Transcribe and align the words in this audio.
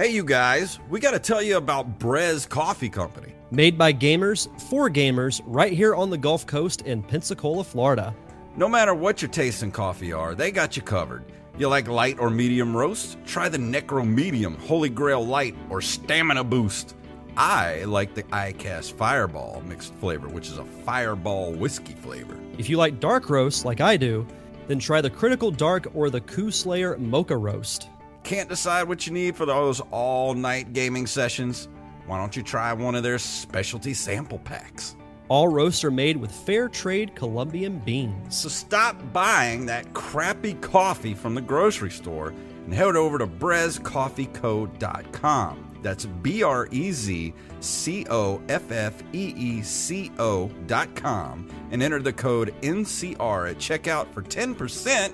Hey, 0.00 0.08
you 0.08 0.24
guys, 0.24 0.78
we 0.88 0.98
got 0.98 1.10
to 1.10 1.18
tell 1.18 1.42
you 1.42 1.58
about 1.58 1.98
Brez 1.98 2.48
Coffee 2.48 2.88
Company. 2.88 3.34
Made 3.50 3.76
by 3.76 3.92
gamers 3.92 4.48
for 4.58 4.88
gamers 4.88 5.42
right 5.44 5.74
here 5.74 5.94
on 5.94 6.08
the 6.08 6.16
Gulf 6.16 6.46
Coast 6.46 6.80
in 6.86 7.02
Pensacola, 7.02 7.62
Florida. 7.62 8.14
No 8.56 8.66
matter 8.66 8.94
what 8.94 9.20
your 9.20 9.30
taste 9.30 9.62
in 9.62 9.70
coffee 9.70 10.10
are, 10.10 10.34
they 10.34 10.52
got 10.52 10.74
you 10.74 10.80
covered. 10.80 11.26
You 11.58 11.68
like 11.68 11.86
light 11.86 12.18
or 12.18 12.30
medium 12.30 12.74
roast? 12.74 13.18
Try 13.26 13.50
the 13.50 13.58
Necro 13.58 14.02
Medium, 14.02 14.56
Holy 14.60 14.88
Grail 14.88 15.22
Light, 15.22 15.54
or 15.68 15.82
Stamina 15.82 16.44
Boost. 16.44 16.96
I 17.36 17.84
like 17.84 18.14
the 18.14 18.22
ICAST 18.22 18.92
Fireball 18.92 19.62
mixed 19.66 19.92
flavor, 19.96 20.28
which 20.30 20.48
is 20.48 20.56
a 20.56 20.64
fireball 20.64 21.52
whiskey 21.52 21.92
flavor. 21.92 22.38
If 22.56 22.70
you 22.70 22.78
like 22.78 23.00
dark 23.00 23.28
roast 23.28 23.66
like 23.66 23.82
I 23.82 23.98
do, 23.98 24.26
then 24.66 24.78
try 24.78 25.02
the 25.02 25.10
Critical 25.10 25.50
Dark 25.50 25.88
or 25.92 26.08
the 26.08 26.22
Coup 26.22 26.50
Slayer 26.50 26.96
Mocha 26.96 27.36
Roast. 27.36 27.90
Can't 28.22 28.48
decide 28.48 28.86
what 28.88 29.06
you 29.06 29.12
need 29.12 29.36
for 29.36 29.44
those 29.46 29.80
all 29.90 30.34
night 30.34 30.72
gaming 30.72 31.06
sessions? 31.06 31.68
Why 32.06 32.18
don't 32.18 32.36
you 32.36 32.42
try 32.42 32.72
one 32.72 32.94
of 32.94 33.02
their 33.02 33.18
specialty 33.18 33.92
sample 33.94 34.38
packs? 34.38 34.96
All 35.28 35.48
roasts 35.48 35.84
are 35.84 35.90
made 35.92 36.16
with 36.16 36.32
fair 36.32 36.68
trade 36.68 37.14
Colombian 37.14 37.78
beans. 37.78 38.36
So 38.36 38.48
stop 38.48 38.96
buying 39.12 39.66
that 39.66 39.94
crappy 39.94 40.54
coffee 40.54 41.14
from 41.14 41.36
the 41.36 41.40
grocery 41.40 41.92
store 41.92 42.34
and 42.64 42.74
head 42.74 42.96
over 42.96 43.16
to 43.18 43.28
brezcoffeeco.com. 43.28 45.66
That's 45.82 46.06
B 46.06 46.42
R 46.42 46.68
E 46.70 46.92
Z 46.92 47.32
C 47.60 48.06
O 48.10 48.40
F 48.48 48.70
F 48.70 49.02
E 49.12 49.34
E 49.36 49.62
C 49.62 50.10
O 50.18 50.48
dot 50.66 50.94
com 50.94 51.48
and 51.70 51.82
enter 51.82 52.00
the 52.02 52.12
code 52.12 52.54
NCR 52.62 53.50
at 53.50 53.56
checkout 53.58 54.12
for 54.12 54.22
10% 54.22 55.12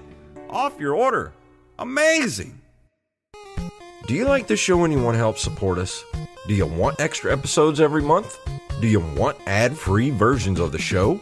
off 0.50 0.78
your 0.80 0.94
order. 0.94 1.32
Amazing! 1.78 2.60
Do 4.06 4.14
you 4.14 4.24
like 4.24 4.46
the 4.46 4.56
show 4.56 4.84
and 4.84 4.92
you 4.92 5.02
want 5.02 5.14
to 5.14 5.18
help 5.18 5.36
support 5.36 5.78
us? 5.78 6.04
Do 6.46 6.54
you 6.54 6.64
want 6.64 7.00
extra 7.00 7.32
episodes 7.32 7.80
every 7.80 8.02
month? 8.02 8.38
Do 8.80 8.86
you 8.86 9.00
want 9.00 9.36
ad-free 9.48 10.10
versions 10.10 10.60
of 10.60 10.70
the 10.70 10.78
show? 10.78 11.20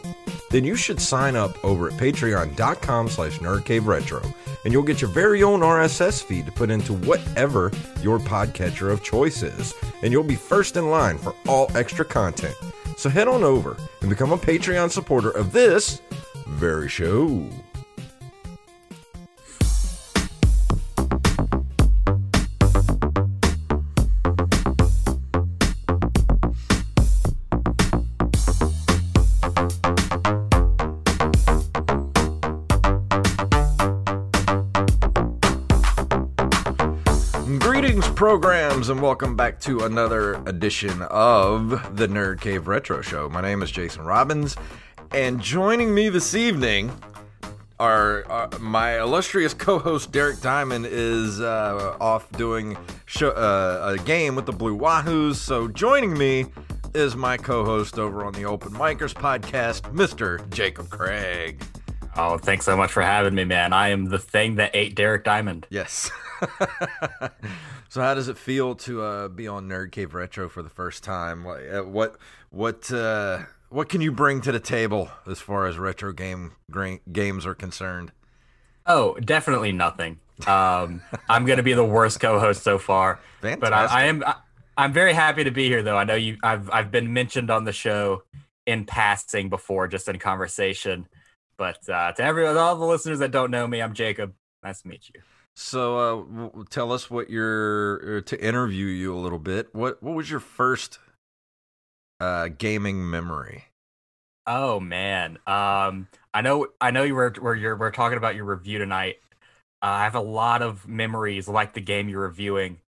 Then 0.50 0.64
you 0.64 0.76
should 0.76 1.00
sign 1.00 1.34
up 1.34 1.64
over 1.64 1.88
at 1.88 1.94
patreon.com 1.94 3.08
slash 3.08 3.38
nerdcaveretro 3.38 4.34
and 4.64 4.72
you'll 4.72 4.82
get 4.82 5.00
your 5.00 5.10
very 5.10 5.42
own 5.42 5.60
RSS 5.60 6.22
feed 6.22 6.44
to 6.44 6.52
put 6.52 6.70
into 6.70 6.92
whatever 6.92 7.72
your 8.02 8.18
podcatcher 8.18 8.90
of 8.90 9.02
choice 9.02 9.42
is. 9.42 9.72
And 10.02 10.12
you'll 10.12 10.22
be 10.22 10.34
first 10.34 10.76
in 10.76 10.90
line 10.90 11.16
for 11.16 11.34
all 11.48 11.70
extra 11.74 12.04
content. 12.04 12.54
So 12.98 13.08
head 13.08 13.28
on 13.28 13.44
over 13.44 13.78
and 14.02 14.10
become 14.10 14.32
a 14.32 14.38
Patreon 14.38 14.90
supporter 14.90 15.30
of 15.30 15.52
this 15.52 16.02
very 16.46 16.90
show. 16.90 17.48
Programs, 38.24 38.88
and 38.88 39.02
welcome 39.02 39.36
back 39.36 39.60
to 39.60 39.80
another 39.80 40.36
edition 40.46 41.02
of 41.10 41.68
the 41.94 42.08
Nerd 42.08 42.40
Cave 42.40 42.66
Retro 42.66 43.02
Show. 43.02 43.28
My 43.28 43.42
name 43.42 43.62
is 43.62 43.70
Jason 43.70 44.02
Robbins, 44.02 44.56
and 45.10 45.38
joining 45.42 45.94
me 45.94 46.08
this 46.08 46.34
evening 46.34 46.90
are, 47.78 48.24
are 48.30 48.48
my 48.60 48.98
illustrious 48.98 49.52
co-host 49.52 50.10
Derek 50.10 50.40
Diamond 50.40 50.86
is 50.86 51.42
uh, 51.42 51.98
off 52.00 52.32
doing 52.32 52.78
uh, 53.20 53.94
a 53.94 54.02
game 54.06 54.36
with 54.36 54.46
the 54.46 54.52
Blue 54.52 54.74
Wahoos. 54.74 55.34
So 55.34 55.68
joining 55.68 56.16
me 56.16 56.46
is 56.94 57.14
my 57.16 57.36
co-host 57.36 57.98
over 57.98 58.24
on 58.24 58.32
the 58.32 58.46
Open 58.46 58.72
Micers 58.72 59.12
podcast, 59.12 59.82
Mr. 59.92 60.48
Jacob 60.48 60.88
Craig. 60.88 61.62
Oh, 62.16 62.38
thanks 62.38 62.64
so 62.64 62.76
much 62.76 62.92
for 62.92 63.02
having 63.02 63.34
me, 63.34 63.44
man. 63.44 63.72
I 63.72 63.88
am 63.88 64.06
the 64.06 64.18
thing 64.18 64.56
that 64.56 64.70
ate 64.74 64.94
Derek 64.94 65.24
Diamond. 65.24 65.66
Yes. 65.68 66.10
so, 67.88 68.00
how 68.00 68.14
does 68.14 68.28
it 68.28 68.38
feel 68.38 68.76
to 68.76 69.02
uh, 69.02 69.28
be 69.28 69.48
on 69.48 69.68
Nerd 69.68 69.90
Cave 69.90 70.14
Retro 70.14 70.48
for 70.48 70.62
the 70.62 70.68
first 70.68 71.02
time? 71.02 71.42
What 71.42 71.60
uh, 71.68 71.82
what 71.82 72.16
what, 72.50 72.92
uh, 72.92 73.40
what 73.68 73.88
can 73.88 74.00
you 74.00 74.12
bring 74.12 74.40
to 74.42 74.52
the 74.52 74.60
table 74.60 75.10
as 75.26 75.40
far 75.40 75.66
as 75.66 75.76
retro 75.76 76.12
game 76.12 76.52
games 77.10 77.46
are 77.46 77.54
concerned? 77.54 78.12
Oh, 78.86 79.14
definitely 79.14 79.72
nothing. 79.72 80.20
Um, 80.46 81.02
I'm 81.28 81.46
going 81.46 81.56
to 81.56 81.62
be 81.62 81.72
the 81.72 81.84
worst 81.84 82.20
co-host 82.20 82.62
so 82.62 82.78
far, 82.78 83.18
Fantastic. 83.40 83.60
but 83.60 83.72
I, 83.72 83.86
I 83.86 84.02
am. 84.04 84.22
I, 84.24 84.36
I'm 84.76 84.92
very 84.92 85.14
happy 85.14 85.44
to 85.44 85.50
be 85.50 85.68
here, 85.68 85.82
though. 85.82 85.96
I 85.96 86.04
know 86.04 86.14
you. 86.14 86.36
I've 86.44 86.70
I've 86.70 86.90
been 86.92 87.12
mentioned 87.12 87.50
on 87.50 87.64
the 87.64 87.72
show 87.72 88.22
in 88.66 88.84
passing 88.84 89.48
before, 89.48 89.88
just 89.88 90.08
in 90.08 90.18
conversation. 90.18 91.08
But 91.56 91.88
uh, 91.88 92.12
to 92.12 92.22
everyone, 92.22 92.56
all 92.56 92.76
the 92.76 92.84
listeners 92.84 93.18
that 93.20 93.30
don't 93.30 93.50
know 93.50 93.66
me, 93.66 93.80
I'm 93.80 93.94
Jacob. 93.94 94.34
Nice 94.62 94.82
to 94.82 94.88
meet 94.88 95.10
you. 95.14 95.20
So, 95.56 95.98
uh, 95.98 96.16
w- 96.50 96.64
tell 96.68 96.92
us 96.92 97.10
what 97.10 97.30
your 97.30 98.18
uh, 98.18 98.20
to 98.22 98.44
interview 98.44 98.86
you 98.86 99.14
a 99.14 99.18
little 99.18 99.38
bit. 99.38 99.74
What 99.74 100.02
what 100.02 100.14
was 100.14 100.30
your 100.30 100.40
first 100.40 100.98
uh, 102.20 102.48
gaming 102.48 103.08
memory? 103.08 103.66
Oh 104.46 104.78
man, 104.78 105.38
um, 105.46 106.06
I 106.34 106.42
know, 106.42 106.66
I 106.80 106.90
know 106.90 107.02
you 107.02 107.14
were 107.14 107.32
where 107.40 107.54
you're 107.54 107.76
we're 107.76 107.90
talking 107.90 108.18
about 108.18 108.34
your 108.34 108.44
review 108.44 108.78
tonight. 108.78 109.16
Uh, 109.82 109.86
I 109.86 110.04
have 110.04 110.14
a 110.14 110.20
lot 110.20 110.60
of 110.62 110.86
memories, 110.86 111.48
like 111.48 111.72
the 111.72 111.80
game 111.80 112.08
you're 112.08 112.22
reviewing, 112.22 112.80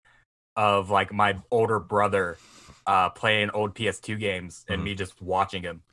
of 0.55 0.89
like 0.89 1.13
my 1.13 1.37
older 1.51 1.79
brother 1.79 2.37
uh, 2.87 3.09
playing 3.09 3.51
old 3.51 3.75
PS2 3.75 4.17
games 4.17 4.65
and 4.69 4.81
Mhm. 4.81 4.85
me 4.85 4.95
just 4.95 5.21
watching 5.21 5.63
him. 5.63 5.83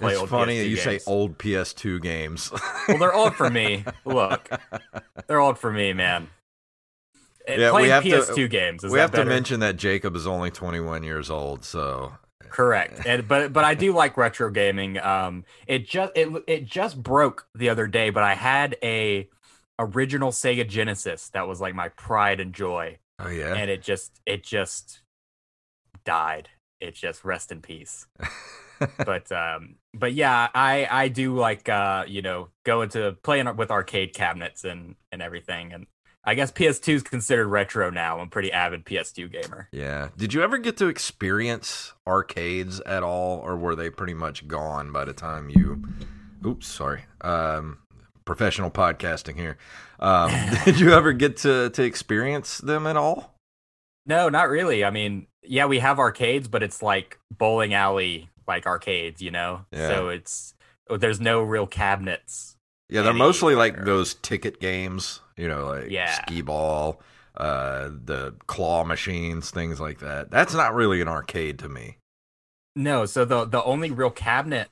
Play 0.00 0.12
It's 0.12 0.20
old 0.20 0.30
funny 0.30 0.58
that 0.58 0.64
PS2 0.66 0.70
you 0.70 0.76
say 0.76 1.00
old 1.06 1.38
PS2 1.38 2.02
games. 2.02 2.50
Well, 2.88 2.98
they're 2.98 3.14
old 3.14 3.34
for 3.36 3.50
me. 3.50 3.84
Look, 4.04 4.48
they're 5.26 5.40
old 5.40 5.58
for 5.58 5.72
me, 5.72 5.92
man. 5.92 6.28
And 7.46 7.60
Yeah, 7.60 7.72
we 7.72 7.88
have 7.88 8.02
to- 8.02 8.10
PS2 8.10 8.50
games. 8.50 8.84
Is 8.84 8.90
we 8.92 8.98
that 8.98 9.02
have 9.02 9.12
to 9.12 9.24
mention 9.24 9.60
that 9.60 9.76
Jacob 9.76 10.14
is 10.16 10.26
only 10.26 10.50
21 10.50 11.02
years 11.04 11.30
old, 11.30 11.64
so 11.64 12.12
Correct. 12.48 13.02
And 13.06 13.28
but 13.28 13.52
but 13.52 13.64
I 13.64 13.74
do 13.74 13.92
like 13.94 14.16
retro 14.16 14.50
gaming. 14.50 14.98
Um 14.98 15.44
it 15.66 15.86
just 15.86 16.12
it 16.16 16.28
it 16.46 16.64
just 16.66 17.00
broke 17.02 17.46
the 17.54 17.68
other 17.68 17.86
day, 17.86 18.10
but 18.10 18.22
I 18.22 18.34
had 18.34 18.76
a 18.82 19.28
original 19.78 20.30
Sega 20.30 20.68
Genesis 20.68 21.28
that 21.30 21.46
was 21.48 21.60
like 21.60 21.74
my 21.74 21.88
pride 21.90 22.40
and 22.40 22.52
joy. 22.52 22.98
oh 23.18 23.28
yeah. 23.28 23.54
And 23.54 23.70
it 23.70 23.82
just 23.82 24.20
it 24.26 24.42
just 24.44 25.00
died. 26.04 26.48
It 26.80 26.94
just 26.94 27.24
rest 27.24 27.52
in 27.52 27.60
peace. 27.62 28.06
but 28.98 29.30
um 29.32 29.76
but 29.94 30.12
yeah, 30.12 30.48
I 30.54 30.86
I 30.90 31.08
do 31.08 31.36
like 31.36 31.68
uh 31.68 32.04
you 32.06 32.22
know 32.22 32.48
go 32.64 32.82
into 32.82 33.16
playing 33.22 33.56
with 33.56 33.70
arcade 33.70 34.14
cabinets 34.14 34.64
and 34.64 34.96
and 35.12 35.22
everything 35.22 35.72
and 35.72 35.86
I 36.22 36.34
guess 36.34 36.52
PS2 36.52 36.94
is 36.94 37.02
considered 37.02 37.48
retro 37.48 37.88
now. 37.90 38.20
I'm 38.20 38.28
pretty 38.28 38.52
avid 38.52 38.84
PS2 38.84 39.32
gamer. 39.32 39.68
Yeah. 39.72 40.10
Did 40.16 40.34
you 40.34 40.42
ever 40.42 40.58
get 40.58 40.76
to 40.76 40.86
experience 40.86 41.94
arcades 42.06 42.78
at 42.80 43.02
all, 43.02 43.38
or 43.38 43.56
were 43.56 43.74
they 43.74 43.88
pretty 43.88 44.12
much 44.12 44.46
gone 44.46 44.92
by 44.92 45.06
the 45.06 45.14
time 45.14 45.48
you? 45.48 45.82
Oops, 46.44 46.66
sorry. 46.66 47.04
Um, 47.22 47.78
professional 48.26 48.70
podcasting 48.70 49.36
here. 49.36 49.56
Um, 49.98 50.30
did 50.64 50.78
you 50.78 50.92
ever 50.92 51.12
get 51.12 51.38
to 51.38 51.70
to 51.70 51.82
experience 51.82 52.58
them 52.58 52.86
at 52.86 52.96
all? 52.96 53.34
No, 54.06 54.28
not 54.28 54.48
really. 54.48 54.84
I 54.84 54.90
mean, 54.90 55.26
yeah, 55.42 55.66
we 55.66 55.78
have 55.78 55.98
arcades, 55.98 56.48
but 56.48 56.62
it's 56.62 56.82
like 56.82 57.18
bowling 57.36 57.74
alley 57.74 58.29
like 58.46 58.66
arcades, 58.66 59.20
you 59.22 59.30
know? 59.30 59.64
Yeah. 59.72 59.88
So 59.88 60.08
it's 60.08 60.54
oh, 60.88 60.96
there's 60.96 61.20
no 61.20 61.42
real 61.42 61.66
cabinets. 61.66 62.56
Yeah, 62.88 63.02
they're 63.02 63.12
mostly 63.12 63.54
like 63.54 63.84
those 63.84 64.14
ticket 64.14 64.60
games. 64.60 65.20
You 65.36 65.48
know, 65.48 65.66
like 65.68 65.90
Yeah. 65.90 66.22
skee 66.22 66.42
ball, 66.42 67.00
uh, 67.36 67.88
the 68.04 68.34
claw 68.46 68.84
machines, 68.84 69.50
things 69.50 69.80
like 69.80 70.00
that. 70.00 70.30
That's 70.30 70.54
not 70.54 70.74
really 70.74 71.00
an 71.00 71.08
arcade 71.08 71.58
to 71.60 71.68
me. 71.68 71.96
No, 72.76 73.06
so 73.06 73.24
the 73.24 73.44
the 73.44 73.62
only 73.64 73.90
real 73.90 74.10
cabinet 74.10 74.68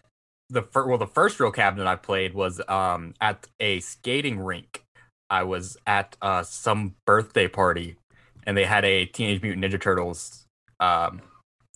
the 0.51 0.63
fir- 0.63 0.87
well 0.87 0.99
the 0.99 1.07
first 1.07 1.39
real 1.41 1.51
cabinet 1.51 1.87
I 1.87 1.97
played 1.97 2.33
was 2.35 2.61
um 2.69 3.15
at 3.21 3.47
a 3.61 3.81
skating 3.81 4.41
rink. 4.41 4.83
I 5.31 5.43
was 5.43 5.77
at 5.87 6.17
uh 6.23 6.43
some 6.43 6.95
birthday 7.07 7.49
party 7.49 7.97
and 8.45 8.57
they 8.57 8.65
had 8.65 8.85
a 8.85 9.05
Teenage 9.05 9.43
Mutant 9.43 9.65
Ninja 9.65 9.81
Turtles 9.81 10.47
um 10.81 11.21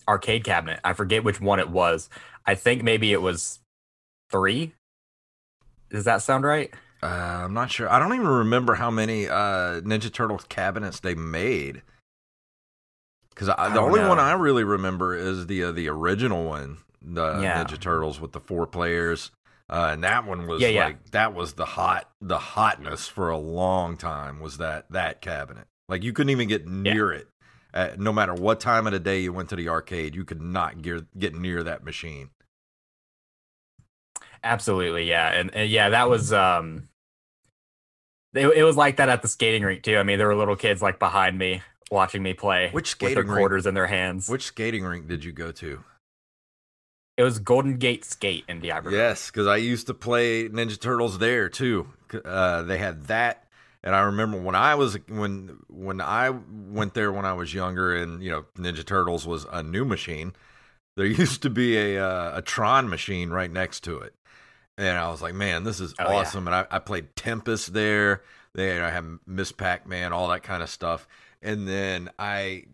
arcade 0.07 0.43
cabinet. 0.43 0.79
I 0.83 0.93
forget 0.93 1.23
which 1.23 1.39
one 1.41 1.59
it 1.59 1.69
was. 1.69 2.09
I 2.45 2.55
think 2.55 2.83
maybe 2.83 3.13
it 3.13 3.21
was 3.21 3.59
3. 4.31 4.73
Does 5.89 6.05
that 6.05 6.21
sound 6.21 6.43
right? 6.43 6.73
Uh, 7.01 7.07
I'm 7.45 7.53
not 7.53 7.69
sure. 7.71 7.91
I 7.91 7.99
don't 7.99 8.13
even 8.13 8.27
remember 8.27 8.75
how 8.75 8.89
many 8.89 9.27
uh, 9.27 9.81
Ninja 9.81 10.11
Turtles 10.11 10.45
cabinets 10.47 10.99
they 11.01 11.15
made. 11.15 11.81
Because 13.29 13.49
I 13.49 13.69
the 13.73 13.81
only 13.81 13.99
one. 13.99 14.19
I 14.19 14.33
really 14.33 14.63
remember 14.63 15.15
is 15.15 15.47
the 15.47 15.63
uh, 15.65 15.71
the 15.71 15.89
original 15.89 16.45
one, 16.45 16.77
the 17.01 17.39
Yeah. 17.41 17.63
Ninja 17.63 17.79
Turtles 17.79 18.21
with 18.21 18.31
the 18.31 18.39
four 18.39 18.67
players, 18.67 19.31
uh, 19.69 19.89
and 19.93 20.03
that 20.03 20.25
one 20.25 20.45
was 20.47 20.61
Yeah, 20.61 20.67
yeah. 20.69 20.85
like 20.85 21.11
that 21.11 21.33
was 21.33 21.53
the 21.53 21.65
hot 21.65 22.09
the 22.21 22.37
hotness 22.37 23.07
for 23.07 23.29
a 23.29 23.37
long 23.37 23.97
time. 23.97 24.39
Was 24.39 24.57
that 24.59 24.85
that 24.91 25.19
cabinet? 25.21 25.65
Like 25.89 26.03
you 26.03 26.13
couldn't 26.13 26.29
even 26.29 26.47
get 26.47 26.67
near 26.67 27.11
it 27.11 27.27
Uh, 27.73 27.89
no 27.97 28.13
matter 28.13 28.33
what 28.33 28.59
time 28.59 28.85
of 28.85 28.93
the 28.93 28.99
day 28.99 29.19
you 29.19 29.33
went 29.33 29.49
to 29.49 29.55
the 29.55 29.67
arcade, 29.69 30.13
you 30.15 30.23
could 30.23 30.41
not 30.41 30.81
gear, 30.81 31.07
get 31.17 31.33
near 31.33 31.63
that 31.63 31.83
machine. 31.83 32.29
Absolutely, 34.43 35.09
yeah, 35.09 35.31
and, 35.31 35.53
and 35.55 35.69
yeah, 35.69 35.89
that 35.89 36.09
was 36.09 36.33
um, 36.33 36.89
it, 38.33 38.47
it 38.47 38.63
was 38.63 38.75
like 38.75 38.97
that 38.97 39.09
at 39.09 39.21
the 39.21 39.27
skating 39.27 39.63
rink 39.63 39.83
too. 39.83 39.97
I 39.97 40.03
mean, 40.03 40.17
there 40.17 40.27
were 40.27 40.35
little 40.35 40.55
kids 40.55 40.81
like 40.81 40.99
behind 40.99 41.37
me 41.37 41.61
watching 41.89 42.21
me 42.21 42.33
play 42.33 42.69
Which 42.71 42.83
with 42.83 42.87
skating 42.89 43.15
their 43.15 43.23
rink? 43.23 43.37
quarters 43.37 43.65
in 43.65 43.73
their 43.73 43.87
hands. 43.87 44.27
Which 44.27 44.43
skating 44.43 44.83
rink 44.83 45.07
did 45.07 45.23
you 45.23 45.31
go 45.31 45.51
to? 45.53 45.83
it 47.15 47.21
was 47.21 47.37
Golden 47.37 47.77
Gate 47.77 48.03
Skate 48.03 48.43
in 48.49 48.59
D'Iberville. 48.59 48.91
Yes, 48.97 49.29
because 49.29 49.45
I 49.45 49.57
used 49.57 49.85
to 49.85 49.93
play 49.93 50.49
Ninja 50.49 50.79
Turtles 50.79 51.19
there 51.19 51.47
too. 51.47 51.87
Uh, 52.25 52.63
they 52.63 52.79
had 52.79 53.03
that, 53.05 53.42
and 53.83 53.95
I 53.95 54.01
remember 54.01 54.39
when 54.39 54.55
I 54.55 54.75
was 54.75 54.97
when 55.07 55.57
when 55.67 56.01
I 56.01 56.29
went 56.29 56.93
there 56.93 57.11
when 57.11 57.25
I 57.25 57.33
was 57.33 57.53
younger, 57.53 57.95
and 57.95 58.23
you 58.23 58.31
know 58.31 58.45
Ninja 58.57 58.85
Turtles 58.85 59.27
was 59.27 59.45
a 59.51 59.61
new 59.63 59.85
machine. 59.85 60.33
There 60.95 61.05
used 61.23 61.41
to 61.43 61.49
be 61.49 61.77
a 61.77 62.03
uh, 62.05 62.37
a 62.37 62.41
Tron 62.41 62.89
machine 62.89 63.29
right 63.31 63.51
next 63.51 63.81
to 63.85 63.97
it, 63.99 64.13
and 64.77 64.97
I 64.97 65.09
was 65.09 65.21
like, 65.21 65.33
man, 65.33 65.63
this 65.63 65.79
is 65.79 65.93
Oh, 65.99 66.09
yeah. 66.09 66.17
awesome. 66.17 66.47
And 66.47 66.55
I, 66.55 66.65
I 66.71 66.79
played 66.79 67.15
Tempest 67.15 67.73
there. 67.73 68.23
There 68.53 68.85
I 68.85 68.91
had 68.91 69.05
Miss 69.25 69.51
Pac 69.51 69.87
Man, 69.87 70.13
all 70.13 70.27
that 70.29 70.43
kind 70.43 70.61
of 70.61 70.69
stuff. 70.69 71.07
And 71.41 71.67
then 71.67 72.09
I 72.19 72.65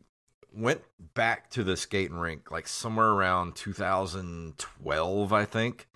went 0.53 0.81
back 1.13 1.50
to 1.51 1.63
the 1.63 1.77
skating 1.77 2.17
rink 2.17 2.51
like 2.51 2.67
somewhere 2.67 3.07
around 3.09 3.56
2012, 3.56 5.33
I 5.33 5.45
think, 5.45 5.88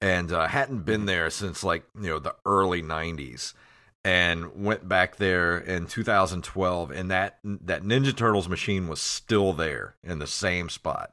and 0.00 0.32
uh, 0.32 0.48
hadn't 0.48 0.84
been 0.84 1.06
there 1.06 1.30
since 1.30 1.62
like 1.62 1.84
you 1.94 2.08
know 2.08 2.18
the 2.18 2.34
early 2.44 2.82
90s. 2.82 3.54
And 4.04 4.64
went 4.64 4.88
back 4.88 5.16
there 5.16 5.56
in 5.58 5.86
2012, 5.86 6.90
and 6.90 7.10
that 7.12 7.38
that 7.44 7.84
Ninja 7.84 8.16
Turtles 8.16 8.48
machine 8.48 8.88
was 8.88 9.00
still 9.00 9.52
there 9.52 9.94
in 10.02 10.18
the 10.18 10.26
same 10.26 10.68
spot. 10.68 11.12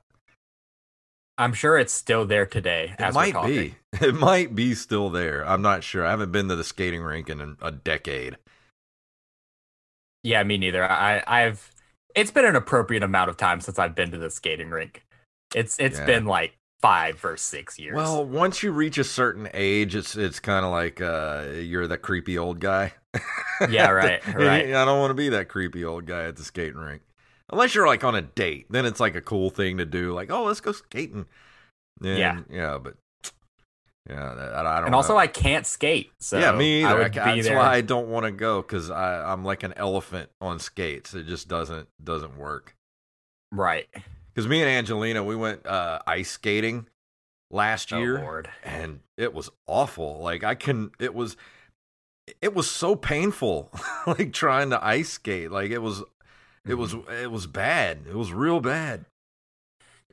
I'm 1.37 1.53
sure 1.53 1.77
it's 1.77 1.93
still 1.93 2.25
there 2.25 2.45
today. 2.45 2.95
It 2.99 3.13
might 3.13 3.41
be. 3.45 3.75
It 4.01 4.13
might 4.15 4.53
be 4.55 4.75
still 4.75 5.09
there. 5.09 5.47
I'm 5.47 5.61
not 5.63 5.83
sure. 5.83 6.05
I 6.05 6.11
haven't 6.11 6.31
been 6.31 6.47
to 6.49 6.55
the 6.55 6.63
skating 6.63 7.01
rink 7.01 7.27
in 7.29 7.41
a, 7.41 7.55
a 7.67 7.71
decade. 7.71 8.37
Yeah, 10.23 10.43
me 10.43 10.57
neither. 10.57 10.83
I 10.83 11.23
I've 11.25 11.71
it's 12.15 12.31
been 12.31 12.45
an 12.45 12.55
appropriate 12.55 13.03
amount 13.03 13.29
of 13.29 13.37
time 13.37 13.61
since 13.61 13.79
I've 13.79 13.95
been 13.95 14.11
to 14.11 14.17
the 14.17 14.29
skating 14.29 14.69
rink. 14.69 15.05
It's 15.55 15.79
it's 15.79 15.99
Yeah. 15.99 16.05
been 16.05 16.25
like 16.25 16.57
five 16.81 17.23
or 17.25 17.37
six 17.37 17.77
years. 17.79 17.95
Well, 17.95 18.25
once 18.25 18.63
you 18.63 18.71
reach 18.71 18.97
a 18.97 19.03
certain 19.03 19.49
age, 19.53 19.95
it's 19.95 20.15
it's 20.15 20.39
kind 20.39 20.65
of 20.65 20.71
like 20.71 21.01
uh, 21.01 21.45
you're 21.55 21.87
the 21.87 21.97
creepy 21.97 22.37
old 22.37 22.59
guy. 22.59 22.93
Yeah, 23.69 23.89
right, 23.89 24.25
right. 24.35 24.67
I 24.73 24.85
don't 24.85 24.99
want 25.01 25.09
to 25.09 25.15
be 25.15 25.27
that 25.29 25.49
creepy 25.49 25.83
old 25.83 26.05
guy 26.05 26.23
at 26.23 26.37
the 26.37 26.45
skating 26.45 26.77
rink, 26.77 27.01
unless 27.51 27.75
you're 27.75 27.87
like 27.87 28.05
on 28.05 28.15
a 28.15 28.21
date. 28.21 28.67
Then 28.69 28.85
it's 28.85 29.01
like 29.01 29.15
a 29.15 29.21
cool 29.21 29.49
thing 29.49 29.79
to 29.79 29.85
do. 29.85 30.13
Like, 30.13 30.31
oh, 30.31 30.45
let's 30.45 30.61
go 30.61 30.71
skating. 30.71 31.25
And, 32.01 32.17
Yeah. 32.17 32.39
yeah, 32.49 32.77
but 32.77 32.95
yeah, 34.09 34.23
I, 34.31 34.61
I 34.61 34.75
don't. 34.77 34.85
and 34.85 34.95
also 34.95 35.13
know. 35.13 35.19
I 35.19 35.27
can't 35.27 35.65
skate. 35.65 36.11
So 36.19 36.39
yeah, 36.39 36.53
me 36.53 36.85
either. 36.85 37.03
I 37.03 37.09
be 37.09 37.15
that's 37.19 37.47
there. 37.47 37.57
why 37.57 37.73
I 37.73 37.81
don't 37.81 38.07
want 38.07 38.25
to 38.27 38.31
go 38.31 38.61
because 38.61 38.89
I'm 38.89 39.43
like 39.43 39.63
an 39.63 39.73
elephant 39.75 40.29
on 40.39 40.57
skates. 40.59 41.13
It 41.13 41.27
just 41.27 41.49
doesn't 41.49 41.89
doesn't 42.01 42.37
work. 42.37 42.77
Right. 43.51 43.87
Because 44.39 44.49
me 44.49 44.61
and 44.61 44.69
Angelina, 44.69 45.21
we 45.21 45.35
went 45.35 45.65
uh, 45.65 45.99
ice 46.07 46.31
skating 46.31 46.87
last 47.51 47.91
Oh 47.91 47.99
year, 47.99 48.19
Lord. 48.19 48.49
and 48.63 49.01
it 49.17 49.33
was 49.33 49.49
awful. 49.67 50.21
Like 50.21 50.45
I 50.45 50.55
can, 50.55 50.91
it 50.97 51.13
was, 51.13 51.35
it 52.41 52.53
was 52.53 52.71
so 52.71 52.95
painful. 52.95 53.69
like 54.07 54.31
trying 54.31 54.69
to 54.69 54.81
ice 54.81 55.09
skate. 55.09 55.51
Like 55.51 55.71
it 55.71 55.79
was, 55.79 56.03
it 56.65 56.75
was, 56.75 56.95
it 57.21 57.29
was 57.29 57.47
bad. 57.47 58.05
It 58.07 58.15
was 58.15 58.31
real 58.31 58.61
bad. 58.61 59.03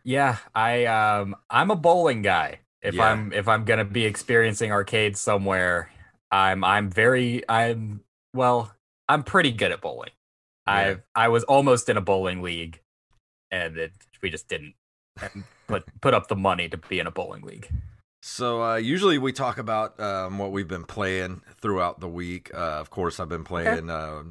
Yeah, 0.03 0.39
I 0.57 0.87
um 0.87 1.37
I'm 1.49 1.71
a 1.71 1.77
bowling 1.77 2.23
guy. 2.23 2.59
If 2.83 2.97
Yeah. 2.97 3.05
I'm 3.05 3.33
if 3.33 3.47
I'm 3.47 3.65
gonna 3.65 3.85
be 3.85 4.07
experiencing 4.07 4.73
arcades 4.73 5.21
somewhere, 5.21 5.89
I'm 6.33 6.65
I'm 6.65 6.91
very 6.91 7.49
I'm 7.49 8.01
well, 8.35 8.73
I'm 9.09 9.23
pretty 9.23 9.53
good 9.53 9.71
at 9.71 9.81
bowling. 9.81 10.11
Yeah. 10.67 10.97
I 11.15 11.27
I 11.27 11.29
was 11.29 11.45
almost 11.45 11.89
in 11.89 11.97
a 11.97 12.01
bowling 12.01 12.43
league 12.43 12.81
and 13.51 13.77
it, 13.77 13.93
we 14.23 14.31
just 14.31 14.49
didn't 14.49 14.75
put 15.67 15.85
put 16.01 16.15
up 16.15 16.29
the 16.29 16.37
money 16.37 16.69
to 16.69 16.77
be 16.77 16.99
in 16.99 17.07
a 17.07 17.11
bowling 17.11 17.43
league. 17.43 17.69
So 18.23 18.63
uh, 18.63 18.77
usually 18.77 19.19
we 19.19 19.33
talk 19.33 19.57
about 19.57 20.01
um, 20.01 20.39
what 20.39 20.51
we've 20.51 20.67
been 20.67 20.85
playing 20.85 21.43
throughout 21.61 22.01
the 22.01 22.09
week. 22.09 22.51
Uh, 22.53 22.57
of 22.81 22.91
course, 22.91 23.21
I've 23.21 23.29
been 23.29 23.45
playing, 23.45 23.89
uh, 23.89 24.25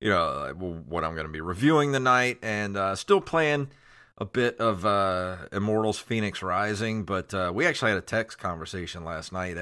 you 0.00 0.10
know, 0.10 0.22
uh, 0.22 0.52
what 0.52 1.02
I'm 1.02 1.14
going 1.14 1.26
to 1.26 1.32
be 1.32 1.40
reviewing 1.40 1.90
the 1.90 1.98
night, 1.98 2.38
and 2.42 2.76
uh, 2.76 2.94
still 2.94 3.20
playing 3.20 3.70
a 4.18 4.24
bit 4.24 4.58
of 4.58 4.86
uh, 4.86 5.48
Immortals: 5.50 5.98
Phoenix 5.98 6.42
Rising. 6.42 7.02
But 7.04 7.34
uh, 7.34 7.50
we 7.52 7.66
actually 7.66 7.90
had 7.90 7.98
a 7.98 8.02
text 8.02 8.38
conversation 8.38 9.04
last 9.04 9.32
night. 9.32 9.56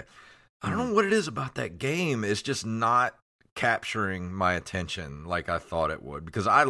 I 0.61 0.69
don't 0.69 0.89
know 0.89 0.95
what 0.95 1.07
it 1.07 1.13
is 1.15 1.27
about 1.27 1.55
that 1.55 1.79
game. 1.79 2.25
It's 2.25 2.43
just 2.43 2.67
not 2.67 3.17
capturing 3.55 4.33
my 4.33 4.53
attention 4.53 5.25
like 5.25 5.49
I 5.49 5.59
thought 5.59 5.91
it 5.91 6.03
would 6.03 6.25
because 6.25 6.47
I. 6.47 6.65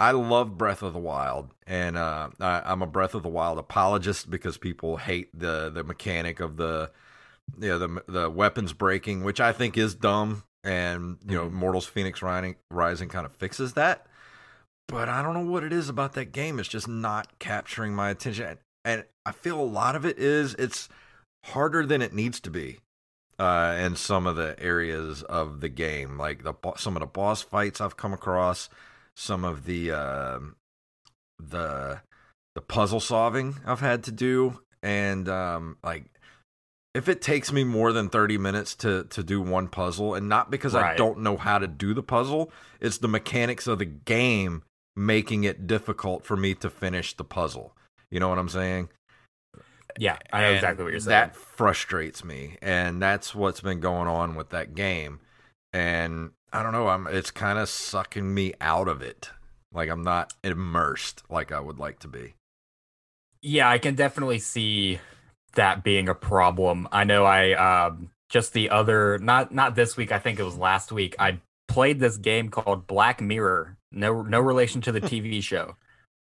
I 0.00 0.12
love 0.12 0.56
Breath 0.56 0.82
of 0.82 0.92
the 0.92 0.98
Wild, 0.98 1.50
and 1.66 1.96
uh, 1.96 2.28
I, 2.40 2.62
I'm 2.64 2.82
a 2.82 2.86
Breath 2.86 3.14
of 3.14 3.24
the 3.24 3.28
Wild 3.28 3.58
apologist 3.58 4.30
because 4.30 4.56
people 4.56 4.96
hate 4.98 5.36
the 5.36 5.70
the 5.70 5.82
mechanic 5.82 6.38
of 6.40 6.56
the 6.56 6.90
you 7.58 7.68
know, 7.68 7.78
the 7.78 8.02
the 8.06 8.30
weapons 8.30 8.72
breaking, 8.72 9.24
which 9.24 9.40
I 9.40 9.52
think 9.52 9.76
is 9.76 9.94
dumb. 9.94 10.44
And 10.64 11.18
you 11.26 11.36
know, 11.36 11.48
Mortals 11.48 11.86
Phoenix 11.86 12.20
Rising, 12.22 12.56
Rising 12.70 13.08
kind 13.08 13.24
of 13.26 13.32
fixes 13.32 13.74
that. 13.74 14.06
But 14.86 15.08
I 15.08 15.22
don't 15.22 15.34
know 15.34 15.50
what 15.50 15.64
it 15.64 15.72
is 15.72 15.88
about 15.88 16.14
that 16.14 16.32
game. 16.32 16.58
It's 16.58 16.68
just 16.68 16.88
not 16.88 17.38
capturing 17.38 17.94
my 17.94 18.10
attention, 18.10 18.46
and, 18.46 18.58
and 18.84 19.04
I 19.26 19.32
feel 19.32 19.60
a 19.60 19.62
lot 19.62 19.96
of 19.96 20.04
it 20.04 20.18
is 20.18 20.54
it's 20.54 20.88
harder 21.46 21.84
than 21.86 22.02
it 22.02 22.12
needs 22.12 22.40
to 22.40 22.50
be 22.50 22.78
uh, 23.38 23.76
in 23.78 23.96
some 23.96 24.26
of 24.26 24.36
the 24.36 24.56
areas 24.58 25.22
of 25.24 25.60
the 25.60 25.68
game, 25.68 26.18
like 26.18 26.42
the 26.44 26.54
some 26.76 26.96
of 26.96 27.00
the 27.00 27.06
boss 27.06 27.42
fights 27.42 27.80
I've 27.80 27.96
come 27.96 28.12
across 28.12 28.68
some 29.18 29.44
of 29.44 29.64
the 29.64 29.90
um 29.90 30.56
the 31.38 32.00
the 32.54 32.62
puzzle 32.62 33.00
solving 33.00 33.56
I've 33.66 33.80
had 33.80 34.04
to 34.04 34.12
do. 34.12 34.60
And 34.82 35.28
um 35.28 35.76
like 35.82 36.04
if 36.94 37.08
it 37.08 37.20
takes 37.20 37.52
me 37.52 37.64
more 37.64 37.92
than 37.92 38.08
30 38.08 38.38
minutes 38.38 38.74
to 38.76 39.04
to 39.04 39.22
do 39.22 39.40
one 39.40 39.68
puzzle 39.68 40.14
and 40.14 40.28
not 40.28 40.50
because 40.50 40.74
I 40.74 40.96
don't 40.96 41.20
know 41.20 41.36
how 41.36 41.58
to 41.58 41.66
do 41.66 41.94
the 41.94 42.02
puzzle 42.02 42.50
it's 42.80 42.98
the 42.98 43.08
mechanics 43.08 43.66
of 43.66 43.78
the 43.78 43.84
game 43.84 44.62
making 44.98 45.44
it 45.44 45.66
difficult 45.66 46.24
for 46.24 46.36
me 46.36 46.54
to 46.54 46.68
finish 46.68 47.14
the 47.14 47.24
puzzle. 47.24 47.74
You 48.10 48.20
know 48.20 48.28
what 48.28 48.38
I'm 48.38 48.48
saying? 48.48 48.88
Yeah, 49.98 50.18
I 50.32 50.40
know 50.40 50.46
and 50.48 50.56
exactly 50.56 50.84
what 50.84 50.90
you're 50.92 51.00
saying. 51.00 51.10
That 51.10 51.36
frustrates 51.36 52.24
me, 52.24 52.56
and 52.60 53.00
that's 53.00 53.34
what's 53.34 53.60
been 53.60 53.80
going 53.80 54.08
on 54.08 54.34
with 54.34 54.50
that 54.50 54.74
game. 54.74 55.20
And 55.72 56.30
I 56.52 56.62
don't 56.62 56.72
know, 56.72 56.88
I'm 56.88 57.06
it's 57.06 57.30
kind 57.30 57.58
of 57.58 57.68
sucking 57.68 58.34
me 58.34 58.54
out 58.60 58.88
of 58.88 59.02
it. 59.02 59.30
Like 59.72 59.88
I'm 59.90 60.02
not 60.02 60.32
immersed 60.42 61.22
like 61.30 61.52
I 61.52 61.60
would 61.60 61.78
like 61.78 61.98
to 62.00 62.08
be. 62.08 62.34
Yeah, 63.42 63.68
I 63.68 63.78
can 63.78 63.94
definitely 63.94 64.38
see 64.38 64.98
that 65.54 65.84
being 65.84 66.08
a 66.08 66.14
problem. 66.14 66.88
I 66.92 67.04
know 67.04 67.24
I 67.24 67.52
um 67.86 68.10
just 68.28 68.52
the 68.52 68.70
other 68.70 69.18
not 69.18 69.52
not 69.52 69.74
this 69.74 69.96
week, 69.96 70.12
I 70.12 70.18
think 70.18 70.38
it 70.38 70.44
was 70.44 70.56
last 70.56 70.92
week. 70.92 71.14
I 71.18 71.40
played 71.68 72.00
this 72.00 72.16
game 72.16 72.48
called 72.50 72.86
Black 72.86 73.20
Mirror. 73.20 73.76
No 73.92 74.22
no 74.22 74.40
relation 74.40 74.80
to 74.82 74.92
the 74.92 75.00
TV 75.02 75.42
show. 75.42 75.76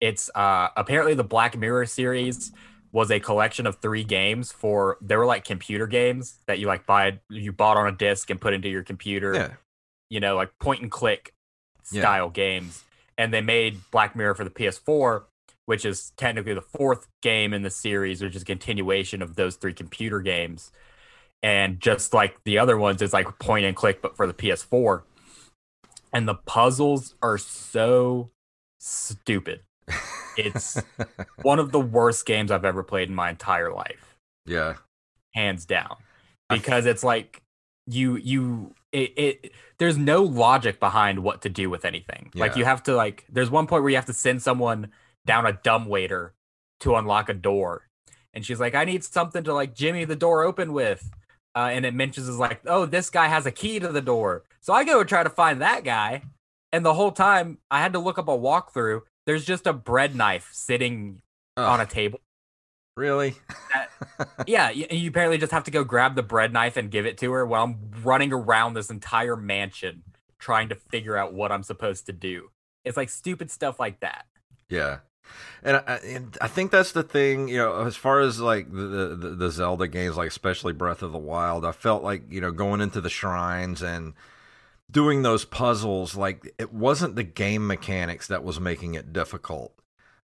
It's 0.01 0.31
uh 0.35 0.69
apparently 0.77 1.15
the 1.15 1.25
Black 1.25 1.57
Mirror 1.59 1.87
series 1.87 2.53
was 2.93 3.11
a 3.11 3.21
collection 3.21 3.67
of 3.67 3.77
three 3.77 4.05
games 4.05 4.53
for 4.53 4.99
they 5.01 5.17
were 5.17 5.27
like 5.27 5.45
computer 5.45 5.87
games 5.87 6.39
that 6.47 6.59
you 6.59 6.67
like 6.67 6.87
buy 6.87 7.21
you 7.31 7.53
bought 7.53 7.77
on 7.77 7.87
a 7.89 7.93
disc 7.93 8.31
and 8.31 8.41
put 8.41 8.55
into 8.55 8.69
your 8.69 8.83
computer 8.85 9.35
Yeah, 9.35 9.55
you 10.11 10.21
know, 10.21 10.37
like 10.37 10.59
point 10.59 10.83
and 10.83 10.91
click 10.91 11.33
Yeah. 11.91 12.03
style 12.03 12.31
games. 12.31 12.85
And 13.19 13.33
they 13.35 13.41
made 13.43 13.81
Black 13.91 14.17
Mirror 14.17 14.35
for 14.35 14.45
the 14.45 14.51
PS4, 14.51 15.25
which 15.67 15.85
is 15.85 16.13
technically 16.17 16.55
the 16.55 16.63
fourth 16.63 17.09
game 17.23 17.53
in 17.55 17.63
the 17.63 17.71
series, 17.71 18.23
which 18.23 18.37
is 18.37 18.43
a 18.43 18.47
continuation 18.47 19.23
of 19.23 19.37
those 19.37 19.57
three 19.57 19.75
computer 19.75 20.21
games. 20.21 20.73
And 21.43 21.81
just 21.81 22.13
like 22.15 22.43
the 22.45 22.59
other 22.59 22.77
ones, 22.77 23.03
it's 23.03 23.13
like 23.15 23.39
point 23.39 23.65
and 23.67 23.77
click, 23.77 24.03
but 24.03 24.17
for 24.17 24.27
the 24.27 24.35
PS4. 24.35 25.03
And 26.13 26.27
the 26.29 26.35
puzzles 26.35 27.15
are 27.23 27.39
so 27.39 28.31
stupid. 28.81 29.63
It's 30.37 30.81
one 31.43 31.59
of 31.59 31.73
the 31.73 31.81
worst 31.81 32.27
games 32.27 32.51
I've 32.51 32.65
ever 32.65 32.83
played 32.83 33.09
in 33.09 33.15
my 33.15 33.31
entire 33.31 33.73
life 33.73 34.17
yeah, 34.47 34.75
hands 35.35 35.67
down 35.67 35.97
because 36.49 36.87
it's 36.87 37.05
like 37.05 37.43
you 37.87 38.17
you 38.17 38.75
it, 38.93 39.13
it 39.17 39.53
there's 39.79 39.97
no 39.97 40.23
logic 40.23 40.81
behind 40.81 41.21
what 41.21 41.43
to 41.43 41.49
do 41.49 41.71
with 41.71 41.85
anything. 41.85 42.31
Like 42.35 42.57
you 42.57 42.65
have 42.65 42.83
to 42.85 42.95
like 42.95 43.25
there's 43.29 43.51
one 43.51 43.67
point 43.67 43.83
where 43.83 43.91
you 43.91 43.97
have 43.97 44.07
to 44.07 44.13
send 44.13 44.43
someone 44.43 44.91
down 45.27 45.47
a 45.47 45.53
dumb 45.53 45.87
waiter 45.87 46.35
to 46.81 46.97
unlock 46.97 47.29
a 47.29 47.35
door. 47.35 47.89
And 48.33 48.45
she's 48.45 48.61
like 48.61 48.75
i 48.75 48.85
need 48.85 49.03
something 49.05 49.43
to 49.45 49.55
like 49.55 49.75
jimmy 49.75 50.05
the 50.05 50.17
door 50.17 50.43
open 50.43 50.73
with. 50.73 51.11
Uh, 51.55 51.71
and 51.73 51.85
it 51.85 51.95
mentions 51.95 52.29
is 52.29 52.39
like 52.39 52.61
oh 52.67 52.87
this 52.87 53.11
guy 53.11 53.27
has 53.27 53.47
a 53.47 53.51
key 53.51 53.79
to 53.79 53.89
the 53.89 54.03
door. 54.03 54.45
So 54.61 54.73
i 54.73 54.85
go 54.85 55.01
and 55.01 55.09
try 55.09 55.23
to 55.23 55.31
find 55.31 55.61
that 55.63 55.85
guy. 55.85 56.23
And 56.73 56.85
the 56.85 56.95
whole 56.95 57.13
time 57.13 57.59
I 57.71 57.81
had 57.81 57.93
to 57.95 57.99
look 57.99 58.19
up 58.19 58.29
a 58.29 58.37
walkthrough. 58.37 59.03
There's 59.27 59.45
just 59.45 59.67
a 59.67 59.73
bread 59.73 60.15
knife 60.17 60.49
sitting 60.53 61.23
on 61.57 61.81
a 61.81 61.87
table. 61.87 62.21
Really? 63.01 63.35
Yeah, 64.47 64.71
you, 64.71 64.87
you 64.91 65.09
apparently 65.09 65.39
just 65.39 65.53
have 65.53 65.65
to 65.65 65.71
go 65.71 65.83
grab 65.83 66.15
the 66.15 66.23
bread 66.23 66.53
knife 66.53 66.77
and 66.77 66.91
give 66.91 67.07
it 67.07 67.17
to 67.19 67.33
her 67.33 67.47
while 67.47 67.65
I'm 67.65 67.91
running 68.05 68.33
around 68.33 68.75
this 68.75 68.91
entire 68.91 69.37
mansion 69.37 70.03
trying 70.39 70.69
to 70.69 70.75
figure 70.75 71.17
out 71.17 71.33
what 71.33 71.51
I'm 71.51 71.63
supposed 71.63 72.07
to 72.07 72.13
do. 72.13 72.51
It's 72.85 72.97
like 72.97 73.09
stupid 73.09 73.51
stuff 73.51 73.81
like 73.81 74.01
that. 74.01 74.27
Yeah. 74.69 74.99
And 75.63 75.77
I, 75.77 76.01
and 76.05 76.37
I 76.41 76.49
think 76.49 76.71
that's 76.71 76.93
the 76.93 77.03
thing, 77.03 77.49
you 77.49 77.57
know, 77.57 77.87
as 77.87 77.97
far 77.97 78.21
as 78.21 78.41
like 78.41 78.71
the, 78.71 79.17
the 79.17 79.29
the 79.37 79.51
Zelda 79.51 79.87
games, 79.89 80.17
like 80.17 80.29
especially 80.29 80.73
Breath 80.73 81.03
of 81.03 81.13
the 81.13 81.19
Wild, 81.19 81.65
I 81.65 81.73
felt 81.73 82.03
like 82.03 82.25
you 82.31 82.41
know 82.41 82.51
going 82.51 82.81
into 82.81 83.01
the 83.01 83.11
shrines 83.11 83.83
and 83.83 84.15
doing 84.91 85.23
those 85.23 85.45
puzzles, 85.45 86.17
like 86.17 86.53
it 86.59 86.73
wasn't 86.73 87.17
the 87.17 87.23
game 87.23 87.67
mechanics 87.67 88.27
that 88.27 88.43
was 88.43 88.59
making 88.59 88.95
it 88.95 89.13
difficult. 89.13 89.73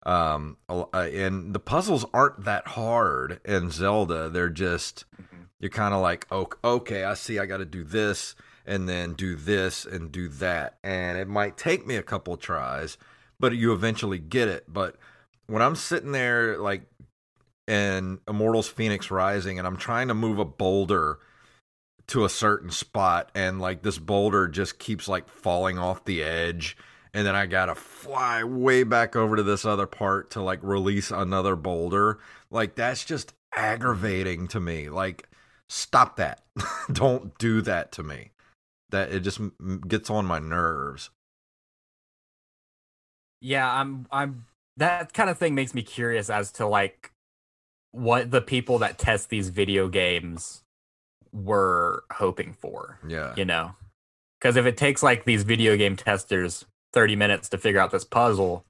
Um, 0.07 0.57
uh, 0.69 0.85
and 0.95 1.53
the 1.53 1.59
puzzles 1.59 2.07
aren't 2.15 2.45
that 2.45 2.69
hard 2.69 3.41
in 3.45 3.71
Zelda. 3.71 4.31
They're 4.31 4.49
just 4.49 5.05
you're 5.61 5.71
kind 5.71 5.93
of 5.93 6.01
like, 6.01 6.27
oh, 6.31 6.49
okay, 6.63 7.05
I 7.05 7.15
see, 7.15 7.39
I 7.39 7.47
got 7.47 7.59
to 7.59 7.65
do 7.65 7.85
this 7.85 8.35
and 8.65 8.89
then 8.89 9.15
do 9.15 9.37
this 9.37 9.85
and 9.85 10.11
do 10.11 10.29
that, 10.29 10.79
and 10.83 11.19
it 11.19 11.29
might 11.29 11.57
take 11.57 11.87
me 11.87 11.97
a 11.97 12.03
couple 12.03 12.37
tries 12.37 12.97
but 13.39 13.55
you 13.55 13.73
eventually 13.73 14.19
get 14.19 14.49
it. 14.49 14.65
But 14.69 14.97
when 15.47 15.63
I'm 15.63 15.77
sitting 15.77 16.13
there 16.13 16.59
like 16.59 16.83
in 17.67 18.21
Immortals 18.29 18.69
Phoenix 18.69 19.11
Rising 19.11 19.59
and 19.59 19.67
I'm 19.67 19.77
trying 19.77 20.09
to 20.09 20.15
move 20.15 20.39
a 20.39 20.45
boulder 20.45 21.19
to 22.09 22.25
a 22.25 22.29
certain 22.29 22.71
spot 22.71 23.31
and 23.35 23.61
like 23.61 23.83
this 23.83 23.99
boulder 23.99 24.47
just 24.47 24.79
keeps 24.79 25.09
like 25.09 25.29
falling 25.29 25.79
off 25.79 26.05
the 26.05 26.23
edge 26.23 26.77
and 27.17 27.27
then 27.27 27.35
I 27.35 27.47
got 27.47 27.67
to 27.67 27.75
fly 27.75 28.45
way 28.45 28.83
back 28.83 29.17
over 29.17 29.37
to 29.37 29.43
this 29.43 29.65
other 29.65 29.87
part 29.87 30.33
to 30.33 30.43
like 30.43 30.59
release 30.63 31.11
another 31.11 31.57
boulder. 31.57 32.19
Like 32.51 32.75
that's 32.75 33.07
just 33.07 33.33
aggravating 33.55 34.49
to 34.49 34.61
me. 34.61 34.91
Like 34.91 35.27
stop 35.67 36.17
that. 36.17 36.43
Don't 36.93 37.37
do 37.39 37.63
that 37.63 37.91
to 37.93 38.03
me. 38.03 38.33
That 38.91 39.13
it 39.13 39.21
just 39.21 39.41
gets 39.89 40.11
on 40.11 40.27
my 40.27 40.39
nerves. 40.41 41.09
Yeah, 43.41 43.73
I'm 43.73 44.07
I'm 44.13 44.45
that 44.77 45.15
kind 45.15 45.31
of 45.31 45.39
thing 45.39 45.55
makes 45.55 45.73
me 45.73 45.83
curious 45.83 46.29
as 46.29 46.53
to 46.53 46.67
like 46.67 47.13
what 47.93 48.31
the 48.31 48.43
people 48.43 48.79
that 48.81 48.99
test 48.99 49.31
these 49.31 49.49
video 49.49 49.89
games 49.89 50.65
were 51.33 52.05
hoping 52.13 52.53
for. 52.53 52.99
Yeah. 53.09 53.33
You 53.39 53.47
know. 53.47 53.73
Cuz 54.43 54.57
if 54.57 54.67
it 54.67 54.77
takes 54.77 55.03
like 55.03 55.25
these 55.25 55.45
video 55.45 55.79
game 55.79 55.97
testers 55.97 56.67
30 56.97 57.15
minutes 57.15 57.49
to 57.51 57.59
figure 57.59 57.79
out 57.79 57.91
this 57.93 58.05
puzzle 58.05 58.65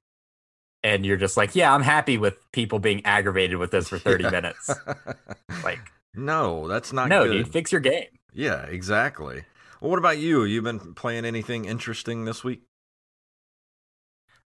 and 0.83 1.05
you're 1.05 1.17
just 1.17 1.37
like, 1.37 1.55
"Yeah, 1.55 1.73
I'm 1.73 1.81
happy 1.81 2.17
with 2.19 2.37
people 2.51 2.77
being 2.77 3.03
aggravated 3.05 3.57
with 3.57 3.71
this 3.71 3.87
for 3.89 3.97
30 3.97 4.25
Yeah. 4.25 4.29
minutes." 4.29 4.69
Like, 5.63 5.79
no, 6.13 6.67
that's 6.67 6.93
not 6.93 7.09
no, 7.09 7.25
good. 7.25 7.45
dude, 7.45 7.51
fix 7.53 7.71
your 7.71 7.81
game. 7.81 8.05
Yeah, 8.33 8.61
exactly. 8.63 9.43
Well, 9.81 9.89
what 9.89 9.97
about 9.99 10.17
you? 10.19 10.43
You 10.43 10.61
been 10.61 10.93
playing 10.93 11.25
anything 11.25 11.65
interesting 11.65 12.25
this 12.25 12.43
week? 12.43 12.61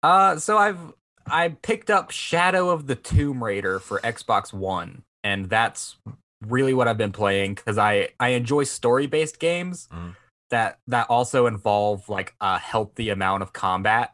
Uh, 0.04 0.38
so 0.38 0.58
I've 0.58 0.94
I 1.28 1.50
picked 1.50 1.90
up 1.90 2.12
Shadow 2.12 2.70
of 2.70 2.88
the 2.88 2.96
Tomb 2.96 3.44
Raider 3.44 3.80
for 3.80 4.00
Xbox 4.01 4.51
One, 4.54 5.04
and 5.24 5.50
that's 5.50 5.98
really 6.46 6.74
what 6.74 6.88
I've 6.88 6.98
been 6.98 7.12
playing 7.12 7.56
because 7.56 7.78
I 7.78 8.10
I 8.20 8.30
enjoy 8.30 8.63
story 8.63 9.08
based 9.08 9.40
games 9.40 9.88
Mhm. 9.92 10.16
That 10.51 10.79
that 10.88 11.08
also 11.10 11.48
involve 11.48 12.08
like 12.10 12.36
a 12.41 12.60
healthy 12.60 13.10
amount 13.10 13.43
of 13.43 13.53
combat. 13.53 14.13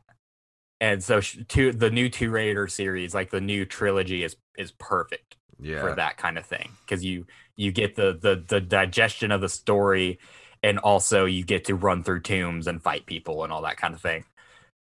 And 0.79 1.03
so, 1.03 1.20
sh- 1.22 1.39
to 1.50 1.72
the 1.74 1.89
new 1.89 2.10
Tomb 2.10 2.32
Raider 2.32 2.67
series, 2.67 3.13
like 3.15 3.32
the 3.32 3.41
new 3.41 3.65
trilogy, 3.65 4.24
is 4.24 4.36
is 4.58 4.72
perfect 4.72 5.36
Yeah. 5.60 5.82
for 5.82 5.96
that 5.96 6.17
kind 6.17 6.38
of 6.38 6.46
thing 6.46 6.70
because 6.86 7.03
you 7.03 7.25
you 7.56 7.72
get 7.72 7.96
the 7.96 8.17
the 8.22 8.44
the 8.48 8.62
digestion 8.62 9.32
of 9.32 9.41
the 9.41 9.50
story 9.50 10.20
and 10.63 10.79
also 10.79 11.25
you 11.25 11.44
get 11.44 11.65
to 11.65 11.75
run 11.75 12.03
through 12.03 12.22
tombs 12.22 12.67
and 12.67 12.82
fight 12.82 13.06
people 13.08 13.44
and 13.44 13.51
all 13.53 13.62
that 13.63 13.77
kind 13.77 13.94
of 13.96 14.01
thing 14.01 14.24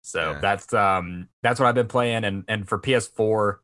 so 0.02 0.32
Yeah. 0.32 0.38
that's 0.40 0.73
um 0.75 1.28
that's 1.42 1.58
what 1.61 1.66
i've 1.68 1.75
been 1.75 1.88
playing 1.88 2.25
and 2.25 2.44
and 2.49 2.68
for 2.68 2.78
ps4 2.78 3.58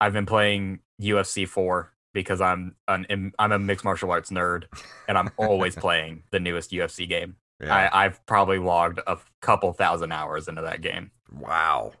i've 0.00 0.12
been 0.14 0.26
playing 0.26 0.80
ufc 1.00 1.46
4 1.48 1.92
because 2.12 2.40
i'm 2.40 2.74
an 2.88 3.32
i'm 3.38 3.52
a 3.52 3.58
mixed 3.58 3.84
martial 3.84 4.10
arts 4.10 4.30
nerd 4.30 4.64
and 5.08 5.16
i'm 5.18 5.30
always 5.36 5.74
playing 5.86 6.22
the 6.30 6.40
newest 6.40 6.70
ufc 6.72 7.08
game 7.08 7.36
Yeah. 7.60 7.74
I, 7.74 8.04
i've 8.06 8.24
probably 8.26 8.58
logged 8.58 9.00
a 9.06 9.18
couple 9.40 9.72
thousand 9.72 10.12
hours 10.12 10.48
into 10.48 10.62
that 10.62 10.80
game 10.80 11.10
wow. 11.32 11.92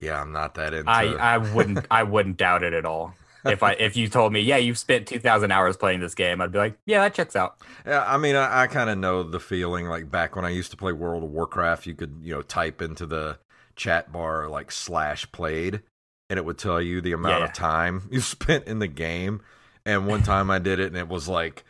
Yeah, 0.00 0.20
I'm 0.20 0.30
not 0.30 0.54
that 0.54 0.74
into. 0.74 0.90
i 0.90 1.06
i 1.06 1.38
wouldn't 1.38 1.86
i 1.90 2.02
wouldn't 2.04 2.36
doubt 2.36 2.62
it 2.62 2.72
at 2.72 2.84
all 2.84 3.14
if 3.44 3.62
I 3.62 3.72
if 3.72 3.96
you 3.96 4.08
told 4.10 4.32
me, 4.32 4.40
yeah, 4.40 4.56
you've 4.56 4.78
spent 4.78 5.06
two 5.06 5.18
thousand 5.18 5.52
hours 5.52 5.76
playing 5.76 6.00
this 6.00 6.14
game, 6.14 6.40
I'd 6.40 6.52
be 6.52 6.58
like, 6.58 6.78
yeah, 6.86 7.00
that 7.00 7.14
checks 7.14 7.36
out. 7.36 7.56
Yeah, 7.86 8.04
I 8.06 8.18
mean, 8.18 8.36
I, 8.36 8.62
I 8.62 8.66
kind 8.66 8.90
of 8.90 8.98
know 8.98 9.22
the 9.22 9.40
feeling. 9.40 9.86
Like 9.86 10.10
back 10.10 10.36
when 10.36 10.44
I 10.44 10.50
used 10.50 10.70
to 10.72 10.76
play 10.76 10.92
World 10.92 11.22
of 11.24 11.30
Warcraft, 11.30 11.86
you 11.86 11.94
could, 11.94 12.18
you 12.20 12.34
know, 12.34 12.42
type 12.42 12.82
into 12.82 13.06
the 13.06 13.38
chat 13.76 14.12
bar 14.12 14.48
like 14.48 14.70
slash 14.72 15.30
played, 15.32 15.82
and 16.30 16.38
it 16.38 16.44
would 16.44 16.58
tell 16.58 16.80
you 16.80 17.00
the 17.00 17.12
amount 17.12 17.40
Yeah. 17.40 17.44
of 17.46 17.52
time 17.52 18.06
you 18.10 18.20
spent 18.20 18.66
in 18.66 18.78
the 18.78 18.88
game. 18.88 19.40
And 19.86 20.06
one 20.06 20.22
time 20.24 20.50
I 20.50 20.58
did 20.58 20.80
it, 20.80 20.88
and 20.88 20.96
it 20.96 21.08
was 21.08 21.28
like, 21.28 21.64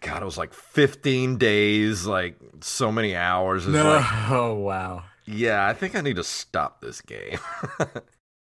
God, 0.00 0.22
it 0.22 0.24
was 0.24 0.38
like 0.38 0.52
15 0.54 1.38
days, 1.38 2.06
like 2.06 2.36
so 2.60 2.90
many 2.92 3.16
hours. 3.16 3.66
It's 3.66 3.74
like, 3.76 4.04
oh 4.30 4.54
wow. 4.54 5.04
yeah, 5.26 5.66
I 5.66 5.72
think 5.74 5.94
I 5.94 6.00
need 6.00 6.16
to 6.16 6.24
stop 6.24 6.80
this 6.80 7.00
game. 7.00 7.38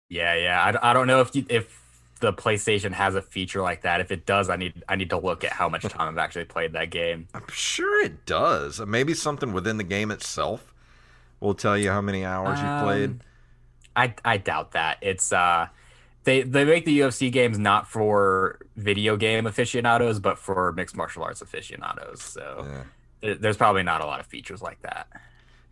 Yeah, 0.09 0.35
yeah. 0.35 0.79
I, 0.83 0.91
I 0.91 0.93
don't 0.93 1.07
know 1.07 1.21
if 1.21 1.35
you, 1.35 1.45
if 1.49 1.83
the 2.21 2.33
PlayStation 2.33 2.93
has 2.93 3.15
a 3.15 3.23
feature 3.23 3.61
like 3.63 3.83
that. 3.83 4.01
If 4.01 4.11
it 4.13 4.27
does, 4.27 4.49
I 4.49 4.57
need 4.57 4.83
I 4.89 4.97
need 4.97 5.11
to 5.11 5.19
look 5.19 5.45
at 5.45 5.53
how 5.53 5.69
much 5.69 5.83
time 5.83 6.09
I've 6.09 6.19
actually 6.19 6.45
played 6.45 6.73
that 6.75 6.91
game. 6.91 7.27
I'm 7.35 7.43
sure 7.53 8.05
it 8.05 8.25
does. 8.27 8.81
Maybe 8.81 9.15
something 9.15 9.53
within 9.53 9.77
the 9.77 9.85
game 9.85 10.11
itself 10.11 10.73
will 11.41 11.55
tell 11.55 11.77
you 11.77 11.91
how 11.91 12.01
many 12.01 12.25
hours 12.25 12.61
you 12.61 12.67
um, 12.67 12.83
played. 12.85 13.21
I 13.97 14.15
I 14.25 14.37
doubt 14.39 14.73
that. 14.73 14.99
It's 15.01 15.33
uh 15.33 15.69
they 16.25 16.43
they 16.43 16.65
make 16.65 16.85
the 16.85 17.01
UFC 17.01 17.31
games 17.31 17.59
not 17.59 17.87
for 17.89 18.59
video 18.77 19.17
game 19.17 19.47
aficionados, 19.47 20.19
but 20.21 20.39
for 20.39 20.73
mixed 20.73 20.97
martial 20.97 21.23
arts 21.23 21.43
aficionados. 21.43 22.23
So 22.23 22.65
Yeah. 22.67 22.83
there- 23.21 23.35
there's 23.37 23.57
probably 23.57 23.83
not 23.83 24.01
a 24.01 24.07
lot 24.07 24.21
of 24.21 24.27
features 24.27 24.63
like 24.63 24.81
that. 24.83 25.09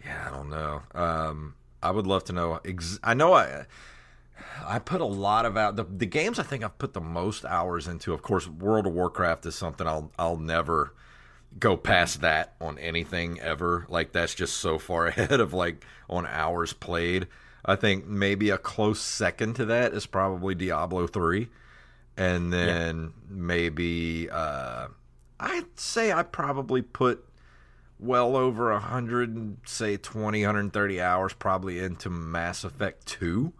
Yeah, 0.04 0.28
I 0.28 0.30
don't 0.30 0.50
know. 0.50 0.82
Um, 0.94 1.54
I 1.82 1.90
would 1.90 2.06
love 2.06 2.24
to 2.24 2.32
know. 2.32 2.60
Ex- 2.64 2.98
I 3.02 3.14
know 3.14 3.32
I 3.34 3.66
I 4.66 4.78
put 4.78 5.00
a 5.00 5.04
lot 5.06 5.46
of 5.46 5.56
out 5.56 5.76
the, 5.76 5.84
the 5.84 6.06
games 6.06 6.38
I 6.38 6.42
think 6.42 6.64
I've 6.64 6.76
put 6.78 6.92
the 6.92 7.00
most 7.00 7.44
hours 7.44 7.86
into. 7.88 8.12
Of 8.12 8.22
course, 8.22 8.46
World 8.48 8.86
of 8.86 8.92
Warcraft 8.92 9.46
is 9.46 9.54
something 9.54 9.86
I'll 9.86 10.10
I'll 10.18 10.36
never 10.36 10.94
go 11.58 11.76
past 11.76 12.20
that 12.22 12.54
on 12.60 12.78
anything 12.78 13.40
ever. 13.40 13.86
Like 13.88 14.12
that's 14.12 14.34
just 14.34 14.56
so 14.56 14.78
far 14.78 15.06
ahead 15.08 15.40
of 15.40 15.52
like 15.52 15.84
on 16.10 16.26
hours 16.26 16.72
played. 16.72 17.26
I 17.64 17.76
think 17.76 18.06
maybe 18.06 18.50
a 18.50 18.58
close 18.58 19.00
second 19.00 19.54
to 19.54 19.64
that 19.66 19.92
is 19.94 20.06
probably 20.06 20.54
Diablo 20.54 21.06
3 21.06 21.48
and 22.16 22.52
then 22.52 23.12
maybe 23.28 24.28
uh 24.30 24.88
I'd 25.40 25.78
say 25.78 26.12
I 26.12 26.22
probably 26.24 26.82
put 26.82 27.24
well 27.98 28.36
over 28.36 28.70
100 28.72 29.56
say 29.64 29.96
20 29.96 30.40
130 30.42 31.00
hours 31.00 31.32
probably 31.34 31.78
into 31.78 32.10
mass 32.10 32.64
effect 32.64 33.06
2 33.06 33.52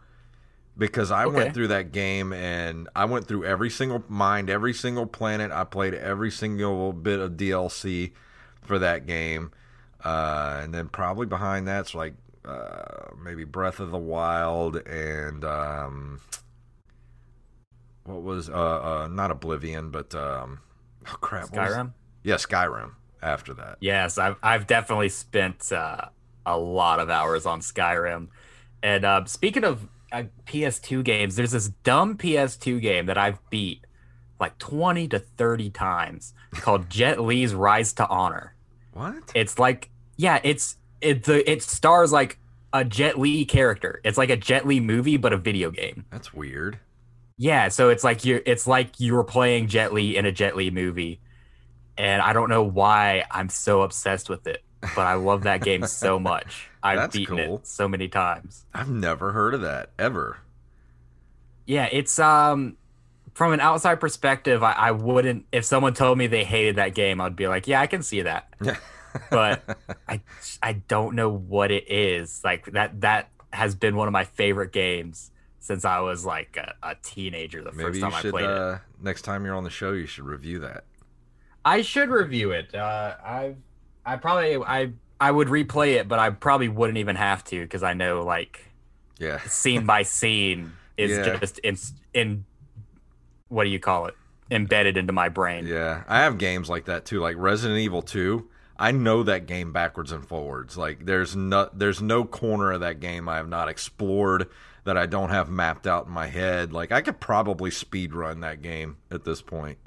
because 0.77 1.11
i 1.11 1.25
Okay. 1.25 1.37
went 1.37 1.55
through 1.55 1.69
that 1.69 1.93
game 1.93 2.33
and 2.33 2.89
i 2.97 3.05
went 3.05 3.27
through 3.29 3.45
every 3.45 3.71
single 3.71 4.03
mind, 4.09 4.51
every 4.51 4.75
single 4.75 5.07
planet. 5.07 5.51
I 5.53 5.65
played 5.65 5.95
every 5.95 6.31
single 6.31 6.93
bit 6.93 7.21
of 7.21 7.33
dlc 7.33 8.13
for 8.63 8.79
that 8.79 9.07
game. 9.07 9.53
Uh, 10.05 10.61
and 10.65 10.75
then 10.75 10.89
probably 10.89 11.27
behind 11.27 11.69
that's 11.69 11.95
like 11.95 12.15
uh, 12.45 13.15
maybe 13.23 13.45
breath 13.45 13.79
of 13.81 13.91
the 13.91 13.99
wild 13.99 14.77
and 14.77 15.45
um, 15.45 16.21
what 18.05 18.23
was 18.23 18.49
uh, 18.49 18.53
uh, 18.53 19.09
not 19.11 19.31
oblivion 19.31 19.91
but 19.91 20.15
um, 20.15 20.61
oh 21.09 21.17
crap 21.21 21.51
what 21.53 21.61
was- 21.69 21.77
Skyrim. 21.77 21.93
yeah 22.25 22.35
skyrim 22.37 22.93
after 23.23 23.55
that 23.55 23.77
Yes, 23.81 24.19
I've 24.19 24.35
I've 24.43 24.67
definitely 24.67 25.09
spent 25.09 25.71
uh, 25.71 26.07
a 26.45 26.59
lot 26.59 26.99
of 26.99 27.09
hours 27.09 27.47
on 27.47 27.61
Skyrim. 27.61 28.27
And 28.83 29.05
uh, 29.05 29.25
speaking 29.27 29.63
of 29.63 29.87
uh, 30.11 30.25
PS2 30.45 31.05
games, 31.05 31.37
there's 31.37 31.53
this 31.53 31.69
dumb 31.85 32.19
PS2 32.19 32.81
game 32.83 33.07
that 33.07 33.17
I've 33.17 33.39
beat 33.49 33.87
like 34.41 34.59
20 34.59 35.07
to 35.07 35.21
30 35.21 35.71
times 35.71 36.35
called 36.55 36.91
Jet 36.91 37.21
Li's 37.21 37.55
Rise 37.55 37.93
to 37.93 38.09
Honor. 38.09 38.57
what 38.93 39.15
It's 39.37 39.57
like 39.57 39.91
yeah, 40.17 40.41
it's 40.43 40.79
it 41.03 41.25
the 41.25 41.49
it 41.51 41.63
stars 41.63 42.13
like 42.13 42.39
a 42.73 42.85
Jet 42.85 43.19
Li 43.19 43.45
character. 43.45 44.01
It's 44.05 44.19
like 44.19 44.31
a 44.31 44.37
Jet 44.37 44.67
Li 44.67 44.81
movie 44.81 45.17
but 45.17 45.33
a 45.33 45.37
video 45.39 45.71
game. 45.71 46.07
That's 46.11 46.33
weird. 46.33 46.79
Yeah, 47.39 47.69
so 47.69 47.89
it's 47.89 48.05
like 48.05 48.25
you 48.25 48.43
it's 48.47 48.67
like 48.67 49.01
you 49.01 49.15
were 49.15 49.25
playing 49.25 49.69
Jet 49.69 49.93
Li 49.93 50.17
in 50.17 50.27
a 50.27 50.33
Jet 50.33 50.57
Li 50.57 50.71
movie. 50.71 51.21
And 51.99 52.23
I 52.23 52.33
don't 52.33 52.51
know 52.51 52.63
why 52.65 53.25
I'm 53.31 53.49
so 53.51 53.83
obsessed 53.83 54.29
with 54.31 54.47
it. 54.47 54.65
but 54.95 55.07
I 55.07 55.15
love 55.15 55.45
that 55.45 55.63
game 55.63 55.85
so 55.85 56.19
much. 56.21 56.73
I've 56.83 57.01
That's 57.01 57.13
beaten 57.13 57.39
cool. 57.39 57.57
it 57.61 57.67
so 57.67 57.89
many 57.89 58.09
times. 58.09 58.67
I've 58.75 58.91
never 58.91 59.33
heard 59.33 59.55
of 59.55 59.63
that 59.63 59.91
ever. 59.99 60.39
Yeah, 61.67 61.89
it's 61.91 62.19
um 62.19 62.77
from 63.35 63.53
an 63.53 63.61
outside 63.61 63.97
perspective, 64.01 64.63
I, 64.63 64.73
I 64.73 64.91
wouldn't 64.93 65.47
if 65.53 65.65
someone 65.65 65.95
told 65.95 66.19
me 66.19 66.27
they 66.27 66.45
hated 66.45 66.77
that 66.77 66.95
game, 66.95 67.21
I'd 67.21 67.37
be 67.37 67.49
like, 67.49 67.67
yeah, 67.67 67.81
I 67.81 67.87
can 67.87 68.03
see 68.03 68.23
that. 68.23 68.49
But 69.31 69.79
I 70.09 70.21
I 70.63 70.73
don't 70.75 71.15
know 71.15 71.29
what 71.31 71.71
it 71.71 71.91
is. 71.91 72.41
Like 72.45 72.67
that 72.73 73.01
that 73.03 73.29
has 73.53 73.75
been 73.75 73.97
one 73.97 74.09
of 74.09 74.13
my 74.13 74.25
favorite 74.25 74.73
games 74.73 75.31
since 75.61 75.85
I 75.85 76.01
was 76.01 76.25
like 76.25 76.57
a, 76.57 76.75
a 76.83 76.97
teenager. 77.03 77.63
The 77.63 77.73
Maybe 77.73 77.83
first 77.85 77.97
you 77.97 78.03
time 78.03 78.15
I 78.15 78.21
should 78.21 78.31
played 78.33 78.45
it. 78.45 78.51
uh, 78.51 78.79
next 79.01 79.23
time 79.23 79.45
you're 79.45 79.55
on 79.55 79.65
the 79.65 79.71
show, 79.71 79.93
you 79.93 80.07
should 80.07 80.25
review 80.25 80.59
that. 80.61 80.85
I 81.65 81.83
should 81.83 82.09
review 82.11 82.51
it. 82.53 82.75
Uh, 82.75 83.15
I 83.25 83.55
I 84.05 84.17
probably 84.17 84.57
I 84.57 84.93
I 85.21 85.31
would 85.31 85.49
replay 85.49 85.95
it, 86.01 86.09
but 86.09 86.19
I 86.19 86.31
probably 86.31 86.69
wouldn't 86.69 86.99
even 86.99 87.17
have 87.17 87.45
to 87.45 87.61
because 87.63 87.83
I 87.83 87.93
know 87.95 88.23
like 88.25 88.65
Yeah. 89.19 89.39
scene 89.43 89.87
by 89.87 90.03
scene 90.03 90.73
is 90.97 91.11
Yeah. 91.13 91.37
just 91.39 91.59
in 91.61 91.77
in 92.13 92.45
what 93.49 93.65
do 93.65 93.71
you 93.71 93.79
call 93.79 94.07
it 94.07 94.15
embedded 94.51 94.97
into 94.97 95.13
my 95.13 95.29
brain. 95.29 95.67
Yeah, 95.67 96.03
I 96.09 96.19
have 96.21 96.37
games 96.39 96.69
like 96.69 96.87
that 96.87 97.05
too, 97.05 97.21
like 97.21 97.37
Resident 97.39 97.79
Evil 97.79 98.03
2. 98.03 98.49
I 98.83 98.91
know 98.91 99.23
that 99.23 99.47
game 99.47 99.73
backwards 99.73 100.11
and 100.11 100.27
forwards. 100.27 100.77
Like 100.77 101.07
there's 101.07 101.37
no 101.37 101.71
there's 101.73 102.03
no 102.03 102.25
corner 102.25 102.73
of 102.73 102.81
that 102.81 102.99
game 102.99 103.29
I 103.29 103.37
have 103.37 103.49
not 103.49 103.69
explored 103.69 104.49
that 104.83 104.99
I 104.99 105.07
don't 105.07 105.31
have 105.31 105.49
mapped 105.49 105.87
out 105.87 106.07
in 106.07 106.13
my 106.13 106.27
head. 106.27 106.73
Like 106.73 106.91
I 106.91 107.01
could 107.01 107.21
probably 107.21 107.71
speed 107.71 108.13
run 108.13 108.41
that 108.41 108.61
game 108.61 108.97
at 109.09 109.25
this 109.25 109.41
point. 109.41 109.79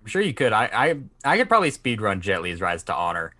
I'm 0.00 0.06
sure 0.06 0.22
you 0.22 0.32
could. 0.32 0.52
I 0.52 0.70
I 0.72 1.32
I 1.32 1.36
could 1.36 1.48
probably 1.48 1.72
speedrun 1.72 2.20
Jet 2.20 2.42
Li's 2.42 2.60
Rise 2.60 2.84
to 2.84 2.94
Honor. 2.94 3.34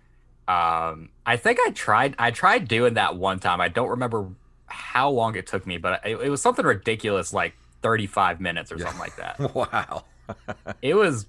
Um, 0.49 1.11
I 1.25 1.37
think 1.37 1.57
I 1.65 1.71
tried. 1.71 2.15
I 2.19 2.31
tried 2.31 2.67
doing 2.67 2.95
that 2.95 3.15
one 3.15 3.39
time. 3.39 3.61
I 3.61 3.69
don't 3.69 3.89
remember 3.89 4.27
how 4.65 5.09
long 5.09 5.37
it 5.37 5.47
took 5.47 5.65
me, 5.65 5.77
but 5.77 6.01
it, 6.05 6.17
it 6.17 6.29
was 6.29 6.41
something 6.41 6.65
ridiculous, 6.65 7.31
like 7.31 7.53
35 7.83 8.41
minutes 8.41 8.69
or 8.69 8.79
something 8.79 8.99
like 8.99 9.15
that. 9.15 9.39
Wow. 9.55 10.03
It 10.81 10.95
was 10.95 11.25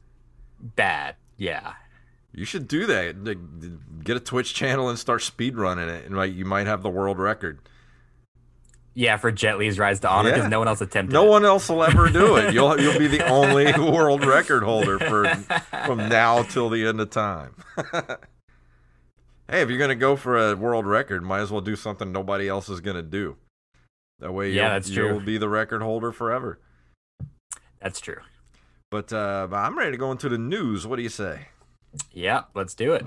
bad. 0.61 1.17
Yeah. 1.37 1.75
You 2.35 2.45
should 2.45 2.67
do 2.69 2.87
that. 2.87 3.23
Like, 3.25 3.39
Get 4.05 4.17
a 4.17 4.21
Twitch 4.21 4.55
channel 4.55 4.89
and 4.89 4.99
start 4.99 5.23
speed 5.23 5.57
running 5.57 5.89
it, 5.89 6.05
and 6.07 6.17
like 6.17 6.35
you 6.35 6.45
might 6.45 6.67
have 6.67 6.83
the 6.83 6.89
world 6.91 7.19
record. 7.19 7.61
Yeah, 8.95 9.17
for 9.17 9.31
Jet 9.31 9.59
Li's 9.59 9.79
Rise 9.79 10.01
to 10.01 10.09
Honor 10.11 10.31
because 10.31 10.43
Yeah. 10.45 10.49
no 10.49 10.59
one 10.59 10.69
else 10.69 10.81
attempted. 10.81 11.15
No 11.15 11.27
it. 11.27 11.31
one 11.31 11.45
else 11.45 11.69
will 11.69 11.83
ever 11.85 12.09
do 12.09 12.37
it. 12.37 12.53
You'll 12.55 12.79
you'll 12.81 12.99
be 12.99 13.07
the 13.07 13.27
only 13.27 13.73
world 13.91 14.25
record 14.27 14.63
holder 14.65 14.99
for 14.99 15.35
from 15.87 16.09
now 16.09 16.43
till 16.43 16.69
the 16.69 16.87
end 16.87 17.01
of 17.01 17.09
time. 17.11 17.55
hey, 19.49 19.63
if 19.63 19.69
you're 19.71 19.79
gonna 19.79 19.95
go 19.95 20.17
for 20.17 20.51
a 20.51 20.57
world 20.57 20.87
record, 20.87 21.23
might 21.23 21.41
as 21.41 21.51
well 21.51 21.61
do 21.61 21.77
something 21.77 22.13
nobody 22.13 22.49
else 22.49 22.69
is 22.69 22.81
gonna 22.81 23.03
do. 23.03 23.37
That 24.19 24.33
way, 24.33 24.51
Yeah, 24.51 24.63
you'll, 24.65 24.71
that's 24.73 24.91
true. 24.91 25.07
You'll 25.09 25.21
be 25.21 25.39
the 25.39 25.49
record 25.49 25.81
holder 25.83 26.13
forever. 26.13 26.59
That's 27.81 28.01
true. 28.01 28.19
But 28.91 29.13
uh, 29.13 29.49
I'm 29.53 29.77
ready 29.79 29.93
to 29.93 29.97
go 29.97 30.11
into 30.13 30.29
the 30.29 30.39
news. 30.39 30.87
What 30.87 30.97
do 30.97 31.03
you 31.03 31.09
say? 31.09 31.49
Yeah, 32.13 32.45
let's 32.55 32.75
do 32.75 32.93
it. 32.95 33.03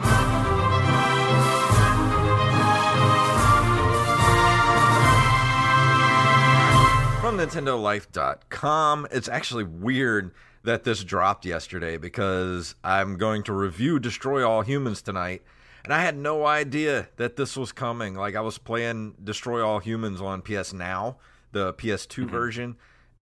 From 7.21 7.37
NintendoLife.com. 7.39 9.07
It's 9.11 9.27
actually 9.27 9.63
weird 9.63 10.31
that 10.63 10.83
this 10.83 11.03
dropped 11.03 11.45
yesterday 11.45 11.97
because 11.97 12.75
I'm 12.83 13.17
going 13.17 13.43
to 13.43 13.53
review 13.53 13.99
Destroy 13.99 14.47
All 14.47 14.61
Humans 14.61 15.01
tonight, 15.01 15.43
and 15.83 15.93
I 15.93 16.01
had 16.01 16.17
no 16.17 16.45
idea 16.45 17.09
that 17.17 17.35
this 17.35 17.55
was 17.55 17.71
coming. 17.71 18.15
Like 18.15 18.35
I 18.35 18.41
was 18.41 18.57
playing 18.57 19.15
Destroy 19.23 19.65
All 19.65 19.79
Humans 19.79 20.21
on 20.21 20.41
PS 20.41 20.73
Now, 20.73 21.17
the 21.51 21.73
PS2 21.73 22.23
mm-hmm. 22.23 22.29
version, 22.29 22.75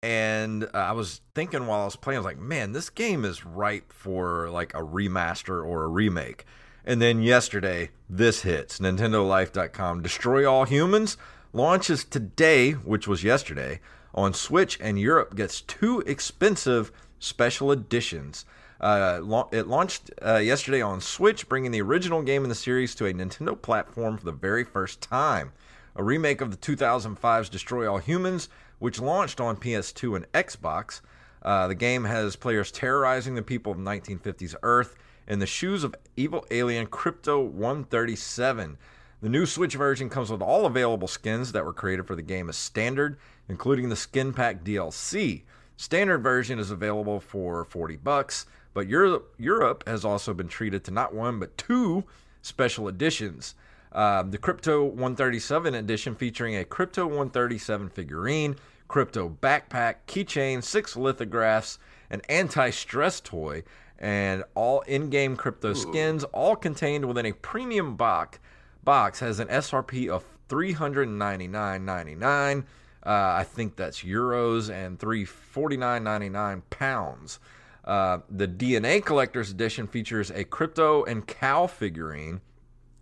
and 0.04 0.64
uh, 0.64 0.70
I 0.74 0.92
was 0.94 1.22
thinking 1.36 1.68
while 1.68 1.82
I 1.82 1.86
was 1.86 1.96
playing, 1.96 2.18
I 2.18 2.20
was 2.20 2.26
like, 2.26 2.40
man, 2.40 2.72
this 2.72 2.90
game 2.90 3.24
is 3.24 3.46
ripe 3.46 3.94
for 3.94 4.50
like 4.50 4.74
a 4.74 4.82
remaster 4.82 5.64
or 5.66 5.84
a 5.84 5.88
remake. 5.88 6.46
And 6.84 7.02
then 7.02 7.22
yesterday, 7.22 7.92
this 8.10 8.42
hits 8.42 8.80
NintendoLife.com. 8.80 10.02
Destroy 10.02 10.50
All 10.50 10.66
Humans 10.66 11.18
launches 11.54 12.04
today, 12.04 12.72
which 12.72 13.08
was 13.08 13.24
yesterday, 13.24 13.80
on 14.16 14.34
Switch, 14.34 14.80
and 14.82 15.00
Europe 15.00 15.36
gets 15.36 15.62
two 15.62 16.00
expensive 16.02 16.92
special 17.20 17.72
editions. 17.72 18.46
Uh, 18.80 19.46
it 19.52 19.68
launched 19.68 20.10
uh, 20.26 20.38
yesterday 20.38 20.82
on 20.82 21.00
Switch, 21.00 21.48
bringing 21.48 21.70
the 21.70 21.82
original 21.82 22.24
game 22.24 22.44
in 22.44 22.50
the 22.50 22.56
series 22.56 22.96
to 22.96 23.06
a 23.06 23.14
Nintendo 23.14 23.60
platform 23.60 24.18
for 24.18 24.26
the 24.26 24.32
very 24.32 24.64
first 24.64 25.02
time. 25.02 25.54
A 25.96 26.04
remake 26.04 26.42
of 26.42 26.50
the 26.50 26.58
2005's 26.58 27.50
Destroy 27.50 27.90
All 27.90 28.00
Humans, 28.00 28.50
which 28.82 29.00
launched 29.00 29.40
on 29.40 29.56
PS2 29.56 30.16
and 30.16 30.32
Xbox. 30.32 31.02
Uh, 31.44 31.68
the 31.68 31.76
game 31.76 32.04
has 32.04 32.36
players 32.36 32.72
terrorizing 32.72 33.36
the 33.36 33.44
people 33.44 33.72
of 33.72 33.78
1950s 33.78 34.56
Earth 34.64 34.96
in 35.28 35.38
the 35.38 35.46
shoes 35.46 35.84
of 35.84 35.94
evil 36.18 36.48
alien 36.50 36.88
Crypto 36.88 37.40
137. 37.40 38.80
The 39.22 39.30
new 39.30 39.46
Switch 39.46 39.76
version 39.76 40.10
comes 40.10 40.32
with 40.32 40.42
all 40.42 40.66
available 40.66 41.08
skins 41.08 41.52
that 41.52 41.64
were 41.64 41.74
created 41.74 42.08
for 42.08 42.16
the 42.16 42.24
game 42.24 42.50
as 42.50 42.58
standard, 42.58 43.20
including 43.48 43.90
the 43.90 43.96
skin 43.96 44.34
pack 44.34 44.64
DLC. 44.64 45.44
Standard 45.78 46.24
version 46.24 46.58
is 46.58 46.72
available 46.72 47.20
for 47.20 47.64
40 47.66 47.98
bucks, 47.98 48.48
but 48.74 48.88
Europe, 48.88 49.36
Europe 49.38 49.84
has 49.86 50.04
also 50.04 50.34
been 50.34 50.48
treated 50.48 50.84
to 50.86 50.92
not 50.92 51.14
one 51.14 51.40
but 51.40 51.56
two 51.56 52.04
special 52.42 52.88
editions. 52.88 53.54
Uh, 53.92 54.24
the 54.24 54.38
Crypto 54.38 54.84
137 54.84 55.76
edition 55.76 56.16
featuring 56.16 56.56
a 56.56 56.64
Crypto 56.64 57.06
137 57.06 57.90
figurine, 57.90 58.56
Crypto 58.88 59.30
backpack, 59.30 59.96
keychain, 60.08 60.64
six 60.64 60.96
lithographs, 60.96 61.78
an 62.10 62.22
anti-stress 62.30 63.20
toy, 63.22 63.64
and 64.00 64.44
all 64.56 64.82
in-game 64.82 65.38
crypto 65.38 65.74
skins, 65.74 66.24
all 66.26 66.56
contained 66.56 67.06
within 67.06 67.28
a 67.28 67.34
premium 67.34 67.96
box. 67.96 68.40
Box 68.84 69.20
has 69.20 69.40
an 69.40 69.48
SRP 69.48 70.10
of 70.10 70.26
399.99. 70.50 72.64
Uh, 73.04 73.06
I 73.06 73.44
think 73.44 73.76
that's 73.76 74.04
euros 74.04 74.70
and 74.70 75.00
349.99 75.00 76.62
pounds. 76.70 77.40
Uh, 77.84 78.20
the 78.30 78.48
DNA 78.48 79.04
Collector's 79.04 79.50
Edition 79.52 79.88
features 79.88 80.30
a 80.32 80.44
crypto 80.44 81.04
and 81.06 81.26
cow 81.26 81.66
figurine, 81.68 82.42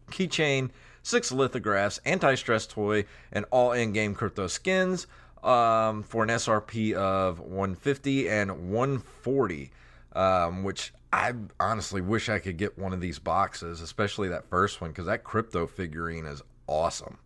keychain, 0.09 0.69
six 1.03 1.31
lithographs, 1.31 1.99
anti-stress 2.05 2.67
toy, 2.67 3.05
and 3.31 3.45
all 3.51 3.71
in-game 3.71 4.13
crypto 4.15 4.47
skins 4.47 5.07
um, 5.43 6.03
for 6.03 6.23
an 6.23 6.29
SRP 6.29 6.93
of 6.93 7.39
150 7.39 8.29
and 8.29 8.71
140. 8.71 9.71
Um, 10.13 10.63
which 10.63 10.91
I 11.13 11.33
honestly 11.59 12.01
wish 12.01 12.29
I 12.29 12.39
could 12.39 12.57
get 12.57 12.77
one 12.79 12.93
of 12.93 12.99
these 12.99 13.19
boxes, 13.19 13.79
especially 13.79 14.27
that 14.29 14.49
first 14.49 14.81
one, 14.81 14.89
because 14.89 15.05
that 15.05 15.23
crypto 15.23 15.67
figurine 15.67 16.25
is 16.25 16.41
awesome. 16.67 17.19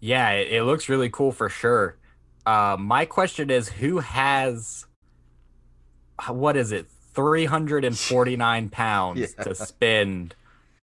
Yeah, 0.00 0.30
it, 0.30 0.52
it 0.52 0.64
looks 0.64 0.88
really 0.88 1.10
cool 1.10 1.32
for 1.32 1.48
sure. 1.48 1.96
Uh, 2.46 2.76
my 2.78 3.04
question 3.04 3.50
is, 3.50 3.68
who 3.68 3.98
has 4.00 4.86
what 6.28 6.56
is 6.56 6.72
it, 6.72 6.86
three 7.14 7.46
hundred 7.46 7.84
and 7.84 7.98
forty 7.98 8.36
nine 8.36 8.68
pounds 8.70 9.34
Yeah. 9.38 9.44
to 9.44 9.54
spend 9.54 10.34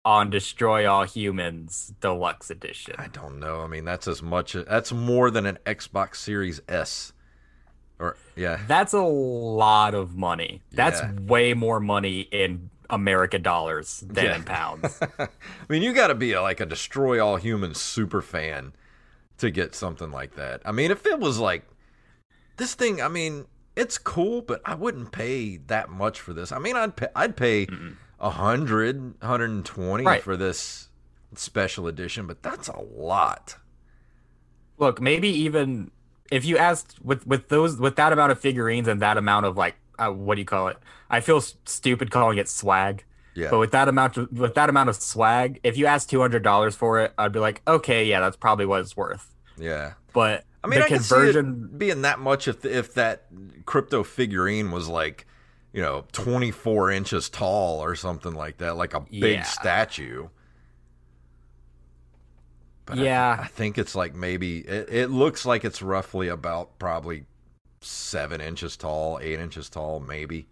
on 0.04 0.30
Destroy 0.30 0.88
All 0.88 1.04
Humans 1.04 1.94
Deluxe 2.00 2.50
Edition. 2.50 2.94
I 2.98 3.08
don't 3.08 3.40
know. 3.40 3.60
I 3.60 3.66
mean, 3.66 3.84
that's 3.84 4.06
as 4.06 4.22
much. 4.22 4.52
That's 4.52 4.92
more 4.92 5.30
than 5.30 5.46
an 5.46 5.58
Xbox 5.64 6.16
Series 6.16 6.60
S. 6.68 7.12
Or 7.98 8.16
yeah, 8.36 8.60
that's 8.66 8.92
a 8.92 9.02
lot 9.02 9.94
of 9.94 10.16
money. 10.16 10.62
That's 10.72 11.00
yeah. 11.00 11.12
way 11.26 11.54
more 11.54 11.80
money 11.80 12.20
in 12.20 12.70
America 12.90 13.38
dollars 13.38 14.04
than 14.06 14.24
yeah. 14.24 14.36
in 14.36 14.42
pounds. 14.42 15.00
I 15.18 15.28
mean, 15.68 15.82
you 15.82 15.94
got 15.94 16.08
to 16.08 16.14
be 16.14 16.32
a, 16.32 16.42
like 16.42 16.60
a 16.60 16.66
Destroy 16.66 17.24
All 17.24 17.36
Humans 17.36 17.80
super 17.80 18.20
fan 18.20 18.72
to 19.38 19.50
get 19.50 19.74
something 19.74 20.10
like 20.10 20.34
that. 20.34 20.60
I 20.64 20.72
mean, 20.72 20.90
if 20.90 21.06
it 21.06 21.18
was 21.18 21.38
like 21.38 21.66
this 22.56 22.74
thing, 22.74 23.00
I 23.00 23.08
mean, 23.08 23.46
it's 23.76 23.96
cool, 23.96 24.42
but 24.42 24.60
I 24.64 24.74
wouldn't 24.74 25.12
pay 25.12 25.56
that 25.68 25.88
much 25.88 26.20
for 26.20 26.32
this. 26.32 26.52
I 26.52 26.58
mean, 26.58 26.76
I'd 26.76 26.96
pay, 26.96 27.08
I'd 27.14 27.36
pay. 27.36 27.66
Mm-mm 27.66 27.96
100, 28.24 29.20
120 29.20 30.04
right. 30.04 30.22
for 30.22 30.36
this 30.36 30.88
special 31.34 31.86
edition, 31.86 32.26
but 32.26 32.42
that's 32.42 32.68
a 32.68 32.80
lot. 32.80 33.56
Look, 34.78 35.00
maybe 35.00 35.28
even 35.28 35.90
if 36.30 36.44
you 36.44 36.56
asked 36.56 37.04
with 37.04 37.26
with 37.26 37.48
those 37.48 37.78
with 37.78 37.96
that 37.96 38.12
amount 38.12 38.32
of 38.32 38.40
figurines 38.40 38.88
and 38.88 39.00
that 39.02 39.16
amount 39.16 39.46
of 39.46 39.56
like 39.56 39.76
uh, 39.98 40.10
what 40.10 40.34
do 40.34 40.40
you 40.40 40.46
call 40.46 40.68
it? 40.68 40.78
I 41.10 41.20
feel 41.20 41.40
stupid 41.40 42.10
calling 42.10 42.38
it 42.38 42.48
swag. 42.48 43.04
Yeah. 43.34 43.50
But 43.50 43.58
with 43.58 43.72
that 43.72 43.88
amount 43.88 44.16
of, 44.16 44.32
with 44.32 44.54
that 44.54 44.68
amount 44.68 44.88
of 44.88 44.96
swag, 44.96 45.60
if 45.62 45.76
you 45.76 45.86
asked 45.86 46.10
two 46.10 46.20
hundred 46.20 46.42
dollars 46.42 46.74
for 46.74 47.00
it, 47.00 47.12
I'd 47.18 47.32
be 47.32 47.40
like, 47.40 47.62
okay, 47.66 48.04
yeah, 48.04 48.20
that's 48.20 48.36
probably 48.36 48.66
what 48.66 48.80
it's 48.80 48.96
worth. 48.96 49.34
Yeah. 49.58 49.94
But 50.12 50.44
I 50.62 50.68
mean, 50.68 50.80
the 50.80 50.86
I 50.86 50.88
conversion 50.88 51.70
being 51.76 52.02
that 52.02 52.20
much 52.20 52.48
if 52.48 52.64
if 52.64 52.94
that 52.94 53.26
crypto 53.66 54.02
figurine 54.02 54.70
was 54.70 54.88
like 54.88 55.26
you 55.74 55.82
know, 55.82 56.04
24 56.12 56.92
inches 56.92 57.28
tall 57.28 57.80
or 57.82 57.96
something 57.96 58.32
like 58.32 58.58
that, 58.58 58.76
like 58.76 58.94
a 58.94 59.00
big 59.00 59.38
Yeah. 59.38 59.42
statue. 59.42 60.28
But 62.86 62.98
I- 62.98 63.02
Yeah. 63.02 63.36
I, 63.40 63.46
think 63.48 63.76
it's 63.76 63.94
like 63.96 64.14
maybe 64.14 64.58
it, 64.60 64.88
it 64.88 65.10
looks 65.10 65.44
like 65.44 65.64
it's 65.64 65.82
roughly 65.82 66.28
about 66.28 66.78
probably 66.78 67.26
seven 67.80 68.40
inches 68.40 68.76
tall, 68.76 69.18
eight 69.20 69.40
inches 69.40 69.68
tall, 69.68 69.98
maybe. 70.00 70.46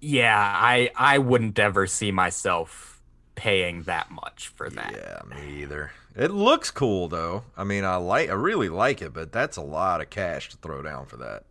Yeah, 0.00 0.38
I 0.38 0.90
I 0.94 1.18
wouldn't 1.18 1.58
ever 1.58 1.88
see 1.88 2.12
myself 2.12 3.02
paying 3.34 3.82
that 3.82 4.10
much 4.12 4.46
for 4.48 4.70
that. 4.70 4.92
Yeah, 4.94 5.22
me 5.28 5.62
either. 5.62 5.90
It 6.14 6.30
looks 6.30 6.70
cool 6.70 7.08
though. 7.08 7.42
I 7.56 7.64
mean, 7.64 7.84
I 7.84 7.96
like, 7.96 8.30
I 8.30 8.34
really 8.34 8.68
like 8.68 9.02
it, 9.02 9.12
but 9.12 9.32
that's 9.32 9.56
a 9.56 9.62
lot 9.62 10.00
of 10.00 10.08
cash 10.08 10.50
to 10.50 10.56
throw 10.58 10.82
down 10.82 11.06
for 11.06 11.16
that. 11.16 11.44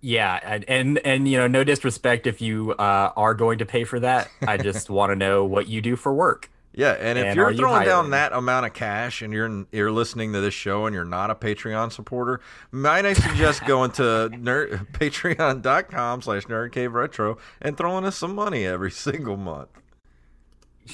Yeah, 0.00 0.38
and 0.42 0.64
and, 0.68 0.98
and 1.04 1.28
you 1.28 1.38
know, 1.38 1.46
no 1.48 1.64
disrespect 1.64 2.26
if 2.26 2.40
you 2.40 2.72
uh, 2.72 3.12
are 3.16 3.34
going 3.34 3.58
to 3.58 3.66
pay 3.66 3.84
for 3.84 3.98
that. 4.00 4.30
I 4.46 4.56
just 4.56 4.90
want 4.90 5.10
to 5.10 5.16
know 5.16 5.44
what 5.44 5.66
you 5.66 5.80
do 5.80 5.96
for 5.96 6.14
work. 6.14 6.50
Yeah, 6.72 6.92
and 6.92 7.18
if 7.18 7.24
And 7.24 7.36
you're 7.36 7.46
are 7.46 7.50
you 7.50 7.58
throwing 7.58 7.84
down 7.84 8.10
that 8.10 8.32
amount 8.32 8.66
of 8.66 8.72
cash 8.72 9.20
and 9.22 9.32
you're 9.32 9.66
you're 9.72 9.90
listening 9.90 10.32
to 10.34 10.40
this 10.40 10.54
show 10.54 10.86
and 10.86 10.94
you're 10.94 11.04
not 11.04 11.28
a 11.28 11.34
Patreon 11.34 11.90
supporter, 11.90 12.40
might 12.70 13.04
I 13.04 13.14
suggest 13.14 13.66
going 13.66 13.90
to 13.92 14.02
nerd, 14.32 14.86
patreon.com 14.92 16.22
slash 16.22 16.44
nerdcaveretro 16.44 17.36
and 17.60 17.76
throwing 17.76 18.04
us 18.04 18.16
some 18.16 18.32
money 18.36 18.64
every 18.64 18.90
single 18.92 19.36
month. 19.36 19.70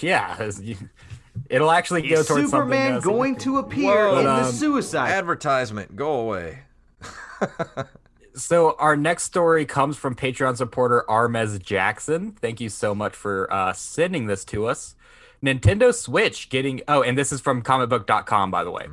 Yeah, 0.01 0.51
it'll 1.51 1.71
actually 1.71 2.03
go 2.09 2.21
Is 2.21 2.29
towards 2.29 2.51
Superman 2.51 2.95
something, 3.03 3.13
going 3.13 3.37
to 3.37 3.59
appear 3.59 4.09
Whoa. 4.09 4.19
in 4.21 4.25
But, 4.25 4.37
the 4.37 4.45
um, 4.47 4.53
Suicide? 4.53 5.11
Advertisement, 5.11 5.95
go 5.95 6.21
away. 6.21 6.61
So 8.37 8.75
our 8.81 8.97
next 8.97 9.25
story 9.25 9.65
comes 9.65 9.97
from 9.97 10.17
Patreon 10.17 10.57
supporter 10.57 11.05
Armez 11.09 11.63
Jackson. 11.63 12.33
Thank 12.33 12.61
you 12.61 12.69
so 12.69 12.93
much 12.93 13.15
for 13.15 13.53
uh, 13.53 13.73
sending 13.73 14.27
this 14.27 14.45
to 14.47 14.67
us. 14.67 14.97
Nintendo 15.45 15.95
Switch 15.95 16.49
getting 16.49 16.83
oh, 16.89 17.03
and 17.03 17.17
this 17.17 17.31
is 17.31 17.41
from 17.41 17.63
comicbook.com 17.63 18.51
by 18.51 18.65
the 18.65 18.73
way. 18.73 18.87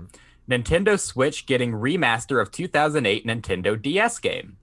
Nintendo 0.50 1.00
Switch 1.00 1.48
getting 1.48 1.72
remaster 1.72 2.40
of 2.40 2.52
2008 2.52 3.26
Nintendo 3.26 3.82
DS 3.82 4.20
game. 4.20 4.58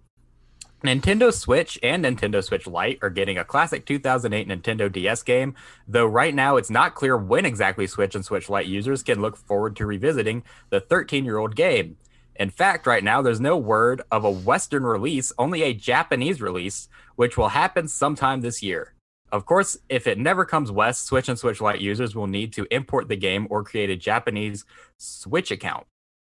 Nintendo 0.84 1.32
Switch 1.32 1.76
and 1.82 2.04
Nintendo 2.04 2.44
Switch 2.44 2.68
Lite 2.68 3.00
are 3.02 3.10
getting 3.10 3.36
a 3.36 3.44
classic 3.44 3.84
2008 3.84 4.46
Nintendo 4.46 4.92
DS 4.92 5.24
game, 5.24 5.56
though 5.88 6.06
right 6.06 6.34
now 6.34 6.56
it's 6.56 6.70
not 6.70 6.94
clear 6.94 7.16
when 7.16 7.44
exactly 7.44 7.88
Switch 7.88 8.14
and 8.14 8.24
Switch 8.24 8.48
Lite 8.48 8.66
users 8.66 9.02
can 9.02 9.20
look 9.20 9.36
forward 9.36 9.74
to 9.74 9.86
revisiting 9.86 10.44
the 10.70 10.78
13 10.78 11.24
year 11.24 11.38
old 11.38 11.56
game. 11.56 11.96
In 12.38 12.50
fact, 12.50 12.86
right 12.86 13.02
now 13.02 13.20
there's 13.20 13.40
no 13.40 13.56
word 13.56 14.00
of 14.12 14.24
a 14.24 14.30
Western 14.30 14.84
release, 14.84 15.32
only 15.38 15.62
a 15.62 15.74
Japanese 15.74 16.40
release, 16.40 16.88
which 17.16 17.36
will 17.36 17.48
happen 17.48 17.88
sometime 17.88 18.40
this 18.40 18.62
year. 18.62 18.94
Of 19.30 19.44
course, 19.44 19.76
if 19.88 20.06
it 20.06 20.18
never 20.18 20.44
comes 20.44 20.70
west, 20.70 21.04
Switch 21.04 21.28
and 21.28 21.38
Switch 21.38 21.60
Lite 21.60 21.80
users 21.80 22.14
will 22.14 22.28
need 22.28 22.52
to 22.54 22.66
import 22.70 23.08
the 23.08 23.16
game 23.16 23.46
or 23.50 23.64
create 23.64 23.90
a 23.90 23.96
Japanese 23.96 24.64
Switch 24.96 25.50
account. 25.50 25.86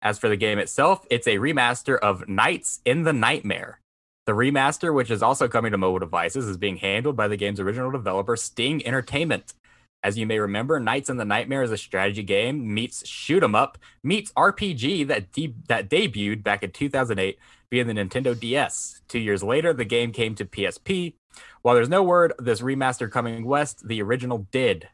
As 0.01 0.19
for 0.19 0.29
the 0.29 0.37
game 0.37 0.59
itself, 0.59 1.05
it's 1.11 1.27
a 1.27 1.37
remaster 1.37 1.99
of 1.99 2.29
Knights 2.29 2.81
in 2.85 3.03
the 3.03 3.13
Nightmare. 3.13 3.81
The 4.25 4.33
remaster, 4.33 4.95
which 4.95 5.11
is 5.11 5.23
also 5.23 5.49
coming 5.49 5.73
to 5.73 5.79
mobile 5.79 5.99
devices, 5.99 6.47
is 6.47 6.57
being 6.57 6.77
handled 6.77 7.17
by 7.17 7.29
the 7.29 7.37
game's 7.37 7.61
original 7.61 7.91
developer, 7.91 8.37
Sting 8.37 8.87
Entertainment. 8.87 9.55
As 10.03 10.17
you 10.17 10.27
may 10.27 10.39
remember, 10.39 10.79
Knights 10.79 11.11
in 11.11 11.17
the 11.17 11.25
Nightmare 11.25 11.63
is 11.63 11.73
a 11.73 11.77
strategy 11.77 12.23
game 12.23 12.73
meets 12.73 13.07
shoot 13.07 13.43
'em 13.43 13.55
up 13.55 13.79
meets 14.03 14.33
RPG 14.33 15.05
that 15.09 15.33
de- 15.33 15.55
that 15.69 15.89
debuted 15.91 16.43
back 16.43 16.63
in 16.63 16.71
2008 16.71 17.39
via 17.71 17.85
the 17.85 17.93
Nintendo 17.93 18.39
DS. 18.39 19.03
Two 19.09 19.19
years 19.19 19.43
later, 19.43 19.73
the 19.73 19.85
game 19.85 20.13
came 20.13 20.35
to 20.37 20.45
PSP. 20.45 21.15
While 21.63 21.75
there's 21.75 21.89
no 21.89 22.03
word 22.03 22.33
this 22.39 22.61
remaster 22.61 23.11
coming 23.11 23.45
west, 23.45 23.87
the 23.87 24.01
original 24.01 24.47
did. 24.53 24.89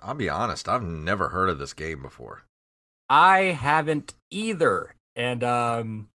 I'll 0.00 0.14
be 0.14 0.28
honest, 0.28 0.68
I've 0.68 0.82
never 0.82 1.30
heard 1.30 1.48
of 1.48 1.58
this 1.58 1.72
game 1.72 2.02
before. 2.02 2.44
I 3.08 3.56
haven't 3.58 4.14
either. 4.30 4.94
And 5.16 5.42
um 5.44 6.08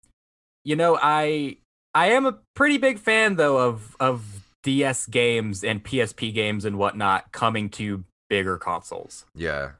you 0.63 0.75
know, 0.75 0.99
I 1.01 1.57
I 1.95 2.11
am 2.11 2.25
a 2.25 2.37
pretty 2.55 2.77
big 2.77 2.99
fan 2.99 3.35
though 3.35 3.57
of 3.57 3.95
of 3.99 4.45
DS 4.63 5.05
games 5.07 5.63
and 5.63 5.83
PSP 5.83 6.33
games 6.33 6.65
and 6.65 6.77
whatnot 6.77 7.31
coming 7.31 7.69
to 7.71 8.03
bigger 8.29 8.57
consoles. 8.57 9.25
Yeah. 9.35 9.71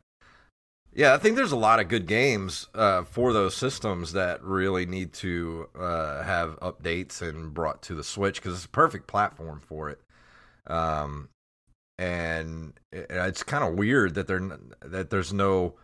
Yeah, 0.94 1.14
I 1.14 1.18
think 1.18 1.36
there's 1.36 1.52
a 1.52 1.56
lot 1.58 1.80
of 1.80 1.90
good 1.90 2.08
games 2.08 2.68
uh, 2.74 3.04
for 3.04 3.32
those 3.32 3.56
systems 3.56 4.14
that 4.14 4.44
really 4.44 4.86
need 4.88 5.14
to 5.14 5.70
uh, 5.78 6.24
have 6.24 6.60
updates 6.60 7.22
and 7.22 7.54
brought 7.54 7.84
to 7.84 7.94
the 7.94 8.04
Switch 8.04 8.42
because 8.42 8.56
it's 8.56 8.66
a 8.66 8.70
perfect 8.70 9.06
platform 9.06 9.60
for 9.60 9.90
it. 9.92 10.02
Um, 10.66 11.30
and 12.00 12.74
it- 12.92 13.08
it's 13.10 13.44
kind 13.44 13.64
of 13.64 13.76
weird 13.78 14.16
that 14.16 14.28
there 14.28 14.40
that 14.82 15.10
there's 15.12 15.32
no 15.34 15.76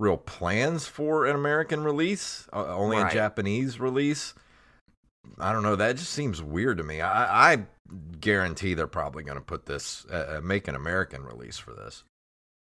real 0.00 0.16
plans 0.18 0.86
for 0.86 1.24
an 1.26 1.34
American 1.36 1.82
release, 1.84 2.46
uh, 2.52 2.74
only 2.76 2.98
a 2.98 3.04
Japanese 3.14 3.78
release. 3.80 4.34
I 5.38 5.52
don't 5.52 5.62
know. 5.62 5.76
That 5.76 5.96
just 5.96 6.12
seems 6.12 6.42
weird 6.42 6.78
to 6.78 6.84
me. 6.84 7.00
I, 7.00 7.52
I 7.54 7.66
guarantee 8.20 8.74
they're 8.74 8.86
probably 8.86 9.22
going 9.22 9.38
to 9.38 9.44
put 9.44 9.66
this, 9.66 10.06
uh, 10.10 10.36
uh, 10.36 10.40
make 10.42 10.68
an 10.68 10.74
American 10.74 11.22
release 11.22 11.58
for 11.58 11.72
this. 11.72 12.04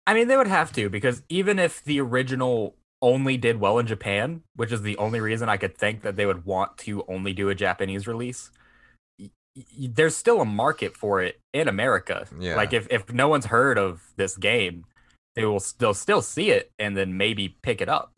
I 0.07 0.13
mean, 0.13 0.27
they 0.27 0.37
would 0.37 0.47
have 0.47 0.71
to 0.73 0.89
because 0.89 1.21
even 1.29 1.59
if 1.59 1.83
the 1.83 1.99
original 2.01 2.75
only 3.01 3.37
did 3.37 3.59
well 3.59 3.79
in 3.79 3.87
Japan, 3.87 4.41
which 4.55 4.71
is 4.71 4.81
the 4.81 4.97
only 4.97 5.19
reason 5.19 5.49
I 5.49 5.57
could 5.57 5.77
think 5.77 6.01
that 6.01 6.15
they 6.15 6.25
would 6.25 6.45
want 6.45 6.77
to 6.79 7.03
only 7.07 7.33
do 7.33 7.49
a 7.49 7.55
Japanese 7.55 8.07
release, 8.07 8.51
y- 9.19 9.29
y- 9.55 9.89
there's 9.93 10.15
still 10.17 10.41
a 10.41 10.45
market 10.45 10.97
for 10.97 11.21
it 11.21 11.39
in 11.53 11.67
America. 11.67 12.27
Yeah. 12.39 12.55
Like 12.55 12.73
if 12.73 12.87
if 12.89 13.11
no 13.13 13.27
one's 13.27 13.45
heard 13.45 13.77
of 13.77 14.01
this 14.15 14.35
game, 14.35 14.85
they 15.35 15.45
will 15.45 15.59
still 15.59 15.93
still 15.93 16.21
see 16.21 16.51
it 16.51 16.71
and 16.77 16.97
then 16.97 17.15
maybe 17.15 17.57
pick 17.61 17.79
it 17.79 17.87
up. 17.87 18.11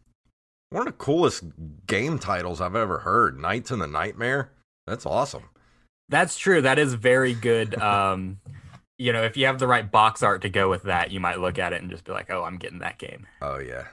One 0.69 0.87
of 0.87 0.93
the 0.93 0.97
coolest 0.97 1.43
game 1.85 2.17
titles 2.17 2.61
I've 2.61 2.75
ever 2.75 2.99
heard. 2.99 3.37
Knights 3.37 3.71
in 3.71 3.79
the 3.79 3.87
Nightmare. 3.87 4.51
That's 4.87 5.05
awesome. 5.05 5.49
That's 6.11 6.37
true. 6.37 6.61
That 6.61 6.77
is 6.77 6.93
very 6.93 7.33
good. 7.33 7.75
Um, 7.81 8.39
you 8.97 9.11
know, 9.11 9.23
if 9.23 9.35
you 9.35 9.47
have 9.47 9.57
the 9.57 9.65
right 9.65 9.89
box 9.89 10.21
art 10.21 10.43
to 10.43 10.49
go 10.49 10.69
with 10.69 10.83
that, 10.83 11.09
you 11.09 11.19
might 11.19 11.39
look 11.39 11.57
at 11.57 11.73
it 11.73 11.81
and 11.81 11.89
just 11.89 12.03
be 12.03 12.11
like, 12.11 12.29
"Oh, 12.29 12.43
I'm 12.43 12.57
getting 12.57 12.79
that 12.79 12.99
game." 12.99 13.25
Oh 13.41 13.57
yeah. 13.57 13.85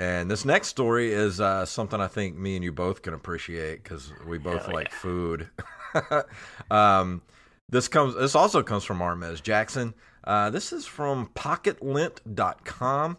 And 0.00 0.28
this 0.28 0.44
next 0.44 0.66
story 0.68 1.12
is 1.12 1.40
uh, 1.40 1.64
something 1.64 2.00
I 2.00 2.08
think 2.08 2.36
me 2.36 2.56
and 2.56 2.64
you 2.64 2.72
both 2.72 3.02
can 3.02 3.14
appreciate 3.14 3.84
because 3.84 4.12
we 4.26 4.38
both 4.38 4.66
Hell 4.66 4.74
like 4.74 4.90
yeah. 4.90 4.98
food. 4.98 5.48
um, 6.72 7.22
this 7.68 7.86
comes. 7.86 8.16
This 8.16 8.34
also 8.34 8.64
comes 8.64 8.82
from 8.82 8.98
Armez 8.98 9.40
Jackson. 9.40 9.94
Uh, 10.24 10.50
this 10.50 10.72
is 10.72 10.86
from 10.86 11.28
PocketLint.com. 11.36 13.16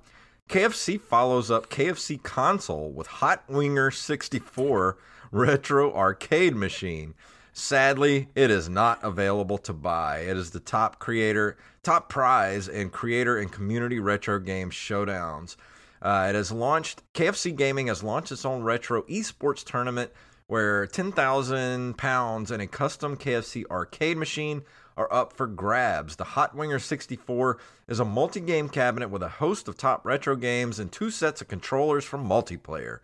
KFC 0.49 0.99
follows 0.99 1.49
up 1.49 1.69
KFC 1.69 2.21
console 2.21 2.91
with 2.91 3.07
Hot 3.07 3.43
Winger 3.47 3.91
64 3.91 4.97
retro 5.31 5.93
arcade 5.95 6.55
machine. 6.55 7.13
Sadly, 7.57 8.27
it 8.35 8.51
is 8.51 8.67
not 8.67 9.01
available 9.01 9.57
to 9.59 9.71
buy. 9.71 10.19
It 10.19 10.35
is 10.35 10.51
the 10.51 10.59
top 10.59 10.99
creator, 10.99 11.55
top 11.83 12.09
prize 12.09 12.67
in 12.67 12.89
creator 12.89 13.37
and 13.37 13.49
community 13.49 13.97
retro 13.97 14.39
game 14.39 14.69
showdowns. 14.69 15.55
Uh, 16.01 16.27
it 16.29 16.35
has 16.35 16.51
launched. 16.51 17.01
KFC 17.13 17.55
Gaming 17.55 17.87
has 17.87 18.03
launched 18.03 18.33
its 18.33 18.43
own 18.43 18.61
retro 18.63 19.03
esports 19.03 19.63
tournament 19.63 20.11
where 20.47 20.85
10,000 20.85 21.97
pounds 21.97 22.51
and 22.51 22.61
a 22.61 22.67
custom 22.67 23.15
KFC 23.15 23.63
arcade 23.71 24.17
machine 24.17 24.63
are 24.97 25.11
up 25.11 25.31
for 25.31 25.47
grabs. 25.47 26.17
The 26.17 26.25
Hot 26.25 26.55
Winger 26.55 26.79
64 26.79 27.57
is 27.87 28.01
a 28.01 28.05
multi 28.05 28.41
game 28.41 28.67
cabinet 28.67 29.09
with 29.09 29.23
a 29.23 29.29
host 29.29 29.69
of 29.69 29.77
top 29.77 30.05
retro 30.05 30.35
games 30.35 30.77
and 30.77 30.91
two 30.91 31.09
sets 31.09 31.39
of 31.39 31.47
controllers 31.47 32.03
for 32.03 32.17
multiplayer. 32.17 32.99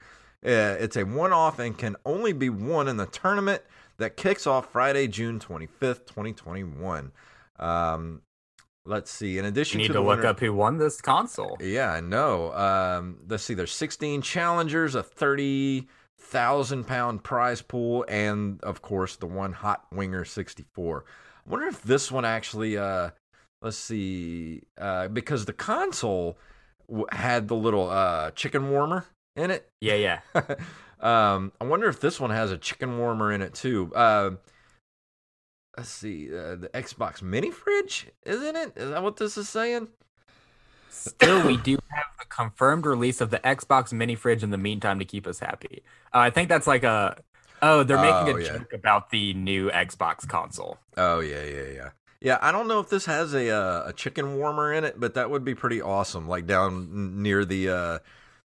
Uh, 0.46 0.76
it's 0.78 0.98
a 0.98 1.06
one 1.06 1.32
off 1.32 1.58
and 1.58 1.78
can 1.78 1.96
only 2.06 2.34
be 2.34 2.50
won 2.50 2.90
in 2.90 2.98
the 2.98 3.06
tournament 3.06 3.62
that 3.98 4.18
kicks 4.18 4.46
off 4.48 4.72
Friday, 4.72 5.08
June 5.08 5.40
25th, 5.40 6.06
2021. 6.08 7.12
Um, 7.60 8.22
let's 8.86 9.12
see. 9.12 9.38
In 9.38 9.46
addition, 9.46 9.80
You 9.80 9.84
need 9.84 9.88
to 9.90 9.94
to 9.94 10.00
look 10.02 10.18
winner- 10.18 10.30
up 10.30 10.40
who 10.40 10.54
won 10.54 10.78
this 10.78 11.02
console. 11.02 11.58
yeah, 11.60 11.92
I 11.92 12.00
know. 12.02 12.52
Um, 12.54 13.20
let's 13.28 13.44
see. 13.44 13.54
There's 13.54 13.72
16 13.72 14.22
challengers, 14.24 14.96
a 14.96 15.04
30,000 15.04 16.86
pound 16.86 17.24
prize 17.24 17.62
pool, 17.62 18.06
and 18.08 18.60
of 18.64 18.82
course 18.82 19.16
the 19.18 19.28
one 19.28 19.54
Hot 19.54 19.86
Winger 19.92 20.26
64. 20.26 21.06
I 21.46 21.50
wonder 21.50 21.68
if 21.68 21.82
this 21.84 22.12
one 22.12 22.26
actually. 22.26 22.78
Uh, 22.78 23.12
let's 23.62 23.78
see. 23.78 24.64
Uh, 24.80 25.08
because 25.08 25.46
the 25.46 25.54
console 25.54 26.38
w- 26.88 27.06
had 27.12 27.48
the 27.48 27.56
little 27.56 27.90
uh, 27.90 28.32
chicken 28.32 28.70
warmer 28.72 29.06
in 29.36 29.52
it. 29.52 29.70
Yeah, 29.80 29.96
yeah. 29.96 30.20
um, 31.02 31.52
I 31.60 31.66
wonder 31.66 31.88
if 31.90 32.00
this 32.00 32.20
one 32.20 32.32
has 32.32 32.52
a 32.52 32.58
chicken 32.58 32.98
warmer 32.98 33.32
in 33.32 33.42
it 33.42 33.54
too. 33.54 33.92
Uh, 33.96 34.32
let's 35.78 35.90
see. 35.90 36.28
Uh, 36.30 36.56
the 36.56 36.70
Xbox 36.74 37.22
mini 37.22 37.52
fridge 37.52 38.08
isn't 38.26 38.56
it. 38.56 38.74
Is 38.76 38.90
that 38.90 39.04
what 39.04 39.18
this 39.18 39.38
is 39.38 39.50
saying? 39.50 39.88
Still, 40.90 41.48
we 41.48 41.58
do 41.58 41.78
have 41.90 42.06
the 42.20 42.26
confirmed 42.26 42.86
release 42.86 43.22
of 43.22 43.30
the 43.30 43.40
Xbox 43.40 43.92
mini 43.94 44.16
fridge 44.16 44.44
in 44.44 44.52
the 44.52 44.58
meantime 44.58 45.00
to 45.00 45.06
keep 45.06 45.26
us 45.26 45.40
happy. 45.40 45.84
Uh, 46.14 46.20
I 46.20 46.30
think 46.30 46.50
that's 46.50 46.68
like 46.68 46.84
a 46.84 47.18
Oh, 47.62 47.84
they're 47.84 47.98
making 47.98 48.34
Oh, 48.34 48.38
a 48.38 48.42
yeah. 48.42 48.58
joke 48.58 48.74
about 48.74 49.10
the 49.12 49.34
new 49.34 49.70
Xbox 49.70 50.28
console. 50.28 50.80
Oh 50.98 51.20
yeah, 51.20 51.44
yeah, 51.44 51.68
yeah. 51.74 51.90
Yeah, 52.20 52.38
I 52.42 52.52
don't 52.52 52.68
know 52.68 52.80
if 52.80 52.90
this 52.90 53.06
has 53.06 53.34
a 53.34 53.50
uh, 53.50 53.84
a 53.88 53.94
chicken 53.94 54.38
warmer 54.38 54.72
in 54.74 54.84
it, 54.84 55.00
but 55.00 55.16
that 55.16 55.30
would 55.32 55.44
be 55.44 55.56
pretty 55.56 55.82
awesome. 55.82 56.28
Like 56.28 56.46
down 56.46 57.22
near 57.22 57.46
the 57.46 57.70
uh, 57.70 58.00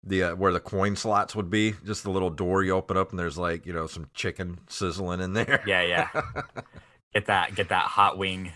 the 0.05 0.23
uh, 0.25 0.35
where 0.35 0.53
the 0.53 0.61
coin 0.61 0.97
slots 0.97 1.35
would 1.35 1.51
be, 1.51 1.75
just 1.85 2.03
the 2.03 2.11
little 2.11 2.31
door 2.31 2.65
you 2.65 2.73
open 2.73 2.97
up, 2.97 3.11
and 3.11 3.19
there's 3.19 3.39
like 3.39 3.67
you 3.67 3.73
know 3.73 3.87
some 3.87 4.09
chicken 4.15 4.59
sizzling 4.69 5.21
in 5.21 5.33
there. 5.33 5.63
Yeah, 5.67 5.83
yeah. 5.83 6.09
get 7.15 7.27
that 7.27 7.55
get 7.55 7.69
that 7.69 7.85
hot 7.85 8.19
wing 8.19 8.53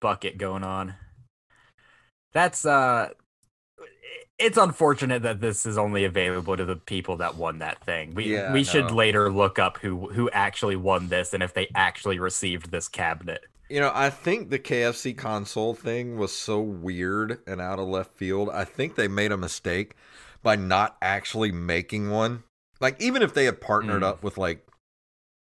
bucket 0.00 0.38
going 0.38 0.64
on. 0.64 0.94
That's 2.32 2.64
uh 2.64 3.10
it's 4.38 4.56
unfortunate 4.56 5.22
that 5.22 5.40
this 5.40 5.66
is 5.66 5.76
only 5.76 6.04
available 6.04 6.56
to 6.56 6.64
the 6.64 6.76
people 6.76 7.18
that 7.18 7.36
won 7.36 7.58
that 7.58 7.84
thing. 7.84 8.14
We 8.14 8.34
Yeah, 8.34 8.52
we 8.52 8.64
should 8.64 8.90
later 8.90 9.30
look 9.30 9.58
up 9.58 9.78
who 9.78 10.10
who 10.10 10.30
actually 10.30 10.76
won 10.76 11.08
this 11.08 11.34
and 11.34 11.42
if 11.42 11.54
they 11.54 11.68
actually 11.74 12.18
received 12.18 12.70
this 12.70 12.88
cabinet. 12.88 13.44
You 13.68 13.78
know, 13.78 13.92
I 13.94 14.10
think 14.10 14.50
the 14.50 14.58
KFC 14.58 15.16
console 15.16 15.74
thing 15.74 16.16
was 16.16 16.32
so 16.32 16.60
weird 16.60 17.38
and 17.46 17.60
out 17.60 17.78
of 17.78 17.86
left 17.86 18.16
field. 18.16 18.50
I 18.50 18.64
think 18.64 18.96
they 18.96 19.06
made 19.06 19.30
a 19.30 19.36
mistake 19.36 19.94
by 20.42 20.56
not 20.56 20.96
actually 21.02 21.52
making 21.52 22.10
one. 22.10 22.44
Like, 22.80 23.00
even 23.00 23.22
if 23.22 23.34
they 23.34 23.44
had 23.44 23.60
partnered 23.60 24.02
Mm. 24.02 24.06
up 24.06 24.22
with 24.22 24.38
like 24.38 24.66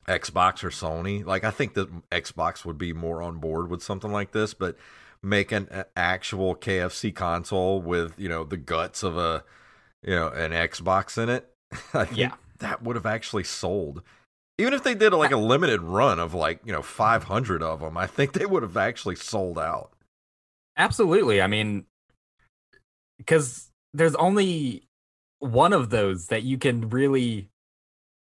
Xbox 0.06 0.62
or 0.62 0.70
Sony, 0.70 1.24
like 1.24 1.42
I 1.44 1.50
think 1.50 1.74
that 1.74 1.88
Xbox 2.10 2.64
would 2.64 2.78
be 2.78 2.92
more 2.92 3.20
on 3.22 3.38
board 3.38 3.68
with 3.68 3.82
something 3.82 4.12
like 4.12 4.30
this. 4.32 4.54
But 4.54 4.76
make 5.22 5.50
an 5.50 5.66
a- 5.72 5.86
actual 5.96 6.54
KFC 6.54 7.10
console 7.14 7.80
with 7.82 8.14
you 8.18 8.28
know 8.28 8.44
the 8.44 8.56
guts 8.56 9.02
of 9.02 9.16
a 9.16 9.42
you 10.02 10.14
know 10.14 10.28
an 10.28 10.52
Xbox 10.52 11.20
in 11.20 11.28
it, 11.28 11.52
I 11.94 12.04
think 12.04 12.18
Yeah. 12.18 12.34
that 12.58 12.82
would 12.82 12.94
have 12.94 13.06
actually 13.06 13.42
sold. 13.44 14.02
Even 14.58 14.72
if 14.72 14.84
they 14.84 14.94
did 14.94 15.12
like 15.12 15.32
a 15.32 15.36
limited 15.36 15.82
run 15.82 16.20
of 16.20 16.32
like 16.32 16.60
you 16.64 16.70
know 16.72 16.82
500 16.82 17.60
of 17.62 17.80
them, 17.80 17.96
I 17.96 18.06
think 18.06 18.32
they 18.32 18.46
would 18.46 18.62
have 18.62 18.76
actually 18.76 19.16
sold 19.16 19.58
out. 19.58 19.90
Absolutely. 20.76 21.42
I 21.42 21.48
mean 21.48 21.86
cuz 23.26 23.70
there's 23.96 24.14
only 24.16 24.86
one 25.38 25.72
of 25.72 25.90
those 25.90 26.28
that 26.28 26.42
you 26.42 26.58
can 26.58 26.90
really 26.90 27.48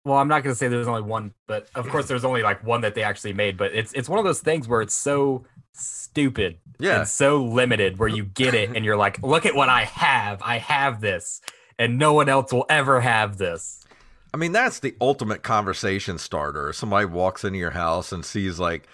well, 0.04 0.18
I'm 0.18 0.28
not 0.28 0.44
going 0.44 0.52
to 0.52 0.58
say 0.58 0.68
there's 0.68 0.88
only 0.88 1.04
one, 1.04 1.34
but 1.48 1.68
of 1.76 1.88
course 1.88 2.08
there's 2.08 2.26
only 2.26 2.42
like 2.42 2.66
one 2.66 2.82
that 2.82 2.96
they 2.96 3.04
actually 3.04 3.34
made, 3.34 3.56
but 3.58 3.74
it's 3.74 3.94
it's 3.94 4.10
one 4.10 4.20
of 4.20 4.26
those 4.26 4.42
things 4.42 4.68
where 4.68 4.82
it's 4.82 4.96
so 4.96 5.46
stupid 5.74 6.58
Yeah, 6.80 7.00
and 7.00 7.08
so 7.08 7.44
limited 7.44 8.00
where 8.00 8.10
you 8.10 8.26
get 8.26 8.54
it 8.54 8.76
and 8.76 8.84
you're 8.84 8.98
like, 8.98 9.22
look 9.22 9.46
at 9.46 9.56
what 9.56 9.70
I 9.70 9.86
have. 9.86 10.42
I 10.44 10.58
have 10.58 11.02
this 11.02 11.42
and 11.78 11.98
no 11.98 12.14
one 12.14 12.30
else 12.30 12.52
will 12.52 12.66
ever 12.70 13.02
have 13.02 13.38
this. 13.38 13.84
I 14.34 14.38
mean 14.38 14.54
that's 14.54 14.80
the 14.80 14.96
ultimate 15.02 15.44
conversation 15.44 16.18
starter. 16.18 16.74
Somebody 16.74 17.06
walks 17.06 17.44
into 17.44 17.60
your 17.60 17.72
house 17.72 18.12
and 18.12 18.26
sees 18.26 18.60
like 18.60 18.88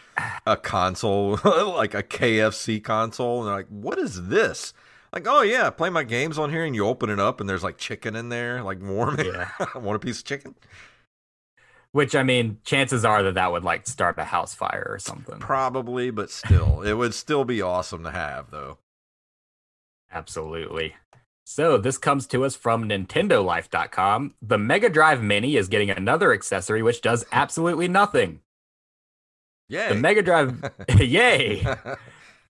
a 0.45 0.57
console, 0.57 1.39
like 1.45 1.93
a 1.93 2.03
KFC 2.03 2.83
console, 2.83 3.39
and 3.39 3.47
they're 3.47 3.55
like, 3.55 3.67
"What 3.67 3.99
is 3.99 4.27
this?" 4.27 4.73
Like, 5.13 5.25
"Oh 5.27 5.41
yeah, 5.41 5.69
play 5.69 5.89
my 5.89 6.03
games 6.03 6.37
on 6.37 6.51
here," 6.51 6.63
and 6.65 6.75
you 6.75 6.85
open 6.85 7.09
it 7.09 7.19
up 7.19 7.39
and 7.39 7.49
there's 7.49 7.63
like 7.63 7.77
chicken 7.77 8.15
in 8.15 8.29
there, 8.29 8.61
like 8.63 8.81
warm. 8.81 9.19
Yeah. 9.19 9.49
Want 9.75 9.95
a 9.95 9.99
piece 9.99 10.19
of 10.19 10.25
chicken? 10.25 10.55
Which 11.91 12.15
I 12.15 12.23
mean, 12.23 12.59
chances 12.63 13.05
are 13.05 13.23
that 13.23 13.35
that 13.35 13.51
would 13.51 13.63
like 13.63 13.87
start 13.87 14.19
a 14.19 14.25
house 14.25 14.53
fire 14.53 14.85
or 14.87 14.99
something. 14.99 15.39
Probably, 15.39 16.11
but 16.11 16.29
still, 16.29 16.81
it 16.81 16.93
would 16.93 17.13
still 17.13 17.45
be 17.45 17.61
awesome 17.61 18.03
to 18.03 18.11
have, 18.11 18.51
though. 18.51 18.77
Absolutely. 20.11 20.95
So 21.45 21.77
this 21.77 21.97
comes 21.97 22.27
to 22.27 22.43
us 22.43 22.55
from 22.55 22.89
NintendoLife.com. 22.89 24.33
The 24.41 24.57
Mega 24.57 24.89
Drive 24.89 25.23
Mini 25.23 25.55
is 25.55 25.69
getting 25.69 25.89
another 25.89 26.33
accessory 26.33 26.83
which 26.83 27.01
does 27.01 27.25
absolutely 27.31 27.87
nothing. 27.87 28.41
Yeah. 29.69 29.89
The 29.89 29.95
Mega 29.95 30.21
Drive, 30.21 30.71
yay! 30.99 31.65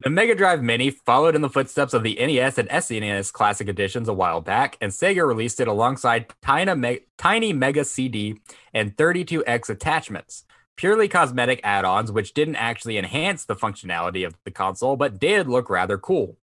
The 0.02 0.12
Mega 0.12 0.36
Drive 0.36 0.62
Mini 0.62 0.92
followed 0.92 1.34
in 1.34 1.42
the 1.42 1.50
footsteps 1.50 1.96
of 1.96 2.04
the 2.04 2.16
NES 2.20 2.60
and 2.60 2.70
SNES 2.70 3.34
Classic 3.34 3.68
Editions 3.68 4.08
a 4.08 4.14
while 4.14 4.42
back, 4.42 4.78
and 4.80 4.92
Sega 4.92 5.28
released 5.28 5.60
it 5.60 5.68
alongside 5.68 6.28
Tiny, 6.40 6.76
Me- 6.76 7.00
Tiny 7.18 7.52
Mega 7.52 7.84
CD 7.84 8.40
and 8.76 8.96
32X 8.96 9.70
attachments. 9.70 10.46
Purely 10.76 11.08
cosmetic 11.08 11.60
add 11.64 11.84
ons, 11.84 12.12
which 12.12 12.36
didn't 12.36 12.58
actually 12.58 13.00
enhance 13.00 13.46
the 13.46 13.56
functionality 13.56 14.24
of 14.24 14.36
the 14.44 14.52
console, 14.52 14.98
but 14.98 15.18
did 15.18 15.48
look 15.48 15.68
rather 15.68 15.98
cool. 15.98 16.38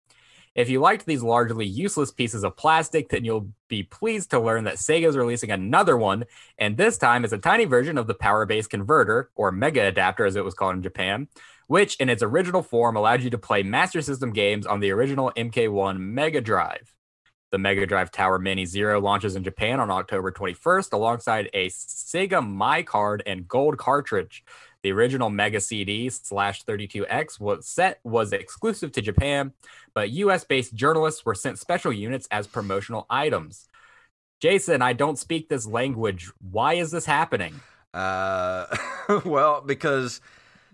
If 0.55 0.71
you 0.71 0.81
liked 0.81 1.05
these 1.05 1.23
largely 1.23 1.67
useless 1.67 2.11
pieces 2.11 2.45
of 2.45 2.57
plastic, 2.57 3.11
then 3.11 3.25
you'll 3.25 3.49
be 3.69 3.83
pleased 3.83 4.31
to 4.31 4.41
learn 4.41 4.65
that 4.65 4.77
Sega 4.77 5.09
is 5.09 5.17
releasing 5.17 5.51
another 5.51 5.99
one, 5.99 6.25
and 6.57 6.79
this 6.79 6.97
time 6.97 7.23
it's 7.23 7.35
a 7.35 7.39
tiny 7.39 7.67
version 7.67 7.99
of 7.99 8.07
the 8.07 8.15
power 8.15 8.47
base 8.47 8.67
converter, 8.67 9.31
or 9.35 9.53
Mega 9.53 9.83
Adapter 9.83 10.25
as 10.25 10.37
it 10.37 10.45
was 10.45 10.55
called 10.55 10.77
in 10.77 10.83
Japan, 10.83 11.29
which 11.73 11.97
in 11.97 12.11
its 12.11 12.23
original 12.23 12.63
form 12.63 12.97
allowed 12.97 13.23
you 13.23 13.31
to 13.31 13.39
play 13.39 13.63
Master 13.63 14.03
System 14.03 14.31
games 14.31 14.67
on 14.67 14.81
the 14.81 14.91
original 14.91 15.33
MK1 15.35 15.99
Mega 15.99 16.43
Drive. 16.43 16.95
The 17.51 17.57
Mega 17.57 17.87
Drive 17.87 18.11
Tower 18.11 18.39
Mini 18.39 18.67
Zero 18.67 19.01
launches 19.01 19.37
in 19.37 19.43
Japan 19.43 19.81
on 19.81 19.91
October 19.91 20.31
21st 20.31 20.93
alongside 20.93 21.49
a 21.55 21.69
Sega 21.69 22.47
My 22.47 22.83
Card 22.83 23.23
and 23.25 23.49
Gold 23.49 23.79
cartridge. 23.79 24.45
The 24.83 24.93
original 24.93 25.31
Mega 25.31 25.63
CD 25.63 26.11
slash 26.11 26.63
32X 26.67 27.41
was 27.41 27.67
set 27.67 28.01
was 28.05 28.35
exclusive 28.35 28.93
to 28.93 29.01
Japan, 29.01 29.55
but 29.95 30.11
US 30.11 30.45
based 30.45 30.75
journalists 30.75 31.25
were 31.25 31.35
sent 31.35 31.59
special 31.59 31.91
units 31.91 32.29
as 32.31 32.47
promotional 32.47 33.07
items. 33.09 33.67
Jason, 34.43 34.83
I 34.83 34.93
don't 34.93 35.19
speak 35.19 35.49
this 35.49 35.67
language. 35.67 36.31
Why 36.51 36.75
is 36.75 36.91
this 36.91 37.07
happening? 37.07 37.63
Uh, 37.95 38.67
well, 39.25 39.63
because 39.63 40.21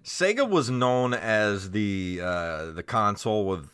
Sega 0.08 0.48
was 0.48 0.70
known 0.70 1.12
as 1.12 1.72
the 1.72 2.18
uh, 2.22 2.70
the 2.70 2.82
console 2.82 3.46
with 3.46 3.68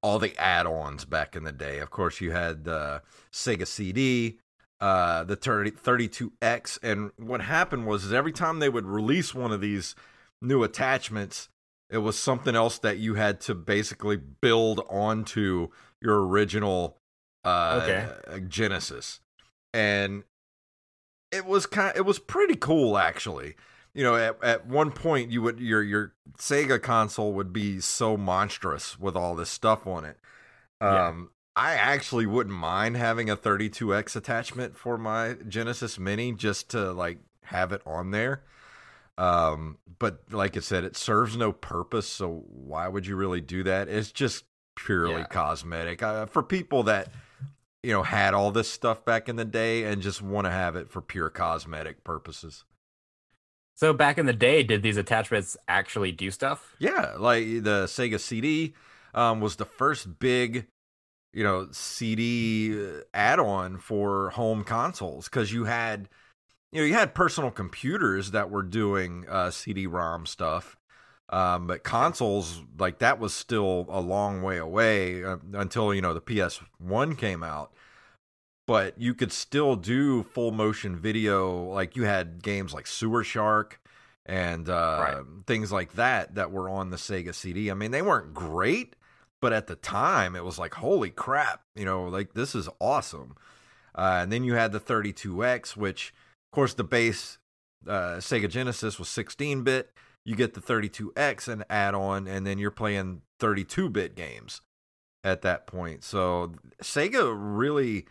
all 0.00 0.20
the 0.20 0.38
add-ons 0.38 1.04
back 1.04 1.34
in 1.34 1.42
the 1.42 1.52
day. 1.52 1.80
Of 1.80 1.90
course, 1.90 2.20
you 2.20 2.30
had 2.30 2.62
the 2.62 3.02
Sega 3.32 3.66
CD, 3.66 4.38
uh, 4.80 5.24
the 5.24 5.34
30, 5.34 5.72
32X, 5.72 6.78
and 6.80 7.10
what 7.16 7.40
happened 7.40 7.88
was 7.88 8.04
is 8.04 8.12
every 8.12 8.30
time 8.30 8.60
they 8.60 8.68
would 8.68 8.86
release 8.86 9.34
one 9.34 9.50
of 9.50 9.60
these 9.60 9.96
new 10.40 10.62
attachments, 10.62 11.48
it 11.90 11.98
was 11.98 12.16
something 12.16 12.54
else 12.54 12.78
that 12.78 12.98
you 12.98 13.14
had 13.14 13.40
to 13.40 13.54
basically 13.56 14.16
build 14.16 14.80
onto 14.88 15.70
your 16.00 16.24
original 16.24 16.98
uh, 17.44 17.80
Okay. 17.82 18.44
Genesis, 18.46 19.18
and 19.74 20.22
it 21.32 21.44
was 21.44 21.66
kind. 21.66 21.96
It 21.96 22.06
was 22.06 22.20
pretty 22.20 22.54
cool, 22.54 22.96
actually. 22.96 23.56
You 23.98 24.04
know, 24.04 24.14
at, 24.14 24.44
at 24.44 24.66
one 24.68 24.92
point, 24.92 25.32
you 25.32 25.42
would 25.42 25.58
your 25.58 25.82
your 25.82 26.14
Sega 26.38 26.80
console 26.80 27.32
would 27.32 27.52
be 27.52 27.80
so 27.80 28.16
monstrous 28.16 28.96
with 28.96 29.16
all 29.16 29.34
this 29.34 29.50
stuff 29.50 29.88
on 29.88 30.04
it. 30.04 30.18
Yeah. 30.80 31.08
Um, 31.08 31.30
I 31.56 31.74
actually 31.74 32.24
wouldn't 32.24 32.54
mind 32.54 32.96
having 32.96 33.28
a 33.28 33.36
32x 33.36 34.14
attachment 34.14 34.76
for 34.76 34.96
my 34.96 35.34
Genesis 35.48 35.98
Mini 35.98 36.30
just 36.30 36.68
to 36.70 36.92
like 36.92 37.18
have 37.42 37.72
it 37.72 37.82
on 37.84 38.12
there. 38.12 38.44
Um, 39.18 39.78
but 39.98 40.20
like 40.30 40.56
I 40.56 40.60
said, 40.60 40.84
it 40.84 40.96
serves 40.96 41.36
no 41.36 41.50
purpose. 41.50 42.06
So 42.08 42.44
why 42.46 42.86
would 42.86 43.04
you 43.04 43.16
really 43.16 43.40
do 43.40 43.64
that? 43.64 43.88
It's 43.88 44.12
just 44.12 44.44
purely 44.76 45.22
Yeah. 45.22 45.24
cosmetic 45.24 46.04
uh, 46.04 46.26
for 46.26 46.44
people 46.44 46.84
that 46.84 47.08
you 47.82 47.92
know 47.92 48.04
had 48.04 48.32
all 48.32 48.52
this 48.52 48.70
stuff 48.70 49.04
back 49.04 49.28
in 49.28 49.34
the 49.34 49.44
day 49.44 49.82
and 49.82 50.00
just 50.02 50.22
want 50.22 50.44
to 50.44 50.52
have 50.52 50.76
it 50.76 50.88
for 50.88 51.00
pure 51.02 51.30
cosmetic 51.30 52.04
purposes. 52.04 52.62
So 53.78 53.92
back 53.92 54.18
in 54.18 54.26
the 54.26 54.32
day, 54.32 54.64
did 54.64 54.82
these 54.82 54.96
attachments 54.96 55.56
actually 55.68 56.10
do 56.10 56.32
stuff? 56.32 56.74
Yeah, 56.80 57.14
like 57.16 57.44
the 57.44 57.84
Sega 57.84 58.18
CD 58.18 58.74
um, 59.14 59.40
was 59.40 59.54
the 59.54 59.64
first 59.64 60.18
big, 60.18 60.66
you 61.32 61.44
know, 61.44 61.68
CD 61.70 62.74
uh, 62.76 63.02
add-on 63.14 63.78
for 63.78 64.30
home 64.30 64.64
consoles 64.64 65.26
because 65.26 65.52
you 65.52 65.66
had, 65.66 66.08
you 66.72 66.80
know, 66.80 66.86
you 66.88 66.94
had 66.94 67.14
personal 67.14 67.52
computers 67.52 68.32
that 68.32 68.50
were 68.50 68.64
doing 68.64 69.26
uh, 69.28 69.52
CD-ROM 69.52 70.26
stuff, 70.26 70.76
um, 71.28 71.68
but 71.68 71.84
consoles 71.84 72.60
like 72.80 72.98
that 72.98 73.20
was 73.20 73.32
still 73.32 73.86
a 73.90 74.00
long 74.00 74.42
way 74.42 74.56
away 74.58 75.22
uh, 75.22 75.36
until 75.52 75.94
you 75.94 76.02
know 76.02 76.14
the 76.14 76.20
PS1 76.20 77.16
came 77.16 77.44
out. 77.44 77.72
But 78.68 79.00
you 79.00 79.14
could 79.14 79.32
still 79.32 79.74
do 79.76 80.22
full 80.22 80.52
motion 80.52 80.94
video, 80.94 81.64
like 81.64 81.96
you 81.96 82.04
had 82.04 82.42
games 82.42 82.74
like 82.74 82.86
Sewer 82.86 83.24
Shark 83.24 83.80
and 84.26 84.68
uh, 84.68 84.98
Right. 85.00 85.24
things 85.46 85.72
like 85.72 85.94
that 85.94 86.34
that 86.34 86.52
were 86.52 86.68
on 86.68 86.90
the 86.90 86.98
Sega 86.98 87.34
CD. 87.34 87.70
I 87.70 87.74
mean, 87.74 87.92
they 87.92 88.02
weren't 88.02 88.34
great, 88.34 88.94
but 89.40 89.54
at 89.54 89.68
the 89.68 89.74
time 89.74 90.36
it 90.36 90.44
was 90.44 90.58
like, 90.58 90.74
holy 90.74 91.08
crap, 91.08 91.62
you 91.74 91.86
know, 91.86 92.04
like 92.04 92.34
this 92.34 92.54
is 92.54 92.68
awesome. 92.78 93.36
Uh, 93.94 94.18
and 94.22 94.30
then 94.30 94.44
you 94.44 94.52
had 94.54 94.72
the 94.72 94.80
32X, 94.80 95.74
which, 95.74 96.12
of 96.52 96.54
course, 96.54 96.74
the 96.74 96.84
base 96.84 97.38
uh, 97.86 98.16
Sega 98.18 98.50
Genesis 98.50 98.98
was 98.98 99.08
16 99.08 99.62
bit. 99.62 99.92
You 100.26 100.36
get 100.36 100.52
the 100.52 100.60
32X 100.60 101.48
and 101.48 101.64
add 101.70 101.94
on, 101.94 102.28
and 102.28 102.46
then 102.46 102.58
you're 102.58 102.70
playing 102.70 103.22
32 103.40 103.88
bit 103.88 104.14
games 104.14 104.60
at 105.24 105.40
that 105.40 105.66
point. 105.66 106.04
So 106.04 106.52
Sega 106.82 107.34
really 107.34 108.04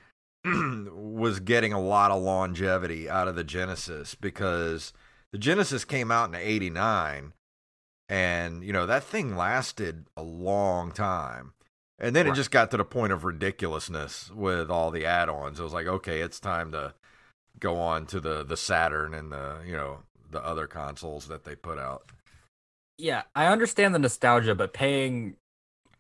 was 0.45 1.39
getting 1.39 1.73
a 1.73 1.81
lot 1.81 2.11
of 2.11 2.21
longevity 2.21 3.09
out 3.09 3.27
of 3.27 3.35
the 3.35 3.43
Genesis 3.43 4.15
because 4.15 4.93
the 5.31 5.37
Genesis 5.37 5.85
came 5.85 6.11
out 6.11 6.29
in 6.29 6.35
89 6.35 7.33
and 8.09 8.63
you 8.63 8.71
know 8.71 8.85
that 8.85 9.03
thing 9.03 9.35
lasted 9.35 10.05
a 10.15 10.23
long 10.23 10.91
time. 10.91 11.53
And 11.99 12.15
then 12.15 12.27
it 12.27 12.35
just 12.35 12.51
got 12.51 12.69
to 12.71 12.77
the 12.77 12.85
point 12.85 13.11
of 13.11 13.23
ridiculousness 13.23 14.29
with 14.31 14.69
all 14.69 14.91
the 14.91 15.03
add-ons. 15.03 15.59
It 15.59 15.63
was 15.63 15.73
like, 15.73 15.87
okay, 15.87 16.21
it's 16.21 16.39
time 16.39 16.71
to 16.71 16.93
go 17.59 17.77
on 17.77 18.05
to 18.07 18.19
the 18.19 18.43
the 18.43 18.55
Saturn 18.55 19.15
and 19.15 19.31
the, 19.31 19.57
you 19.65 19.75
know, 19.75 20.03
the 20.29 20.43
other 20.45 20.67
consoles 20.67 21.27
that 21.27 21.43
they 21.43 21.55
put 21.55 21.79
out. 21.79 22.11
Yeah, 22.99 23.23
I 23.35 23.47
understand 23.47 23.95
the 23.95 23.99
nostalgia, 23.99 24.55
but 24.55 24.73
paying 24.73 25.37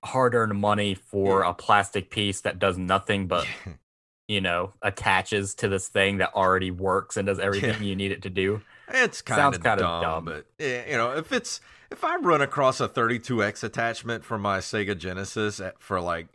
hard-earned 0.03 0.55
money 0.59 0.93
for 0.93 1.41
a 1.41 1.53
plastic 1.53 2.09
piece 2.09 2.41
that 2.41 2.59
does 2.59 2.77
nothing 2.77 3.27
but 3.27 3.47
you 4.27 4.41
know 4.41 4.73
attaches 4.81 5.55
to 5.55 5.67
this 5.67 5.87
thing 5.87 6.17
that 6.17 6.33
already 6.33 6.71
works 6.71 7.17
and 7.17 7.27
does 7.27 7.39
everything 7.39 7.81
you 7.83 7.95
need 7.95 8.11
it 8.11 8.21
to 8.23 8.29
do. 8.29 8.61
It's 8.89 9.21
kind 9.21 9.39
Sounds 9.39 9.57
of 9.57 9.63
kinda 9.63 9.81
dumb, 9.83 10.01
dumb. 10.01 10.25
but 10.25 10.45
you 10.59 10.97
know, 10.97 11.11
if 11.17 11.31
it's 11.31 11.59
if 11.91 12.03
I 12.03 12.17
run 12.17 12.41
across 12.41 12.79
a 12.81 12.87
32x 12.89 13.63
attachment 13.63 14.23
for 14.25 14.37
my 14.37 14.59
Sega 14.59 14.97
Genesis 14.97 15.59
at, 15.61 15.81
for 15.81 16.01
like, 16.01 16.27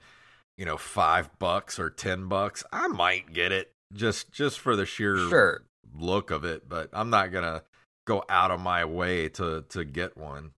you 0.57 0.65
know, 0.65 0.77
five 0.79 1.29
bucks 1.39 1.79
or 1.79 1.91
ten 1.91 2.29
bucks, 2.29 2.65
I 2.73 2.89
might 2.89 3.33
get 3.33 3.53
it 3.53 3.73
just 3.93 4.33
just 4.33 4.59
for 4.59 4.77
the 4.77 4.87
sheer 4.87 5.17
Sure. 5.29 5.63
look 5.95 6.31
of 6.31 6.45
it. 6.45 6.69
But 6.69 6.89
I'm 6.93 7.11
not 7.11 7.33
gonna 7.33 7.63
go 8.07 8.25
out 8.29 8.51
of 8.51 8.61
my 8.61 8.85
way 8.85 9.29
to 9.31 9.65
to 9.71 9.85
get 9.85 10.17
one. 10.17 10.53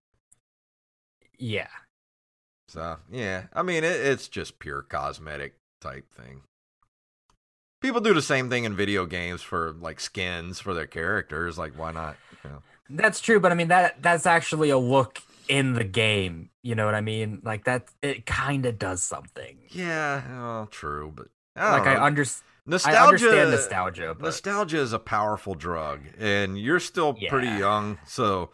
Yeah. 1.38 1.68
So 2.68 2.96
yeah, 3.10 3.44
I 3.52 3.62
mean, 3.62 3.84
it, 3.84 4.00
it's 4.00 4.28
just 4.28 4.58
pure 4.58 4.82
cosmetic 4.82 5.54
type 5.80 6.12
thing. 6.14 6.42
People 7.84 8.00
do 8.00 8.14
the 8.14 8.22
same 8.22 8.48
thing 8.48 8.64
in 8.64 8.74
video 8.74 9.04
games 9.04 9.42
for 9.42 9.72
like 9.78 10.00
skins 10.00 10.58
for 10.58 10.72
their 10.72 10.86
characters. 10.86 11.58
Like, 11.58 11.78
why 11.78 11.92
not? 11.92 12.16
You 12.42 12.48
know? 12.50 12.62
That's 12.88 13.20
true, 13.20 13.38
but 13.40 13.52
I 13.52 13.54
mean 13.54 13.68
that 13.68 14.00
that's 14.02 14.24
actually 14.24 14.70
a 14.70 14.78
look 14.78 15.20
in 15.48 15.74
the 15.74 15.84
game. 15.84 16.48
You 16.62 16.74
know 16.76 16.86
what 16.86 16.94
I 16.94 17.02
mean? 17.02 17.42
Like 17.44 17.64
that 17.64 17.84
it 18.00 18.24
kind 18.24 18.64
of 18.64 18.78
does 18.78 19.02
something. 19.02 19.58
Yeah, 19.68 20.22
well, 20.40 20.66
true, 20.66 21.12
but 21.14 21.26
I 21.56 21.72
Like 21.72 21.84
don't 21.84 21.88
I 21.92 21.98
know. 21.98 22.04
under, 22.04 22.24
nostalgia. 22.64 22.98
I 22.98 23.06
understand 23.06 23.50
nostalgia, 23.50 24.14
but 24.18 24.24
Nostalgia 24.24 24.78
is 24.78 24.94
a 24.94 24.98
powerful 24.98 25.54
drug, 25.54 26.00
and 26.18 26.58
you're 26.58 26.80
still 26.80 27.12
pretty 27.12 27.48
young. 27.48 27.98
So 28.06 28.48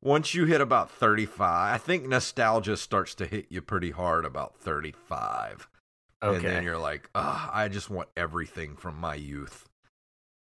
once 0.00 0.32
you 0.32 0.44
hit 0.44 0.60
about 0.60 0.92
35, 0.92 1.74
I 1.74 1.76
think 1.78 2.06
nostalgia 2.06 2.76
starts 2.76 3.16
to 3.16 3.26
hit 3.26 3.46
you 3.48 3.62
pretty 3.62 3.90
hard 3.90 4.24
about 4.24 4.56
35. 4.60 5.66
And 6.34 6.44
then 6.44 6.64
you're 6.64 6.78
like, 6.78 7.08
I 7.14 7.68
just 7.70 7.90
want 7.90 8.08
everything 8.16 8.76
from 8.76 8.98
my 8.98 9.14
youth. 9.14 9.68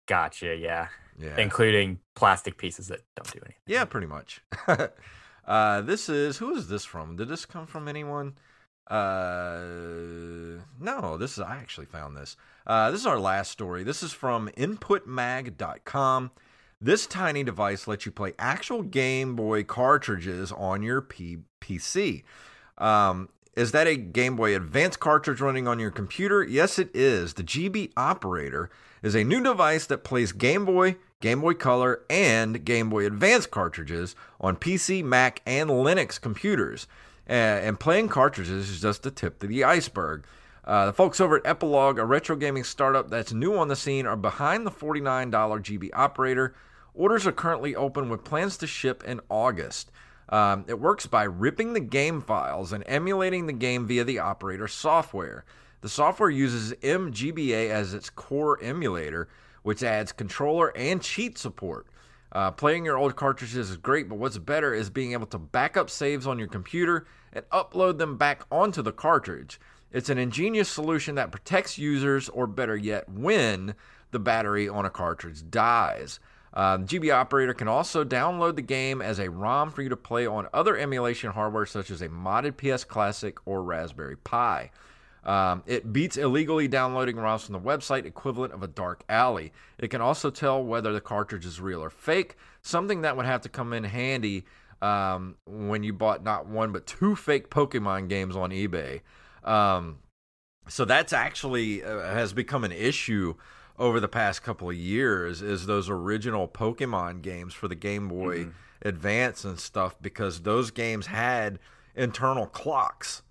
gotcha. 0.06 0.54
Yeah, 0.56 0.88
Yeah. 1.18 1.36
including 1.38 1.98
plastic 2.14 2.56
pieces 2.58 2.88
that 2.88 3.00
don't 3.16 3.30
do 3.32 3.38
anything. 3.44 3.56
Yeah, 3.66 3.84
pretty 3.84 4.06
much. 4.06 4.40
uh, 5.46 5.80
this 5.82 6.08
is 6.08 6.38
who 6.38 6.54
is 6.54 6.68
this 6.68 6.84
from? 6.84 7.16
Did 7.16 7.28
this 7.28 7.44
come 7.46 7.66
from 7.66 7.88
anyone? 7.88 8.34
Uh, 8.88 10.62
no, 10.80 11.16
this 11.18 11.32
is 11.32 11.40
I 11.40 11.56
actually 11.56 11.86
found 11.86 12.16
this. 12.16 12.36
Uh, 12.66 12.90
this 12.90 13.00
is 13.00 13.06
our 13.06 13.18
last 13.18 13.50
story. 13.50 13.82
This 13.82 14.02
is 14.02 14.12
from 14.12 14.48
InputMag.com. 14.56 16.30
This 16.80 17.06
tiny 17.06 17.42
device 17.42 17.86
lets 17.88 18.04
you 18.06 18.12
play 18.12 18.34
actual 18.38 18.82
Game 18.82 19.34
Boy 19.34 19.64
cartridges 19.64 20.52
on 20.52 20.82
your 20.82 21.00
P- 21.00 21.38
PC. 21.60 22.22
Um, 22.78 23.28
is 23.56 23.72
that 23.72 23.86
a 23.86 23.96
Game 23.96 24.36
Boy 24.36 24.54
Advance 24.54 24.96
cartridge 24.96 25.40
running 25.40 25.66
on 25.66 25.78
your 25.78 25.90
computer? 25.90 26.44
Yes, 26.44 26.78
it 26.78 26.90
is. 26.94 27.34
The 27.34 27.42
GB 27.42 27.92
Operator 27.96 28.68
is 29.02 29.14
a 29.14 29.24
new 29.24 29.42
device 29.42 29.86
that 29.86 30.04
plays 30.04 30.32
Game 30.32 30.66
Boy, 30.66 30.96
Game 31.20 31.40
Boy 31.40 31.54
Color, 31.54 32.02
and 32.10 32.64
Game 32.66 32.90
Boy 32.90 33.06
Advance 33.06 33.46
cartridges 33.46 34.14
on 34.40 34.56
PC, 34.56 35.02
Mac, 35.02 35.40
and 35.46 35.70
Linux 35.70 36.20
computers. 36.20 36.86
Uh, 37.28 37.32
and 37.32 37.80
playing 37.80 38.08
cartridges 38.08 38.68
is 38.68 38.82
just 38.82 39.02
the 39.02 39.10
tip 39.10 39.42
of 39.42 39.48
the 39.48 39.64
iceberg. 39.64 40.24
Uh, 40.64 40.86
the 40.86 40.92
folks 40.92 41.20
over 41.20 41.36
at 41.36 41.46
Epilogue, 41.46 41.98
a 41.98 42.04
retro 42.04 42.36
gaming 42.36 42.64
startup 42.64 43.08
that's 43.08 43.32
new 43.32 43.56
on 43.56 43.68
the 43.68 43.76
scene, 43.76 44.06
are 44.06 44.16
behind 44.16 44.66
the 44.66 44.70
$49 44.70 45.30
GB 45.30 45.90
operator. 45.94 46.54
Orders 46.92 47.26
are 47.26 47.32
currently 47.32 47.74
open 47.74 48.08
with 48.08 48.24
plans 48.24 48.56
to 48.58 48.66
ship 48.66 49.02
in 49.04 49.20
August. 49.30 49.90
Um, 50.28 50.64
it 50.66 50.80
works 50.80 51.06
by 51.06 51.24
ripping 51.24 51.72
the 51.72 51.80
game 51.80 52.20
files 52.20 52.72
and 52.72 52.82
emulating 52.86 53.46
the 53.46 53.52
game 53.52 53.86
via 53.86 54.04
the 54.04 54.18
operator 54.18 54.66
software. 54.66 55.44
The 55.82 55.88
software 55.88 56.30
uses 56.30 56.72
MGBA 56.72 57.70
as 57.70 57.94
its 57.94 58.10
core 58.10 58.60
emulator, 58.60 59.28
which 59.62 59.82
adds 59.82 60.12
controller 60.12 60.76
and 60.76 61.00
cheat 61.00 61.38
support. 61.38 61.86
Uh, 62.32 62.50
playing 62.50 62.84
your 62.84 62.98
old 62.98 63.14
cartridges 63.14 63.70
is 63.70 63.76
great, 63.76 64.08
but 64.08 64.18
what's 64.18 64.38
better 64.38 64.74
is 64.74 64.90
being 64.90 65.12
able 65.12 65.26
to 65.26 65.38
back 65.38 65.76
up 65.76 65.88
saves 65.88 66.26
on 66.26 66.38
your 66.38 66.48
computer 66.48 67.06
and 67.32 67.48
upload 67.50 67.98
them 67.98 68.16
back 68.16 68.42
onto 68.50 68.82
the 68.82 68.92
cartridge. 68.92 69.60
It's 69.92 70.08
an 70.08 70.18
ingenious 70.18 70.68
solution 70.68 71.14
that 71.14 71.30
protects 71.30 71.78
users, 71.78 72.28
or 72.28 72.46
better 72.46 72.76
yet, 72.76 73.08
when 73.08 73.74
the 74.10 74.18
battery 74.18 74.68
on 74.68 74.84
a 74.84 74.90
cartridge 74.90 75.48
dies. 75.50 76.18
The 76.56 76.84
GB 76.84 77.14
operator 77.14 77.52
can 77.52 77.68
also 77.68 78.02
download 78.02 78.56
the 78.56 78.62
game 78.62 79.02
as 79.02 79.18
a 79.18 79.28
ROM 79.28 79.70
for 79.70 79.82
you 79.82 79.90
to 79.90 79.96
play 79.96 80.26
on 80.26 80.48
other 80.54 80.76
emulation 80.76 81.30
hardware 81.32 81.66
such 81.66 81.90
as 81.90 82.00
a 82.00 82.08
modded 82.08 82.56
PS 82.56 82.84
Classic 82.84 83.36
or 83.44 83.62
Raspberry 83.62 84.16
Pi. 84.16 84.70
Um, 85.24 85.64
it 85.66 85.92
beats 85.92 86.16
illegally 86.16 86.68
downloading 86.68 87.16
ROMs 87.16 87.44
from 87.44 87.54
the 87.54 87.60
website 87.60 88.06
equivalent 88.06 88.54
of 88.54 88.62
a 88.62 88.68
dark 88.68 89.02
alley. 89.08 89.52
It 89.76 89.88
can 89.88 90.00
also 90.00 90.30
tell 90.30 90.62
whether 90.62 90.92
the 90.92 91.00
cartridge 91.00 91.44
is 91.44 91.60
real 91.60 91.82
or 91.82 91.90
fake, 91.90 92.36
something 92.62 93.02
that 93.02 93.16
would 93.16 93.26
have 93.26 93.42
to 93.42 93.48
come 93.48 93.72
in 93.72 93.84
handy 93.84 94.44
um, 94.80 95.36
when 95.44 95.82
you 95.82 95.92
bought 95.92 96.22
not 96.22 96.46
one 96.46 96.72
but 96.72 96.86
two 96.86 97.16
fake 97.16 97.50
Pokemon 97.50 98.08
games 98.08 98.36
on 98.36 98.50
eBay. 98.50 99.00
Um, 99.42 99.98
so 100.68 100.84
that's 100.84 101.12
actually 101.12 101.84
uh, 101.84 102.00
has 102.02 102.32
become 102.32 102.64
an 102.64 102.72
issue 102.72 103.34
over 103.78 104.00
the 104.00 104.08
past 104.08 104.42
couple 104.42 104.70
of 104.70 104.76
years 104.76 105.42
is 105.42 105.66
those 105.66 105.88
original 105.88 106.48
Pokemon 106.48 107.22
games 107.22 107.54
for 107.54 107.68
the 107.68 107.74
Game 107.74 108.08
Boy 108.08 108.48
Advance 108.82 109.44
and 109.44 109.58
stuff 109.58 109.96
because 110.00 110.42
those 110.42 110.70
games 110.70 111.06
had 111.06 111.58
internal 111.94 112.46
clocks 112.46 113.22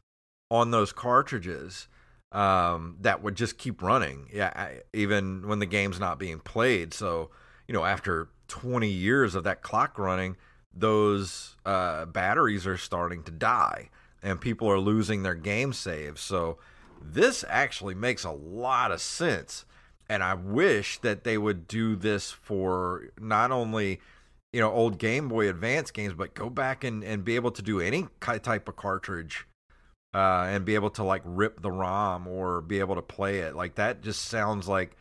on 0.51 0.71
those 0.71 0.91
cartridges 0.91 1.87
um, 2.31 2.97
that 3.01 3.23
would 3.23 3.35
just 3.35 3.57
keep 3.57 3.81
running. 3.81 4.27
Yeah, 4.33 4.51
I, 4.55 4.81
even 4.93 5.47
when 5.47 5.59
the 5.59 5.65
game's 5.65 5.99
not 5.99 6.19
being 6.19 6.39
played. 6.39 6.93
So 6.93 7.29
you 7.67 7.73
know, 7.73 7.85
after 7.85 8.29
20 8.47 8.87
years 8.87 9.35
of 9.35 9.43
that 9.43 9.61
clock 9.61 9.97
running, 9.97 10.37
those 10.73 11.55
uh, 11.65 12.05
batteries 12.05 12.67
are 12.67 12.77
starting 12.77 13.23
to 13.23 13.31
die, 13.31 13.89
and 14.21 14.39
people 14.39 14.69
are 14.69 14.79
losing 14.79 15.23
their 15.23 15.35
game 15.35 15.73
saves. 15.73 16.21
So 16.21 16.57
this 17.01 17.43
actually 17.47 17.95
makes 17.95 18.23
a 18.23 18.31
lot 18.31 18.91
of 18.91 19.01
sense, 19.01 19.65
and 20.09 20.23
I 20.23 20.33
wish 20.33 20.99
that 20.99 21.23
they 21.23 21.37
would 21.37 21.67
do 21.67 21.95
this 21.95 22.31
for 22.31 23.09
not 23.19 23.51
only 23.51 23.99
you 24.53 24.61
know 24.61 24.71
old 24.71 24.97
Game 24.97 25.27
Boy 25.27 25.49
Advance 25.49 25.91
games, 25.91 26.13
but 26.13 26.33
go 26.33 26.49
back 26.49 26.83
and, 26.83 27.03
and 27.03 27.23
be 27.23 27.35
able 27.35 27.51
to 27.51 27.61
do 27.61 27.79
any 27.79 28.07
type 28.21 28.67
of 28.67 28.75
cartridge 28.75 29.45
uh, 30.15 30.47
and 30.49 30.63
be 30.63 30.75
able 30.75 30.89
to 30.91 31.03
like 31.03 31.21
rip 31.25 31.61
the 31.61 31.71
ROM 31.71 32.25
or 32.25 32.61
be 32.61 32.79
able 32.79 32.95
to 32.95 33.01
play 33.01 33.39
it. 33.39 33.55
Like 33.55 33.75
that 33.75 34.01
just 34.01 34.25
sounds 34.25 34.67
like 34.67 34.95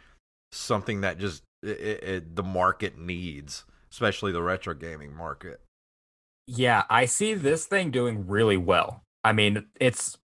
something 0.50 1.02
that 1.02 1.18
just 1.18 1.42
it, 1.62 1.68
it, 2.02 2.36
the 2.36 2.42
market 2.42 2.98
needs, 2.98 3.64
especially 3.92 4.32
the 4.32 4.42
retro 4.42 4.74
gaming 4.74 5.14
market. 5.14 5.60
Yeah, 6.46 6.82
I 6.90 7.06
see 7.06 7.34
this 7.34 7.64
thing 7.64 7.90
doing 7.90 8.26
really 8.26 8.56
well. 8.56 9.04
I 9.22 9.32
mean, 9.32 9.66
it's 9.80 10.18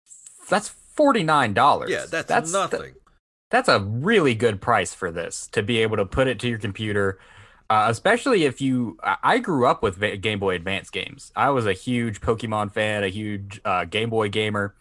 that's 0.50 0.70
forty 0.70 1.24
nine 1.24 1.54
dollars. 1.54 1.90
Yeah, 1.90 2.06
that's, 2.10 2.28
that's 2.28 2.54
nothing. 2.54 2.94
That's 3.50 3.70
a 3.70 3.80
really 3.80 4.36
good 4.36 4.62
price 4.62 4.94
for 4.94 5.12
this 5.12 5.48
to 5.48 5.64
be 5.64 5.80
able 5.80 5.98
to 5.98 6.06
put 6.06 6.28
it 6.28 6.40
to 6.40 6.48
your 6.48 6.60
computer 6.60 7.20
uh, 7.70 7.88
especially 7.90 8.46
if 8.46 8.62
you 8.62 8.98
I- 9.04 9.40
grew 9.40 9.68
up 9.68 9.84
with 9.84 10.00
game 10.22 10.40
boy 10.40 10.56
advance 10.56 10.90
games. 10.90 11.34
I 11.36 11.50
was 11.50 11.66
a 11.66 11.74
huge 11.74 12.22
pokemon 12.22 12.72
fan 12.72 13.04
a 13.04 13.10
huge 13.10 13.60
uh, 13.66 13.84
game 13.84 14.10
boy 14.10 14.30
gamer. 14.30 14.74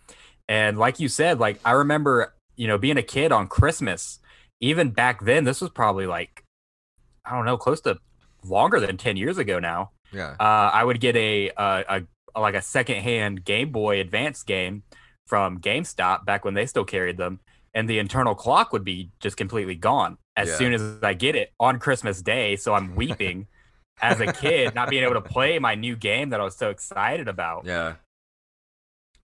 And 0.49 0.79
like 0.79 1.01
you 1.01 1.09
said 1.09 1.41
like 1.41 1.59
i 1.65 1.73
remember 1.73 2.35
you 2.55 2.69
know 2.69 2.79
being 2.79 2.97
a 2.97 3.03
kid 3.03 3.33
on 3.33 3.49
christmas 3.49 4.21
even 4.61 4.91
back 4.91 5.25
then 5.25 5.43
this 5.45 5.61
was 5.61 5.71
probably 5.71 6.07
like 6.07 6.45
i 7.25 7.33
don't 7.35 7.45
know 7.45 7.57
close 7.59 7.81
to 7.83 7.99
longer 8.49 8.81
than 8.81 8.97
10 8.97 9.17
years 9.17 9.39
ago 9.39 9.59
now. 9.59 9.91
Yeah. 10.13 10.37
uh, 10.39 10.71
I 10.73 10.85
would 10.85 11.01
get 11.01 11.17
a, 11.17 11.51
a, 11.57 12.07
a 12.35 12.41
like 12.41 12.55
a 12.55 12.63
secondhand 12.63 13.45
Game 13.45 13.71
Boy 13.71 14.01
Advance 14.01 14.43
game 14.43 14.83
from 15.27 15.61
GameStop 15.61 16.25
back 16.25 16.45
when 16.45 16.55
they 16.55 16.67
still 16.67 16.85
carried 16.85 17.17
them, 17.17 17.41
and 17.77 17.89
the 17.89 18.01
internal 18.01 18.35
clock 18.35 18.73
would 18.73 18.83
be 18.85 19.11
just 19.21 19.37
completely 19.37 19.77
gone 19.77 20.19
as 20.37 20.49
Yeah. 20.49 20.57
soon 20.57 20.73
as 20.73 20.83
I 21.03 21.15
get 21.15 21.37
it 21.37 21.53
on 21.61 21.79
Christmas 21.79 22.23
Day. 22.23 22.57
So 22.57 22.75
I'm 22.75 22.97
weeping 22.97 23.47
as 24.03 24.19
a 24.21 24.33
kid, 24.33 24.75
not 24.75 24.89
being 24.91 25.05
able 25.05 25.15
to 25.15 25.21
play 25.21 25.59
my 25.61 25.75
new 25.77 25.95
game 25.95 26.31
that 26.31 26.41
I 26.41 26.45
was 26.45 26.57
so 26.57 26.71
excited 26.71 27.29
about. 27.29 27.67
Yeah. 27.67 27.95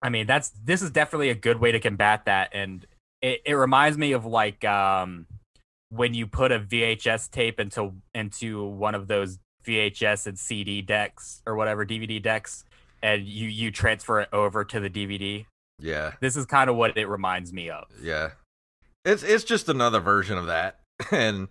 I 0.03 0.09
mean, 0.09 0.26
that's 0.26 0.50
this 0.50 0.82
is 0.82 0.90
definitely 0.90 1.30
a 1.30 1.34
good 1.34 1.59
way 1.61 1.72
to 1.72 1.80
combat 1.80 2.24
that, 2.26 2.50
and 2.53 2.84
it, 3.20 3.40
it 3.44 3.55
reminds 3.55 3.96
me 3.96 4.12
of 4.12 4.24
like 4.26 4.64
um 4.64 5.26
when 5.90 6.14
you 6.14 6.26
put 6.26 6.50
a 6.53 6.59
VHS 6.59 7.30
tape 7.30 7.61
into 7.61 7.92
into 8.14 8.64
one 8.64 8.94
of 8.94 9.07
those 9.07 9.38
VHS 9.64 10.26
and 10.26 10.38
CD 10.38 10.82
decks 10.82 11.40
or 11.46 11.55
whatever 11.55 11.86
DVD 11.86 12.20
decks, 12.20 12.64
and 13.03 13.24
you 13.24 13.46
you 13.48 13.70
transfer 13.70 14.20
it 14.20 14.28
over 14.32 14.64
to 14.64 14.80
the 14.80 14.90
DVD. 14.90 15.46
Yeah, 15.78 16.12
This 16.20 16.36
is 16.36 16.46
kind 16.46 16.68
of 16.70 16.76
what 16.76 16.96
it 16.96 17.07
reminds 17.07 17.53
me 17.53 17.68
of. 17.70 17.84
yeah. 18.03 18.30
It's 19.05 19.22
it's 19.22 19.44
just 19.44 19.68
another 19.68 20.00
version 20.00 20.38
of 20.38 20.46
that, 20.46 20.80
and 21.11 21.48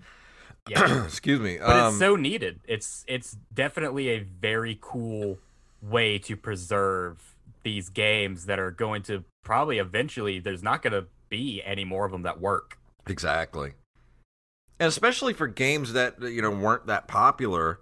Yeah. 0.67 1.03
excuse 1.05 1.39
me. 1.39 1.57
but 1.57 1.69
um, 1.69 1.89
it's 1.89 1.99
so 1.99 2.15
needed. 2.15 2.59
It's 2.67 3.03
it's 3.07 3.37
definitely 3.53 4.09
a 4.09 4.19
very 4.19 4.77
cool 4.81 5.37
way 5.81 6.17
to 6.19 6.35
preserve 6.35 7.35
these 7.63 7.89
games 7.89 8.45
that 8.45 8.59
are 8.59 8.71
going 8.71 9.03
to 9.03 9.23
probably 9.43 9.77
eventually. 9.79 10.39
There's 10.39 10.63
not 10.63 10.81
going 10.81 10.93
to 10.93 11.07
be 11.29 11.61
any 11.65 11.83
more 11.85 12.05
of 12.05 12.11
them 12.11 12.23
that 12.23 12.39
work. 12.39 12.77
Exactly. 13.07 13.73
And 14.79 14.87
especially 14.87 15.33
for 15.33 15.47
games 15.47 15.93
that 15.93 16.21
you 16.21 16.41
know 16.41 16.51
weren't 16.51 16.87
that 16.87 17.07
popular 17.07 17.79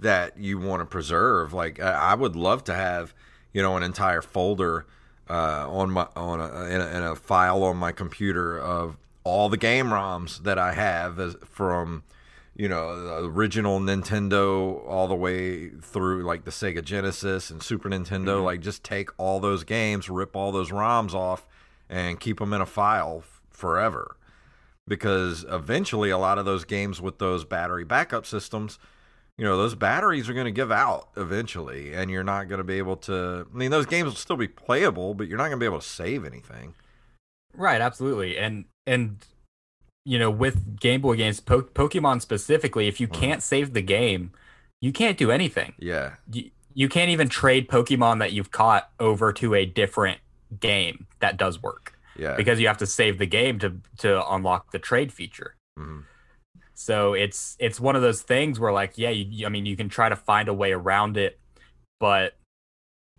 that 0.00 0.38
you 0.38 0.58
want 0.58 0.80
to 0.80 0.86
preserve. 0.86 1.52
Like 1.52 1.80
I 1.80 1.92
I 1.92 2.14
would 2.14 2.36
love 2.36 2.62
to 2.64 2.74
have 2.74 3.14
you 3.52 3.62
know 3.62 3.76
an 3.76 3.82
entire 3.82 4.22
folder 4.22 4.86
uh, 5.28 5.66
on 5.68 5.90
my 5.90 6.06
on 6.16 6.40
a 6.40 6.64
in, 6.64 6.80
a 6.80 6.86
in 6.96 7.02
a 7.02 7.16
file 7.16 7.62
on 7.64 7.76
my 7.76 7.92
computer 7.92 8.58
of 8.58 8.96
all 9.24 9.48
the 9.48 9.56
game 9.56 9.86
ROMs 9.86 10.42
that 10.44 10.58
I 10.58 10.72
have 10.72 11.18
as, 11.18 11.36
from 11.44 12.02
you 12.54 12.68
know 12.68 13.02
the 13.02 13.28
original 13.28 13.78
Nintendo 13.78 14.86
all 14.86 15.06
the 15.06 15.14
way 15.14 15.68
through 15.68 16.24
like 16.24 16.44
the 16.44 16.50
Sega 16.50 16.82
Genesis 16.82 17.50
and 17.50 17.62
Super 17.62 17.88
Nintendo. 17.88 18.42
Like 18.42 18.60
just 18.60 18.82
take 18.82 19.10
all 19.18 19.40
those 19.40 19.64
games, 19.64 20.08
rip 20.08 20.34
all 20.34 20.50
those 20.52 20.70
ROMs 20.70 21.14
off, 21.14 21.46
and 21.88 22.18
keep 22.18 22.38
them 22.38 22.52
in 22.52 22.60
a 22.60 22.66
file 22.66 23.18
f- 23.22 23.42
forever 23.50 24.16
because 24.88 25.44
eventually 25.50 26.10
a 26.10 26.18
lot 26.18 26.38
of 26.38 26.46
those 26.46 26.64
games 26.64 27.00
with 27.00 27.18
those 27.18 27.44
battery 27.44 27.84
backup 27.84 28.24
systems 28.24 28.78
you 29.38 29.44
know 29.44 29.56
those 29.56 29.74
batteries 29.74 30.28
are 30.28 30.34
going 30.34 30.44
to 30.46 30.50
give 30.52 30.70
out 30.72 31.08
eventually 31.16 31.94
and 31.94 32.10
you're 32.10 32.24
not 32.24 32.48
going 32.48 32.58
to 32.58 32.64
be 32.64 32.78
able 32.78 32.96
to 32.96 33.46
i 33.52 33.56
mean 33.56 33.70
those 33.70 33.86
games 33.86 34.04
will 34.06 34.16
still 34.16 34.36
be 34.36 34.48
playable 34.48 35.14
but 35.14 35.28
you're 35.28 35.38
not 35.38 35.44
going 35.44 35.58
to 35.58 35.62
be 35.62 35.66
able 35.66 35.80
to 35.80 35.86
save 35.86 36.24
anything 36.24 36.74
Right, 37.54 37.80
absolutely. 37.80 38.36
And 38.38 38.66
and 38.86 39.16
you 40.04 40.18
know, 40.18 40.30
with 40.30 40.78
Game 40.78 41.00
Boy 41.00 41.16
games, 41.16 41.40
po- 41.40 41.62
Pokemon 41.62 42.20
specifically, 42.22 42.86
if 42.88 43.00
you 43.00 43.08
can't 43.08 43.42
save 43.42 43.72
the 43.74 43.82
game, 43.82 44.30
you 44.80 44.92
can't 44.92 45.18
do 45.18 45.30
anything. 45.30 45.74
yeah 45.78 46.12
You, 46.32 46.50
you 46.74 46.88
can't 46.88 47.10
even 47.10 47.28
trade 47.28 47.68
Pokemon 47.68 48.20
that 48.20 48.32
you've 48.32 48.50
caught 48.52 48.90
over 49.00 49.32
to 49.32 49.54
a 49.54 49.64
different 49.66 50.20
game 50.60 51.06
that 51.20 51.36
does 51.36 51.60
work 51.62 51.98
yeah 52.16 52.36
because 52.36 52.60
you 52.60 52.66
have 52.68 52.78
to 52.78 52.86
save 52.86 53.18
the 53.18 53.26
game 53.26 53.58
to 53.58 53.74
to 53.98 54.32
unlock 54.32 54.70
the 54.70 54.78
trade 54.78 55.12
feature. 55.12 55.56
Mhm. 55.78 56.04
So 56.78 57.14
it's 57.14 57.56
it's 57.58 57.80
one 57.80 57.96
of 57.96 58.02
those 58.02 58.22
things 58.22 58.60
where 58.60 58.72
like 58.72 58.92
yeah, 58.96 59.10
you, 59.10 59.44
I 59.46 59.48
mean 59.48 59.66
you 59.66 59.76
can 59.76 59.88
try 59.88 60.08
to 60.08 60.16
find 60.16 60.48
a 60.48 60.54
way 60.54 60.72
around 60.72 61.16
it, 61.16 61.38
but 61.98 62.36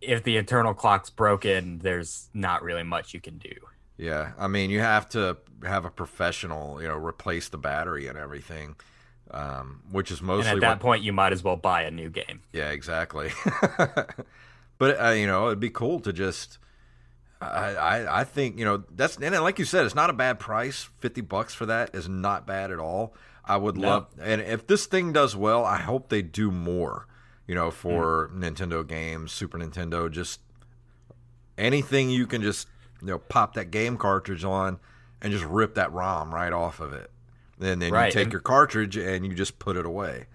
if 0.01 0.23
the 0.23 0.37
internal 0.37 0.73
clock's 0.73 1.09
broken, 1.09 1.79
there's 1.79 2.29
not 2.33 2.63
really 2.63 2.83
much 2.83 3.13
you 3.13 3.19
can 3.19 3.37
do. 3.37 3.53
yeah 3.97 4.31
i 4.39 4.47
mean 4.47 4.69
you 4.69 4.79
have 4.79 5.09
to 5.09 5.35
have 5.63 5.83
a 5.83 5.89
professional 5.89 6.81
you 6.81 6.87
know 6.87 6.95
replace 6.95 7.49
the 7.49 7.57
battery 7.57 8.07
and 8.07 8.17
everything 8.17 8.75
um, 9.31 9.81
which 9.91 10.09
is 10.11 10.19
And 10.19 10.27
mostly 10.27 10.51
at 10.51 10.61
that 10.61 10.69
what 10.69 10.79
point, 10.79 11.03
you 11.03 11.13
might 11.13 11.33
as 11.33 11.43
well 11.43 11.55
buy 11.55 11.83
a 11.83 11.91
new 11.91 12.09
game. 12.09 12.41
Yeah, 12.51 12.71
exactly. 12.71 13.31
but 14.77 14.99
uh, 14.99 15.09
you 15.09 15.27
know, 15.27 15.47
it'd 15.47 15.59
be 15.59 15.69
cool 15.69 15.99
to 15.99 16.11
just. 16.13 16.57
I, 17.41 17.75
I 17.75 18.21
I 18.21 18.23
think 18.23 18.57
you 18.57 18.65
know 18.65 18.83
that's 18.89 19.17
and 19.17 19.33
like 19.43 19.59
you 19.59 19.65
said, 19.65 19.85
it's 19.85 19.95
not 19.95 20.09
a 20.09 20.13
bad 20.13 20.39
price. 20.39 20.89
Fifty 20.99 21.21
bucks 21.21 21.53
for 21.53 21.65
that 21.67 21.93
is 21.93 22.09
not 22.09 22.45
bad 22.47 22.71
at 22.71 22.79
all. 22.79 23.13
I 23.49 23.57
would 23.57 23.75
No. 23.77 23.87
love, 23.89 24.07
and 24.21 24.39
if 24.41 24.65
this 24.67 24.85
thing 24.85 25.11
does 25.11 25.35
well, 25.35 25.65
I 25.65 25.77
hope 25.79 26.07
they 26.09 26.21
do 26.21 26.51
more. 26.51 27.07
You 27.47 27.55
know, 27.55 27.71
for 27.71 28.29
Nintendo 28.33 28.87
games, 28.87 29.31
Super 29.31 29.57
Nintendo, 29.57 30.09
just 30.09 30.39
anything 31.57 32.09
you 32.09 32.27
can 32.27 32.41
just 32.41 32.67
you 33.01 33.07
know 33.07 33.17
pop 33.19 33.53
that 33.55 33.71
game 33.71 33.97
cartridge 33.97 34.43
on 34.43 34.79
and 35.21 35.31
just 35.33 35.45
rip 35.45 35.75
that 35.75 35.91
ROM 35.91 36.33
right 36.33 36.53
off 36.53 36.79
of 36.79 36.93
it. 36.93 37.11
And 37.59 37.81
then 37.81 37.91
Right, 37.91 38.05
you 38.07 38.11
take 38.11 38.23
and- 38.25 38.31
your 38.31 38.41
cartridge 38.41 38.95
and 38.97 39.25
you 39.25 39.33
just 39.33 39.59
put 39.59 39.75
it 39.75 39.85
away. 39.85 40.27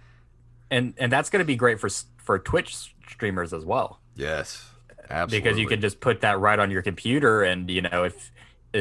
and 0.71 0.95
and 0.99 1.12
that's 1.12 1.31
going 1.31 1.41
to 1.41 1.47
be 1.47 1.57
great 1.57 1.79
for 1.81 1.89
for 2.19 2.39
Twitch 2.39 2.75
streamers 3.09 3.53
as 3.53 3.65
well 3.65 4.01
Yes, 4.17 4.71
absolutely. 5.11 5.39
because 5.41 5.59
you 5.59 5.67
can 5.69 5.81
just 5.81 6.01
put 6.01 6.21
that 6.23 6.39
right 6.41 6.59
on 6.59 6.71
your 6.71 6.83
computer, 6.83 7.43
and 7.43 7.71
you 7.71 7.83
know 7.83 8.03
if 8.05 8.33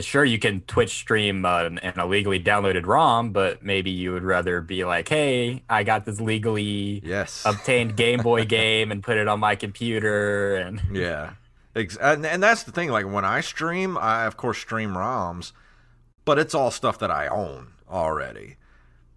sure 0.02 0.26
you 0.26 0.40
can 0.40 0.62
Twitch 0.62 0.92
stream 0.92 1.46
uh, 1.46 1.64
an, 1.64 1.78
an 1.80 2.00
illegally 2.00 2.40
downloaded 2.40 2.86
ROM, 2.86 3.32
but 3.32 3.64
maybe 3.64 3.92
you 3.92 4.12
would 4.14 4.24
rather 4.24 4.62
be 4.62 4.84
like, 4.86 5.08
hey, 5.10 5.64
I 5.70 5.84
got 5.84 6.06
this 6.06 6.20
legally 6.20 7.02
Yes. 7.04 7.44
obtained 7.46 7.96
Game 7.96 8.22
Boy 8.22 8.46
game 8.58 8.92
and 8.92 9.04
put 9.04 9.18
it 9.18 9.28
on 9.28 9.40
my 9.40 9.56
computer, 9.56 10.56
and 10.56 10.82
yeah. 10.92 11.34
And, 11.76 12.26
and 12.26 12.42
that's 12.44 12.64
the 12.64 12.72
thing. 12.72 12.90
Like 12.90 13.06
when 13.12 13.26
I 13.26 13.42
stream, 13.42 13.98
I 13.98 14.26
of 14.26 14.38
course 14.38 14.60
stream 14.60 14.92
ROMs, 14.96 15.52
but 16.26 16.38
it's 16.40 16.54
all 16.54 16.72
stuff 16.72 17.00
that 17.00 17.10
I 17.12 17.28
own 17.28 17.74
already. 17.90 18.58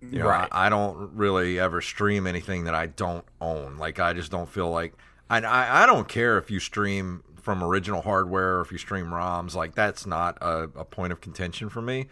You 0.01 0.19
know, 0.21 0.29
Right. 0.29 0.49
I, 0.53 0.67
I 0.67 0.69
don't 0.69 1.11
really 1.15 1.59
ever 1.59 1.81
stream 1.81 2.27
anything 2.27 2.65
that 2.65 2.75
I 2.75 2.87
don't 2.87 3.25
own. 3.41 3.77
Like 3.79 3.99
I 3.99 4.13
just 4.13 4.31
don't 4.31 4.49
feel 4.49 4.71
like, 4.71 4.95
and 5.29 5.45
I, 5.47 5.83
I 5.83 5.87
don't 5.87 6.09
care 6.09 6.39
if 6.39 6.51
you 6.51 6.61
stream 6.61 7.23
from 7.47 7.63
original 7.63 8.03
hardware 8.03 8.57
or 8.57 8.61
if 8.63 8.73
you 8.73 8.77
stream 8.77 9.07
ROMs. 9.07 9.55
Like 9.55 9.77
that's 9.77 10.05
not 10.05 10.37
a, 10.41 10.65
a 10.75 10.85
point 10.85 11.13
of 11.13 11.21
contention 11.21 11.69
for 11.69 11.81
me. 11.81 12.07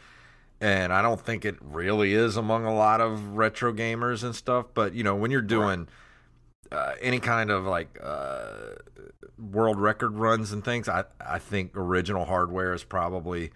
And 0.60 0.92
I 0.92 1.02
don't 1.02 1.20
think 1.20 1.44
it 1.44 1.56
really 1.60 2.14
is 2.14 2.36
among 2.36 2.64
a 2.64 2.72
lot 2.72 3.00
of 3.00 3.36
retro 3.36 3.72
gamers 3.72 4.22
and 4.22 4.32
stuff. 4.32 4.66
But 4.74 4.94
you 4.94 5.02
know, 5.02 5.16
when 5.16 5.32
you're 5.32 5.42
doing 5.42 5.88
uh, 6.70 6.92
any 7.00 7.18
kind 7.18 7.50
of 7.50 7.64
like 7.64 7.98
uh, 8.00 8.76
world 9.36 9.80
record 9.80 10.14
runs 10.14 10.52
and 10.52 10.64
things, 10.64 10.88
I 10.88 11.02
I 11.20 11.40
think 11.40 11.76
original 11.76 12.26
hardware 12.26 12.72
is 12.72 12.84
probably 12.84 13.50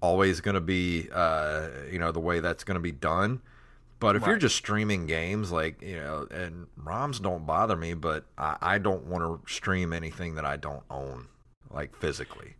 always 0.00 0.40
going 0.40 0.54
to 0.54 0.62
be 0.62 1.10
uh, 1.12 1.68
you 1.92 1.98
know 1.98 2.10
the 2.10 2.20
way 2.20 2.40
that's 2.40 2.64
going 2.64 2.76
to 2.76 2.80
be 2.80 2.92
done. 2.92 3.42
But 4.00 4.14
if 4.14 4.26
you're 4.26 4.36
just 4.36 4.54
streaming 4.54 5.06
games, 5.06 5.50
like 5.50 5.82
you 5.82 5.96
know, 5.96 6.26
and 6.30 6.66
ROMs 6.82 7.20
don't 7.20 7.44
bother 7.46 7.76
me, 7.76 7.94
but 7.94 8.26
I, 8.36 8.56
I 8.60 8.78
don't 8.78 9.06
want 9.06 9.24
to 9.24 9.52
stream 9.52 9.92
anything 9.92 10.36
that 10.36 10.44
I 10.44 10.56
don't 10.56 10.84
own, 10.88 11.26
like 11.70 11.96
physically. 11.96 12.54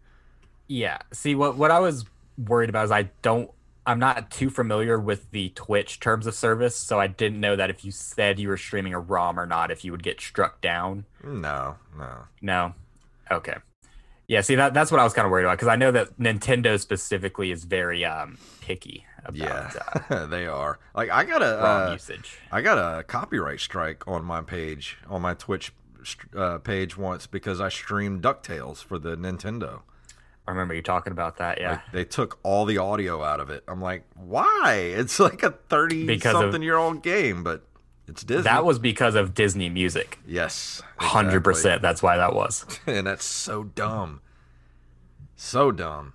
Yeah. 0.66 0.98
See, 1.12 1.34
what 1.34 1.56
what 1.56 1.70
I 1.70 1.78
was 1.78 2.04
worried 2.36 2.70
about 2.70 2.86
is 2.86 2.90
I 2.90 3.10
don't 3.22 3.50
I'm 3.88 3.98
not 3.98 4.30
too 4.30 4.50
familiar 4.50 4.98
with 4.98 5.30
the 5.30 5.48
Twitch 5.50 5.98
terms 5.98 6.26
of 6.26 6.34
service, 6.34 6.76
so 6.76 7.00
I 7.00 7.06
didn't 7.06 7.40
know 7.40 7.56
that 7.56 7.70
if 7.70 7.86
you 7.86 7.90
said 7.90 8.38
you 8.38 8.48
were 8.48 8.58
streaming 8.58 8.92
a 8.92 9.00
ROM 9.00 9.40
or 9.40 9.46
not, 9.46 9.70
if 9.70 9.82
you 9.82 9.92
would 9.92 10.02
get 10.02 10.20
struck 10.20 10.60
down. 10.60 11.06
No, 11.24 11.76
no. 11.96 12.24
No. 12.42 12.74
Okay. 13.30 13.54
Yeah, 14.28 14.42
see 14.42 14.54
that 14.56 14.74
that's 14.74 14.90
what 14.90 15.00
I 15.00 15.04
was 15.04 15.14
kind 15.14 15.24
of 15.24 15.32
worried 15.32 15.44
about 15.44 15.56
because 15.56 15.68
I 15.68 15.76
know 15.76 15.90
that 15.90 16.18
Nintendo 16.18 16.78
specifically 16.78 17.50
is 17.50 17.64
very 17.64 18.04
um 18.04 18.36
picky 18.60 19.06
about 19.24 19.36
Yeah, 19.36 20.04
uh, 20.10 20.26
they 20.26 20.46
are. 20.46 20.78
Like 20.94 21.10
I 21.10 21.24
got 21.24 21.42
a 21.42 21.46
uh, 21.66 21.90
usage. 21.92 22.38
I 22.52 22.60
got 22.60 22.76
a 22.76 23.02
copyright 23.02 23.60
strike 23.60 24.06
on 24.06 24.24
my 24.24 24.42
page, 24.42 24.98
on 25.08 25.22
my 25.22 25.32
Twitch 25.34 25.72
uh, 26.36 26.58
page 26.58 26.96
once 26.96 27.26
because 27.26 27.60
I 27.60 27.70
streamed 27.70 28.22
Ducktales 28.22 28.84
for 28.84 28.98
the 28.98 29.16
Nintendo. 29.16 29.80
I 30.46 30.50
remember 30.50 30.72
you 30.74 30.80
talking 30.82 31.12
about 31.12 31.36
that. 31.38 31.60
Yeah. 31.60 31.72
Like, 31.72 31.92
they 31.92 32.04
took 32.04 32.38
all 32.42 32.64
the 32.64 32.78
audio 32.78 33.22
out 33.22 33.40
of 33.40 33.50
it. 33.50 33.64
I'm 33.68 33.82
like, 33.82 34.04
why? 34.14 34.92
It's 34.94 35.18
like 35.20 35.42
a 35.42 35.50
thirty 35.50 36.06
Because 36.06 36.34
of- 36.34 36.40
something 36.42 36.62
year 36.62 36.76
old 36.76 37.02
game, 37.02 37.42
but 37.44 37.64
it's 38.08 38.24
Disney. 38.24 38.42
that 38.44 38.64
was 38.64 38.78
because 38.78 39.14
of 39.14 39.34
Disney 39.34 39.68
Music. 39.68 40.18
yes, 40.26 40.82
Hundred 40.96 41.44
percent. 41.44 41.82
That's 41.82 42.02
why 42.02 42.16
that 42.16 42.34
was. 42.34 42.64
and 42.86 43.06
that's 43.06 43.24
so 43.24 43.64
dumb, 43.64 44.20
so 45.36 45.70
dumb. 45.70 46.14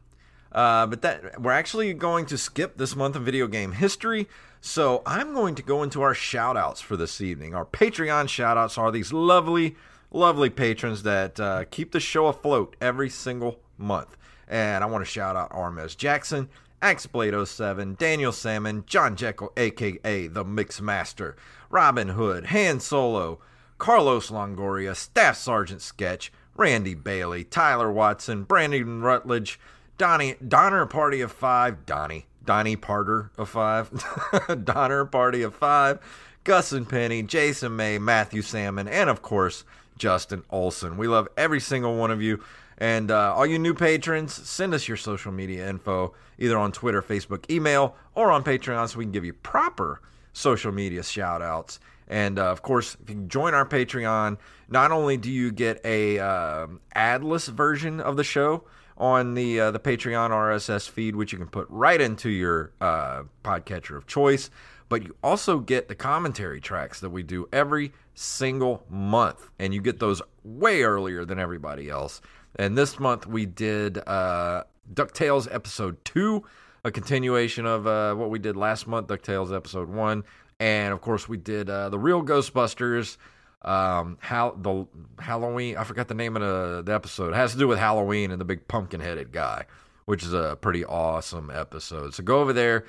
Uh, 0.51 0.85
but 0.85 1.01
that 1.01 1.41
we're 1.41 1.51
actually 1.51 1.93
going 1.93 2.25
to 2.27 2.37
skip 2.37 2.77
this 2.77 2.95
month 2.95 3.15
of 3.15 3.23
video 3.23 3.47
game 3.47 3.71
history. 3.73 4.27
So 4.61 5.01
I'm 5.05 5.33
going 5.33 5.55
to 5.55 5.63
go 5.63 5.83
into 5.83 6.01
our 6.03 6.13
shout 6.13 6.55
outs 6.55 6.79
for 6.79 6.95
this 6.95 7.19
evening. 7.19 7.53
Our 7.53 7.65
Patreon 7.65 8.29
shout 8.29 8.55
outs 8.57 8.77
are 8.77 8.91
these 8.91 9.11
lovely, 9.11 9.75
lovely 10.11 10.49
patrons 10.49 11.03
that 11.03 11.39
uh, 11.39 11.65
keep 11.69 11.91
the 11.91 11.99
show 11.99 12.27
afloat 12.27 12.75
every 12.79 13.09
single 13.09 13.59
month. 13.77 14.15
And 14.47 14.83
I 14.83 14.87
want 14.87 15.03
to 15.03 15.09
shout 15.09 15.35
out 15.35 15.49
Armez 15.49 15.97
Jackson, 15.97 16.49
Axblade07, 16.81 17.97
Daniel 17.97 18.31
Salmon, 18.31 18.83
John 18.87 19.15
Jekyll, 19.15 19.51
aka 19.57 20.27
the 20.27 20.43
Mix 20.45 20.79
Master, 20.79 21.35
Robin 21.73 22.09
Hood, 22.09 22.45
Han 22.45 22.79
Solo, 22.79 23.39
Carlos 23.79 24.29
Longoria, 24.29 24.95
Staff 24.95 25.35
Sergeant 25.35 25.81
Sketch, 25.81 26.31
Randy 26.55 26.93
Bailey, 26.93 27.43
Tyler 27.43 27.91
Watson, 27.91 28.43
Brandon 28.43 29.01
Rutledge, 29.01 29.59
Donnie 29.97 30.35
Donner 30.47 30.85
Party 30.85 31.19
of 31.21 31.31
Five, 31.31 31.87
Donnie, 31.87 32.27
Donnie 32.45 32.77
Parter 32.77 33.31
of 33.39 33.49
Five, 33.49 33.89
Donner 34.63 35.03
Party 35.05 35.41
of 35.41 35.55
Five, 35.55 35.97
Gus 36.43 36.71
and 36.71 36.87
Penny, 36.87 37.23
Jason 37.23 37.75
May, 37.75 37.97
Matthew 37.97 38.43
Salmon, 38.43 38.87
and 38.87 39.09
of 39.09 39.23
course 39.23 39.63
Justin 39.97 40.43
Olson. 40.51 40.95
We 40.95 41.07
love 41.07 41.27
every 41.35 41.59
single 41.59 41.97
one 41.97 42.11
of 42.11 42.21
you. 42.21 42.43
And 42.77 43.09
uh, 43.09 43.33
all 43.33 43.47
you 43.47 43.57
new 43.57 43.73
patrons, 43.73 44.31
send 44.47 44.75
us 44.75 44.87
your 44.87 44.97
social 44.97 45.31
media 45.31 45.67
info 45.67 46.13
either 46.37 46.57
on 46.57 46.71
Twitter, 46.71 47.01
Facebook, 47.01 47.49
email, 47.49 47.95
or 48.13 48.31
on 48.31 48.43
Patreon 48.43 48.89
so 48.89 48.99
we 48.99 49.05
can 49.05 49.11
give 49.11 49.25
you 49.25 49.33
proper 49.33 50.01
social 50.33 50.71
media 50.71 51.03
shout 51.03 51.41
outs. 51.41 51.79
And 52.07 52.37
uh, 52.37 52.51
of 52.51 52.61
course, 52.61 52.97
if 53.01 53.09
you 53.09 53.23
join 53.27 53.53
our 53.53 53.65
Patreon, 53.65 54.37
not 54.67 54.91
only 54.91 55.17
do 55.17 55.31
you 55.31 55.51
get 55.51 55.79
a 55.85 56.19
uh, 56.19 56.67
adless 56.95 57.47
version 57.47 57.99
of 57.99 58.17
the 58.17 58.23
show 58.23 58.65
on 58.97 59.33
the 59.33 59.59
uh, 59.59 59.71
the 59.71 59.79
Patreon 59.79 60.29
RSS 60.29 60.89
feed, 60.89 61.15
which 61.15 61.31
you 61.31 61.37
can 61.37 61.47
put 61.47 61.67
right 61.69 61.99
into 61.99 62.29
your 62.29 62.71
uh, 62.81 63.23
podcatcher 63.43 63.95
of 63.97 64.05
choice, 64.05 64.49
but 64.89 65.03
you 65.03 65.15
also 65.23 65.59
get 65.59 65.87
the 65.87 65.95
commentary 65.95 66.61
tracks 66.61 66.99
that 66.99 67.09
we 67.09 67.23
do 67.23 67.47
every 67.51 67.93
single 68.15 68.83
month, 68.89 69.49
and 69.57 69.73
you 69.73 69.81
get 69.81 69.99
those 69.99 70.21
way 70.43 70.83
earlier 70.83 71.25
than 71.25 71.39
everybody 71.39 71.89
else. 71.89 72.21
And 72.57 72.77
this 72.77 72.99
month 72.99 73.25
we 73.25 73.45
did 73.45 73.97
uh, 74.07 74.63
DuckTales 74.93 75.47
episode 75.51 76.03
two, 76.05 76.43
a 76.83 76.91
continuation 76.91 77.65
of 77.65 77.87
uh, 77.87 78.13
what 78.15 78.29
we 78.29 78.39
did 78.39 78.57
last 78.57 78.87
month, 78.87 79.07
DuckTales 79.07 79.55
episode 79.55 79.89
one. 79.89 80.23
And 80.59 80.93
of 80.93 81.01
course, 81.01 81.27
we 81.27 81.37
did 81.37 81.69
uh, 81.69 81.89
the 81.89 81.99
real 81.99 82.23
Ghostbusters. 82.23 83.17
Um, 83.61 84.17
how 84.19 84.57
the 84.57 84.85
Halloween? 85.19 85.77
I 85.77 85.85
forgot 85.85 86.09
the 86.09 86.13
name 86.13 86.35
of 86.35 86.41
the, 86.41 86.83
the 86.85 86.93
episode. 86.93 87.29
It 87.29 87.35
has 87.35 87.53
to 87.53 87.57
do 87.57 87.67
with 87.67 87.79
Halloween 87.79 88.31
and 88.31 88.41
the 88.41 88.45
big 88.45 88.67
pumpkin-headed 88.67 89.31
guy, 89.31 89.65
which 90.05 90.23
is 90.23 90.33
a 90.33 90.57
pretty 90.59 90.83
awesome 90.83 91.49
episode. 91.49 92.13
So 92.13 92.23
go 92.23 92.41
over 92.41 92.51
there, 92.51 92.83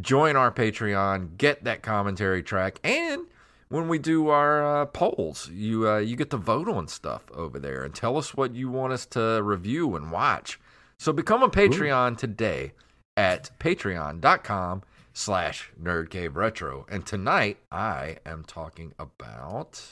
join 0.00 0.34
our 0.34 0.50
Patreon, 0.50 1.36
get 1.38 1.62
that 1.62 1.82
commentary 1.82 2.42
track, 2.42 2.80
and 2.82 3.26
when 3.68 3.88
we 3.88 3.98
do 3.98 4.28
our 4.28 4.82
uh, 4.82 4.86
polls, 4.86 5.48
you 5.52 5.88
uh, 5.88 5.98
you 5.98 6.16
get 6.16 6.30
to 6.30 6.36
vote 6.36 6.68
on 6.68 6.88
stuff 6.88 7.22
over 7.32 7.60
there 7.60 7.84
and 7.84 7.94
tell 7.94 8.16
us 8.16 8.34
what 8.34 8.54
you 8.54 8.68
want 8.68 8.92
us 8.92 9.06
to 9.06 9.40
review 9.42 9.94
and 9.94 10.10
watch. 10.10 10.58
So 10.98 11.12
become 11.12 11.44
a 11.44 11.48
Patreon 11.48 12.12
Ooh. 12.12 12.16
today 12.16 12.72
at 13.16 13.50
patreon.com 13.58 14.82
slash 15.12 15.72
nerdcaveretro. 15.80 16.84
And 16.90 17.06
tonight 17.06 17.58
I 17.72 18.18
am 18.26 18.44
talking 18.44 18.92
about 18.98 19.82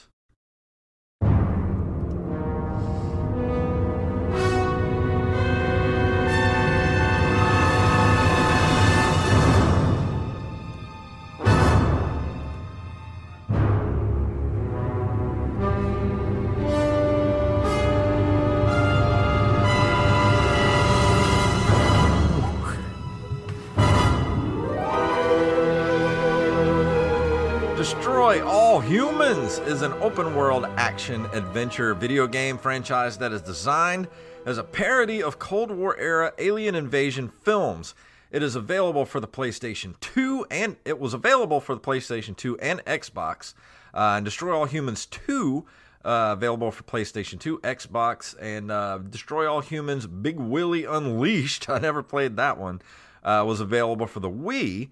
All 27.85 28.79
Humans 28.79 29.59
is 29.59 29.83
an 29.83 29.93
open 30.01 30.33
world 30.33 30.65
action 30.75 31.27
adventure 31.33 31.93
video 31.93 32.25
game 32.25 32.57
franchise 32.57 33.19
that 33.19 33.31
is 33.31 33.43
designed 33.43 34.07
as 34.43 34.57
a 34.57 34.63
parody 34.63 35.21
of 35.21 35.37
Cold 35.37 35.69
War 35.69 35.95
era 35.99 36.33
alien 36.39 36.73
invasion 36.73 37.31
films. 37.43 37.93
It 38.31 38.41
is 38.41 38.55
available 38.55 39.05
for 39.05 39.19
the 39.19 39.27
PlayStation 39.27 39.99
2 39.99 40.47
and 40.49 40.77
it 40.83 40.99
was 40.99 41.13
available 41.13 41.59
for 41.59 41.75
the 41.75 41.79
PlayStation 41.81 42.35
2 42.35 42.57
and 42.57 42.83
Xbox. 42.85 43.53
Uh, 43.93 44.15
and 44.15 44.25
Destroy 44.25 44.57
All 44.57 44.65
Humans 44.65 45.05
2 45.05 45.63
uh, 46.03 46.33
available 46.35 46.71
for 46.71 46.81
PlayStation 46.81 47.39
2, 47.39 47.59
Xbox, 47.59 48.35
and 48.41 48.71
uh, 48.71 48.97
Destroy 48.97 49.47
All 49.47 49.61
Humans 49.61 50.07
Big 50.07 50.39
Willy 50.39 50.85
Unleashed. 50.85 51.69
I 51.69 51.77
never 51.77 52.01
played 52.01 52.35
that 52.37 52.57
one. 52.57 52.81
Uh, 53.23 53.43
was 53.45 53.59
available 53.59 54.07
for 54.07 54.21
the 54.21 54.29
Wii 54.29 54.89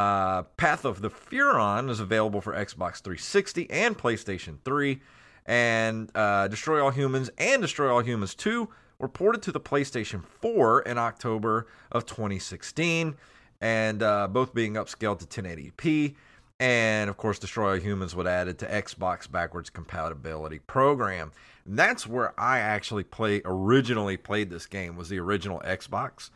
uh, 0.00 0.42
Path 0.56 0.86
of 0.86 1.02
the 1.02 1.10
Furon 1.10 1.90
is 1.90 2.00
available 2.00 2.40
for 2.40 2.54
Xbox 2.54 3.02
360 3.02 3.70
and 3.70 3.98
PlayStation 3.98 4.56
3. 4.64 4.98
And 5.44 6.10
uh, 6.14 6.48
Destroy 6.48 6.82
All 6.82 6.90
Humans 6.90 7.30
and 7.36 7.60
Destroy 7.60 7.92
All 7.92 8.00
Humans 8.00 8.34
2 8.36 8.68
were 8.98 9.08
ported 9.08 9.42
to 9.42 9.52
the 9.52 9.60
PlayStation 9.60 10.24
4 10.24 10.82
in 10.82 10.96
October 10.96 11.66
of 11.92 12.06
2016, 12.06 13.14
and 13.60 14.02
uh, 14.02 14.28
both 14.28 14.54
being 14.54 14.74
upscaled 14.74 15.18
to 15.18 15.26
1080p. 15.26 16.14
And 16.58 17.10
of 17.10 17.16
course, 17.18 17.38
Destroy 17.38 17.72
All 17.72 17.78
Humans 17.78 18.14
was 18.14 18.26
added 18.26 18.58
to 18.60 18.66
Xbox 18.66 19.30
backwards 19.30 19.68
compatibility 19.68 20.60
program. 20.60 21.32
And 21.66 21.78
that's 21.78 22.06
where 22.06 22.38
I 22.40 22.58
actually 22.60 23.04
play 23.04 23.42
originally 23.44 24.16
played 24.16 24.48
this 24.48 24.66
game 24.66 24.96
was 24.96 25.10
the 25.10 25.18
original 25.18 25.60
Xbox 25.60 26.30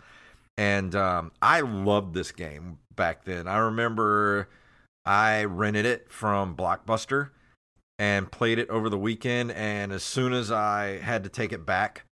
and 0.56 0.94
um, 0.94 1.32
I 1.42 1.60
loved 1.60 2.14
this 2.14 2.32
game 2.32 2.78
back 2.96 3.24
then. 3.24 3.46
I 3.46 3.58
remember 3.58 4.48
I 5.04 5.44
rented 5.44 5.86
it 5.86 6.10
from 6.10 6.56
Blockbuster 6.56 7.30
and 7.98 8.30
played 8.30 8.58
it 8.58 8.68
over 8.70 8.88
the 8.88 8.98
weekend. 8.98 9.52
And 9.52 9.92
as 9.92 10.02
soon 10.02 10.32
as 10.32 10.50
I 10.50 10.98
had 10.98 11.24
to 11.24 11.30
take 11.30 11.52
it 11.52 11.64
back, 11.64 12.06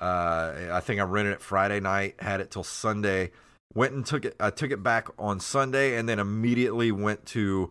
uh, 0.00 0.54
I 0.72 0.80
think 0.80 1.00
I 1.00 1.04
rented 1.04 1.34
it 1.34 1.40
Friday 1.40 1.80
night, 1.80 2.16
had 2.18 2.40
it 2.40 2.50
till 2.50 2.64
Sunday. 2.64 3.30
Went 3.74 3.92
and 3.92 4.04
took 4.04 4.24
it. 4.24 4.34
I 4.40 4.50
took 4.50 4.70
it 4.70 4.82
back 4.82 5.08
on 5.18 5.40
Sunday, 5.40 5.96
and 5.96 6.08
then 6.08 6.18
immediately 6.18 6.90
went 6.90 7.26
to 7.26 7.70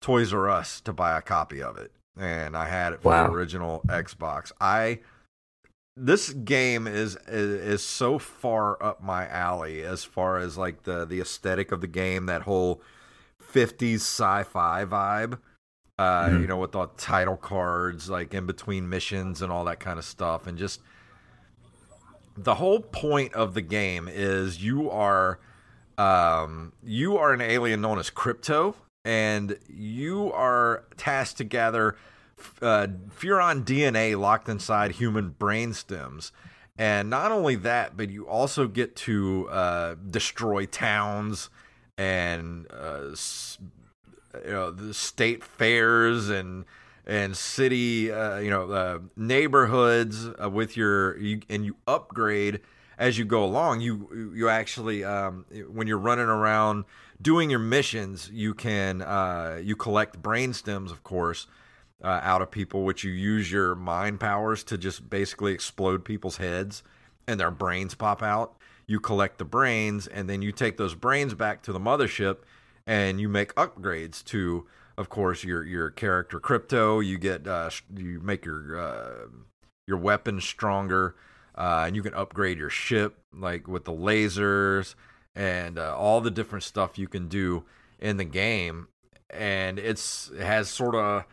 Toys 0.00 0.32
R 0.32 0.48
Us 0.48 0.80
to 0.82 0.92
buy 0.92 1.18
a 1.18 1.20
copy 1.20 1.60
of 1.60 1.76
it. 1.78 1.90
And 2.16 2.56
I 2.56 2.68
had 2.68 2.92
it 2.92 3.02
for 3.02 3.08
wow. 3.08 3.26
the 3.26 3.32
original 3.32 3.82
Xbox. 3.88 4.52
I 4.60 5.00
this 5.96 6.30
game 6.30 6.86
is, 6.86 7.16
is, 7.28 7.60
is 7.60 7.82
so 7.82 8.18
far 8.18 8.82
up 8.82 9.02
my 9.02 9.28
alley 9.28 9.82
as 9.82 10.04
far 10.04 10.38
as 10.38 10.56
like 10.56 10.84
the 10.84 11.04
the 11.04 11.20
aesthetic 11.20 11.70
of 11.72 11.80
the 11.80 11.86
game 11.86 12.26
that 12.26 12.42
whole 12.42 12.80
50s 13.52 13.96
sci-fi 13.96 14.84
vibe 14.84 15.38
uh 15.98 16.26
mm-hmm. 16.26 16.40
you 16.40 16.46
know 16.46 16.56
with 16.56 16.72
the 16.72 16.86
title 16.96 17.36
cards 17.36 18.08
like 18.08 18.32
in 18.32 18.46
between 18.46 18.88
missions 18.88 19.42
and 19.42 19.52
all 19.52 19.64
that 19.64 19.80
kind 19.80 19.98
of 19.98 20.04
stuff 20.04 20.46
and 20.46 20.56
just 20.56 20.80
the 22.36 22.54
whole 22.54 22.80
point 22.80 23.34
of 23.34 23.52
the 23.52 23.60
game 23.60 24.08
is 24.10 24.64
you 24.64 24.90
are 24.90 25.38
um 25.98 26.72
you 26.82 27.18
are 27.18 27.34
an 27.34 27.42
alien 27.42 27.82
known 27.82 27.98
as 27.98 28.08
crypto 28.08 28.74
and 29.04 29.58
you 29.68 30.32
are 30.32 30.84
tasked 30.96 31.36
to 31.36 31.44
gather 31.44 31.96
uh, 32.60 32.88
Furon 33.18 33.64
DNA 33.64 34.18
locked 34.18 34.48
inside 34.48 34.92
human 34.92 35.30
brain 35.30 35.72
stems. 35.72 36.32
And 36.78 37.10
not 37.10 37.30
only 37.30 37.54
that, 37.56 37.96
but 37.96 38.10
you 38.10 38.26
also 38.26 38.66
get 38.66 38.96
to 38.96 39.48
uh, 39.50 39.94
destroy 40.10 40.66
towns 40.66 41.50
and 41.98 42.66
uh, 42.72 43.14
you 44.44 44.50
know 44.50 44.70
the 44.70 44.94
state 44.94 45.44
fairs 45.44 46.30
and 46.30 46.64
and 47.06 47.36
city 47.36 48.10
uh, 48.10 48.38
you 48.38 48.50
know 48.50 48.70
uh, 48.70 48.98
neighborhoods 49.16 50.28
uh, 50.42 50.48
with 50.48 50.76
your 50.76 51.18
you, 51.18 51.42
and 51.50 51.66
you 51.66 51.76
upgrade 51.86 52.60
as 52.98 53.18
you 53.18 53.26
go 53.26 53.44
along. 53.44 53.82
You 53.82 54.32
you 54.34 54.48
actually 54.48 55.04
um, 55.04 55.44
when 55.68 55.86
you're 55.86 55.98
running 55.98 56.26
around 56.26 56.84
doing 57.20 57.50
your 57.50 57.58
missions, 57.60 58.30
you 58.32 58.54
can 58.54 59.02
uh, 59.02 59.60
you 59.62 59.76
collect 59.76 60.22
brain 60.22 60.54
stems, 60.54 60.90
of 60.90 61.04
course 61.04 61.46
uh, 62.02 62.20
out 62.22 62.42
of 62.42 62.50
people, 62.50 62.84
which 62.84 63.04
you 63.04 63.12
use 63.12 63.50
your 63.50 63.74
mind 63.74 64.20
powers 64.20 64.64
to 64.64 64.78
just 64.78 65.08
basically 65.08 65.52
explode 65.52 66.04
people's 66.04 66.38
heads 66.38 66.82
and 67.26 67.38
their 67.38 67.50
brains 67.50 67.94
pop 67.94 68.22
out. 68.22 68.54
You 68.86 69.00
collect 69.00 69.38
the 69.38 69.44
brains 69.44 70.06
and 70.06 70.28
then 70.28 70.42
you 70.42 70.52
take 70.52 70.76
those 70.76 70.94
brains 70.94 71.34
back 71.34 71.62
to 71.62 71.72
the 71.72 71.78
mothership 71.78 72.38
and 72.86 73.20
you 73.20 73.28
make 73.28 73.54
upgrades 73.54 74.24
to, 74.24 74.66
of 74.98 75.08
course, 75.08 75.44
your 75.44 75.64
your 75.64 75.90
character 75.90 76.40
crypto. 76.40 77.00
You 77.00 77.18
get 77.18 77.46
uh, 77.46 77.70
you 77.96 78.20
make 78.20 78.44
your 78.44 78.78
uh, 78.78 79.26
your 79.86 79.98
weapons 79.98 80.44
stronger, 80.44 81.14
uh, 81.54 81.84
and 81.86 81.96
you 81.96 82.02
can 82.02 82.14
upgrade 82.14 82.58
your 82.58 82.70
ship 82.70 83.18
like 83.32 83.68
with 83.68 83.84
the 83.84 83.92
lasers 83.92 84.94
and 85.34 85.78
uh, 85.78 85.96
all 85.96 86.20
the 86.20 86.30
different 86.30 86.64
stuff 86.64 86.98
you 86.98 87.08
can 87.08 87.28
do 87.28 87.64
in 87.98 88.16
the 88.16 88.24
game. 88.24 88.88
And 89.30 89.78
it's 89.78 90.30
it 90.30 90.42
has 90.42 90.68
sort 90.68 90.94
of 90.94 91.24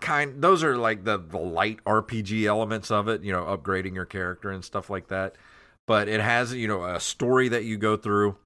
kind 0.00 0.42
those 0.42 0.62
are 0.62 0.76
like 0.76 1.04
the 1.04 1.18
the 1.18 1.38
light 1.38 1.82
RPG 1.84 2.44
elements 2.44 2.90
of 2.90 3.08
it, 3.08 3.22
you 3.22 3.32
know, 3.32 3.44
upgrading 3.44 3.94
your 3.94 4.04
character 4.04 4.50
and 4.50 4.64
stuff 4.64 4.90
like 4.90 5.08
that. 5.08 5.34
But 5.86 6.08
it 6.08 6.20
has, 6.20 6.54
you 6.54 6.68
know, 6.68 6.84
a 6.84 7.00
story 7.00 7.48
that 7.48 7.64
you 7.64 7.76
go 7.76 7.96
through. 7.96 8.36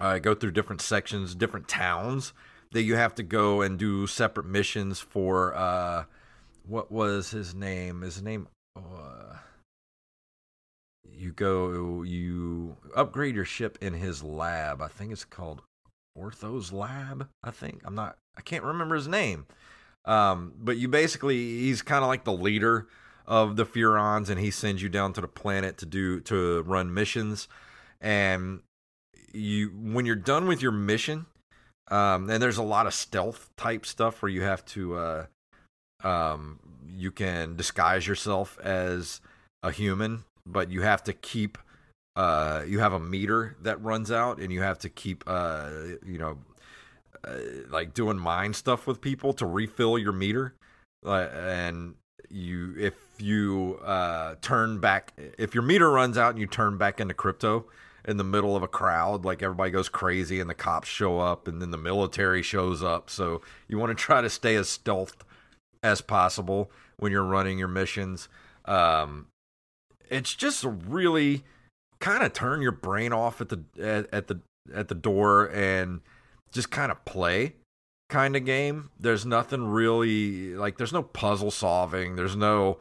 Uh, 0.00 0.18
go 0.18 0.34
through 0.34 0.50
different 0.50 0.80
sections, 0.80 1.34
different 1.34 1.68
towns 1.68 2.32
that 2.72 2.82
you 2.82 2.96
have 2.96 3.14
to 3.14 3.22
go 3.22 3.60
and 3.60 3.78
do 3.78 4.06
separate 4.06 4.46
missions 4.46 4.98
for. 4.98 5.54
Uh, 5.54 6.04
what 6.66 6.90
was 6.90 7.30
his 7.30 7.54
name? 7.54 8.00
His 8.00 8.20
name. 8.20 8.48
Uh, 8.76 9.36
you 11.04 11.32
go, 11.32 12.02
you 12.02 12.76
upgrade 12.96 13.34
your 13.34 13.44
ship 13.44 13.78
in 13.80 13.92
his 13.92 14.24
lab. 14.24 14.82
I 14.82 14.88
think 14.88 15.12
it's 15.12 15.24
called 15.24 15.62
Ortho's 16.18 16.72
Lab. 16.72 17.28
I 17.44 17.50
think 17.50 17.82
I'm 17.84 17.94
not. 17.94 18.16
I 18.36 18.40
can't 18.40 18.64
remember 18.64 18.96
his 18.96 19.08
name. 19.08 19.46
Um, 20.04 20.54
but 20.58 20.76
you 20.76 20.88
basically, 20.88 21.36
he's 21.36 21.82
kind 21.82 22.02
of 22.02 22.08
like 22.08 22.24
the 22.24 22.32
leader 22.32 22.88
of 23.26 23.56
the 23.56 23.64
Furons, 23.64 24.28
and 24.28 24.40
he 24.40 24.50
sends 24.50 24.82
you 24.82 24.88
down 24.88 25.12
to 25.12 25.20
the 25.20 25.28
planet 25.28 25.78
to 25.78 25.86
do 25.86 26.20
to 26.20 26.62
run 26.62 26.92
missions. 26.92 27.48
And 28.00 28.60
you, 29.32 29.68
when 29.68 30.06
you're 30.06 30.16
done 30.16 30.46
with 30.48 30.60
your 30.60 30.72
mission, 30.72 31.26
um, 31.90 32.28
and 32.30 32.42
there's 32.42 32.58
a 32.58 32.62
lot 32.62 32.86
of 32.86 32.94
stealth 32.94 33.50
type 33.56 33.86
stuff 33.86 34.22
where 34.22 34.30
you 34.30 34.42
have 34.42 34.64
to, 34.66 34.96
uh, 34.96 35.26
um, 36.02 36.58
you 36.86 37.10
can 37.10 37.54
disguise 37.56 38.06
yourself 38.06 38.58
as 38.60 39.20
a 39.62 39.70
human, 39.70 40.24
but 40.44 40.70
you 40.70 40.82
have 40.82 41.04
to 41.04 41.12
keep, 41.12 41.58
uh, 42.16 42.62
you 42.66 42.80
have 42.80 42.92
a 42.92 42.98
meter 42.98 43.56
that 43.62 43.80
runs 43.82 44.10
out, 44.10 44.38
and 44.38 44.52
you 44.52 44.62
have 44.62 44.78
to 44.80 44.88
keep, 44.88 45.22
uh, 45.26 45.70
you 46.04 46.18
know, 46.18 46.38
uh, 47.24 47.38
like 47.70 47.94
doing 47.94 48.18
mind 48.18 48.56
stuff 48.56 48.86
with 48.86 49.00
people 49.00 49.32
to 49.34 49.46
refill 49.46 49.98
your 49.98 50.12
meter, 50.12 50.54
uh, 51.04 51.28
and 51.32 51.94
you 52.30 52.74
if 52.78 52.94
you 53.18 53.78
uh, 53.84 54.34
turn 54.40 54.78
back 54.78 55.12
if 55.38 55.54
your 55.54 55.62
meter 55.62 55.90
runs 55.90 56.16
out 56.16 56.30
and 56.30 56.38
you 56.38 56.46
turn 56.46 56.78
back 56.78 57.00
into 57.00 57.14
crypto 57.14 57.66
in 58.04 58.16
the 58.16 58.24
middle 58.24 58.56
of 58.56 58.62
a 58.62 58.68
crowd 58.68 59.24
like 59.24 59.42
everybody 59.42 59.70
goes 59.70 59.88
crazy 59.88 60.40
and 60.40 60.50
the 60.50 60.54
cops 60.54 60.88
show 60.88 61.20
up 61.20 61.46
and 61.46 61.62
then 61.62 61.70
the 61.70 61.78
military 61.78 62.42
shows 62.42 62.82
up. 62.82 63.08
So 63.08 63.42
you 63.68 63.78
want 63.78 63.96
to 63.96 64.02
try 64.02 64.20
to 64.20 64.30
stay 64.30 64.56
as 64.56 64.68
stealth 64.68 65.24
as 65.82 66.00
possible 66.00 66.70
when 66.96 67.12
you're 67.12 67.24
running 67.24 67.58
your 67.58 67.68
missions. 67.68 68.28
Um, 68.64 69.26
it's 70.10 70.34
just 70.34 70.64
really 70.64 71.44
kind 72.00 72.24
of 72.24 72.32
turn 72.32 72.62
your 72.62 72.72
brain 72.72 73.12
off 73.12 73.40
at 73.40 73.48
the 73.48 73.62
at, 73.80 74.12
at 74.12 74.26
the 74.26 74.40
at 74.74 74.88
the 74.88 74.94
door 74.94 75.46
and 75.46 76.00
just 76.52 76.70
kind 76.70 76.92
of 76.92 77.04
play 77.04 77.54
kind 78.08 78.36
of 78.36 78.44
game. 78.44 78.90
There's 79.00 79.26
nothing 79.26 79.64
really 79.64 80.54
like 80.54 80.76
there's 80.76 80.92
no 80.92 81.02
puzzle 81.02 81.50
solving. 81.50 82.16
There's 82.16 82.36
no 82.36 82.78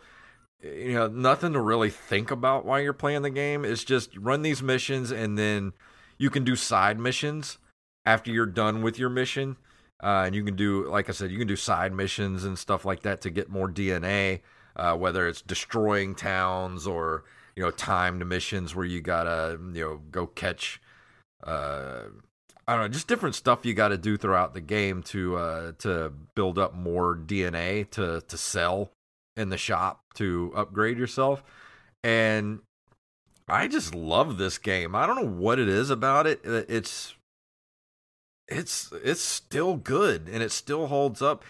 you 0.61 0.93
know 0.93 1.07
nothing 1.07 1.53
to 1.53 1.61
really 1.61 1.89
think 1.89 2.30
about 2.30 2.65
while 2.65 2.80
you're 2.80 2.93
playing 2.93 3.24
the 3.24 3.30
game. 3.30 3.65
It's 3.65 3.84
just 3.84 4.15
run 4.17 4.41
these 4.41 4.61
missions 4.61 5.11
and 5.11 5.38
then 5.38 5.74
you 6.17 6.30
can 6.30 6.43
do 6.43 6.55
side 6.55 6.99
missions 6.99 7.57
after 8.05 8.30
you're 8.32 8.45
done 8.45 8.82
with 8.82 8.99
your 8.99 9.09
mission. 9.09 9.57
Uh, 10.03 10.24
and 10.26 10.36
you 10.36 10.43
can 10.43 10.55
do, 10.55 10.88
like 10.89 11.09
I 11.09 11.11
said, 11.11 11.30
you 11.30 11.38
can 11.38 11.47
do 11.47 11.55
side 11.55 11.93
missions 11.93 12.43
and 12.43 12.57
stuff 12.57 12.86
like 12.86 13.03
that 13.03 13.22
to 13.22 13.30
get 13.30 13.49
more 13.49 13.69
DNA. 13.69 14.41
Uh, 14.76 14.95
whether 14.95 15.28
it's 15.28 15.41
destroying 15.41 16.15
towns 16.15 16.88
or 16.88 17.26
you 17.55 17.63
know 17.63 17.72
timed 17.72 18.26
missions 18.26 18.74
where 18.74 18.86
you 18.86 19.01
gotta 19.01 19.59
you 19.74 19.82
know 19.82 20.01
go 20.11 20.26
catch 20.26 20.82
uh, 21.45 22.03
I 22.72 22.76
don't 22.76 22.84
know, 22.84 22.88
just 22.88 23.09
different 23.09 23.36
stuff 23.36 23.65
you 23.65 23.74
got 23.74 23.89
to 23.89 23.97
do 23.97 24.15
throughout 24.15 24.53
the 24.53 24.61
game 24.61 25.03
to 25.03 25.36
uh, 25.36 25.72
to 25.80 26.13
build 26.36 26.57
up 26.57 26.74
more 26.74 27.17
DNA 27.17 27.89
to 27.89 28.22
to 28.22 28.38
sell 28.38 28.91
in 29.36 29.49
the 29.49 29.57
shop 29.57 29.99
to 30.13 30.53
upgrade 30.55 30.97
yourself. 30.97 31.43
And 32.01 32.59
I 33.49 33.67
just 33.67 33.93
love 33.93 34.38
this 34.38 34.57
game. 34.57 34.95
I 34.95 35.05
don't 35.05 35.17
know 35.17 35.30
what 35.30 35.59
it 35.59 35.67
is 35.67 35.89
about 35.89 36.28
it. 36.28 36.39
It's 36.45 37.13
it's 38.47 38.93
it's 39.03 39.19
still 39.19 39.76
good 39.76 40.30
and 40.32 40.41
it 40.41 40.53
still 40.53 40.88
holds 40.88 41.22
up. 41.22 41.43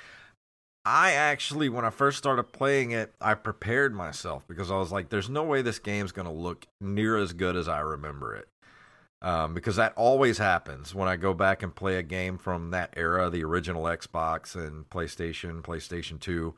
I 0.84 1.12
actually, 1.12 1.70
when 1.70 1.86
I 1.86 1.92
first 1.92 2.18
started 2.18 2.52
playing 2.52 2.90
it, 2.90 3.14
I 3.22 3.36
prepared 3.36 3.94
myself 3.94 4.44
because 4.48 4.72
I 4.72 4.78
was 4.78 4.92
like, 4.92 5.10
"There's 5.10 5.30
no 5.30 5.44
way 5.44 5.62
this 5.62 5.78
game's 5.78 6.14
going 6.14 6.28
to 6.28 6.34
look 6.34 6.66
near 6.80 7.16
as 7.16 7.34
good 7.34 7.56
as 7.56 7.68
I 7.68 7.82
remember 7.82 8.36
it." 8.36 8.48
Um, 9.22 9.54
because 9.54 9.76
that 9.76 9.94
always 9.96 10.38
happens 10.40 10.96
when 10.96 11.08
I 11.08 11.16
go 11.16 11.34
back 11.34 11.62
and 11.62 11.76
play 11.76 11.98
a 11.98 12.04
game 12.04 12.38
from 12.38 12.72
that 12.72 12.94
era, 12.98 13.30
the 13.30 13.44
original 13.44 13.84
Xbox 13.84 14.56
and 14.56 14.90
PlayStation, 14.90 15.62
PlayStation 15.62 16.20
2. 16.20 16.54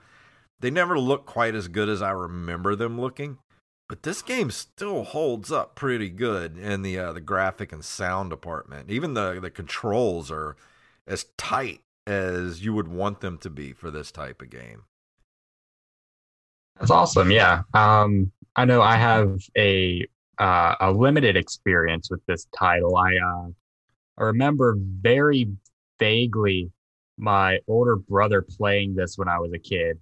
They 0.59 0.71
never 0.71 0.97
look 0.97 1.25
quite 1.25 1.55
as 1.55 1.67
good 1.67 1.89
as 1.89 2.01
I 2.01 2.11
remember 2.11 2.75
them 2.75 2.99
looking, 2.99 3.39
but 3.89 4.03
this 4.03 4.21
game 4.21 4.49
still 4.49 5.03
holds 5.03 5.51
up 5.51 5.75
pretty 5.75 6.09
good 6.09 6.57
in 6.57 6.83
the 6.83 6.97
uh, 6.97 7.13
the 7.13 7.21
graphic 7.21 7.73
and 7.73 7.83
sound 7.83 8.29
department. 8.29 8.89
Even 8.89 9.13
the 9.13 9.39
the 9.41 9.49
controls 9.49 10.31
are 10.31 10.55
as 11.05 11.25
tight 11.37 11.81
as 12.07 12.63
you 12.63 12.73
would 12.73 12.87
want 12.87 13.19
them 13.19 13.37
to 13.39 13.49
be 13.49 13.73
for 13.73 13.91
this 13.91 14.09
type 14.09 14.41
of 14.41 14.49
game. 14.49 14.83
That's 16.79 16.91
awesome. 16.91 17.29
Yeah. 17.29 17.63
Um, 17.73 18.31
I 18.55 18.65
know 18.65 18.81
I 18.81 18.95
have 18.95 19.41
a 19.57 20.07
uh, 20.39 20.75
a 20.79 20.91
limited 20.91 21.35
experience 21.37 22.09
with 22.09 22.25
this 22.25 22.47
title. 22.57 22.97
I 22.97 23.15
uh, 23.17 23.47
I 24.17 24.23
remember 24.23 24.77
very 24.79 25.47
vaguely 25.99 26.71
my 27.17 27.59
older 27.67 27.95
brother 27.95 28.41
playing 28.41 28.95
this 28.95 29.17
when 29.17 29.27
I 29.27 29.39
was 29.39 29.51
a 29.53 29.59
kid, 29.59 29.99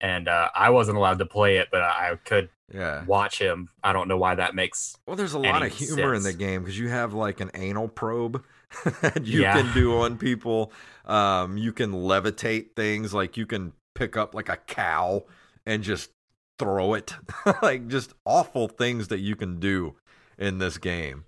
and 0.00 0.28
uh, 0.28 0.48
I 0.54 0.70
wasn't 0.70 0.96
allowed 0.98 1.18
to 1.18 1.26
play 1.26 1.56
it, 1.58 1.68
but 1.70 1.82
I 1.82 2.16
could 2.24 2.48
yeah. 2.72 3.04
watch 3.04 3.38
him. 3.40 3.68
I 3.82 3.92
don't 3.92 4.08
know 4.08 4.16
why 4.16 4.34
that 4.36 4.54
makes. 4.54 4.96
Well, 5.06 5.16
there's 5.16 5.34
a 5.34 5.38
lot 5.38 5.62
of 5.62 5.72
humor 5.72 6.14
sense. 6.14 6.26
in 6.26 6.32
the 6.32 6.32
game 6.38 6.62
because 6.62 6.78
you 6.78 6.88
have 6.88 7.14
like 7.14 7.40
an 7.40 7.50
anal 7.54 7.88
probe 7.88 8.44
that 9.02 9.24
you 9.26 9.42
Yeah. 9.42 9.54
can 9.62 9.74
do 9.74 9.98
on 10.00 10.18
people. 10.18 10.72
Um, 11.04 11.56
you 11.58 11.72
can 11.72 11.92
levitate 11.92 12.74
things, 12.76 13.12
like 13.14 13.36
you 13.36 13.46
can 13.46 13.72
pick 13.94 14.16
up 14.16 14.34
like 14.34 14.48
a 14.48 14.56
cow 14.56 15.24
and 15.66 15.82
just 15.82 16.10
throw 16.58 16.94
it, 16.94 17.14
like 17.62 17.88
just 17.88 18.14
awful 18.24 18.68
things 18.68 19.08
that 19.08 19.20
you 19.20 19.36
can 19.36 19.60
do 19.60 19.96
in 20.38 20.58
this 20.58 20.78
game. 20.78 21.24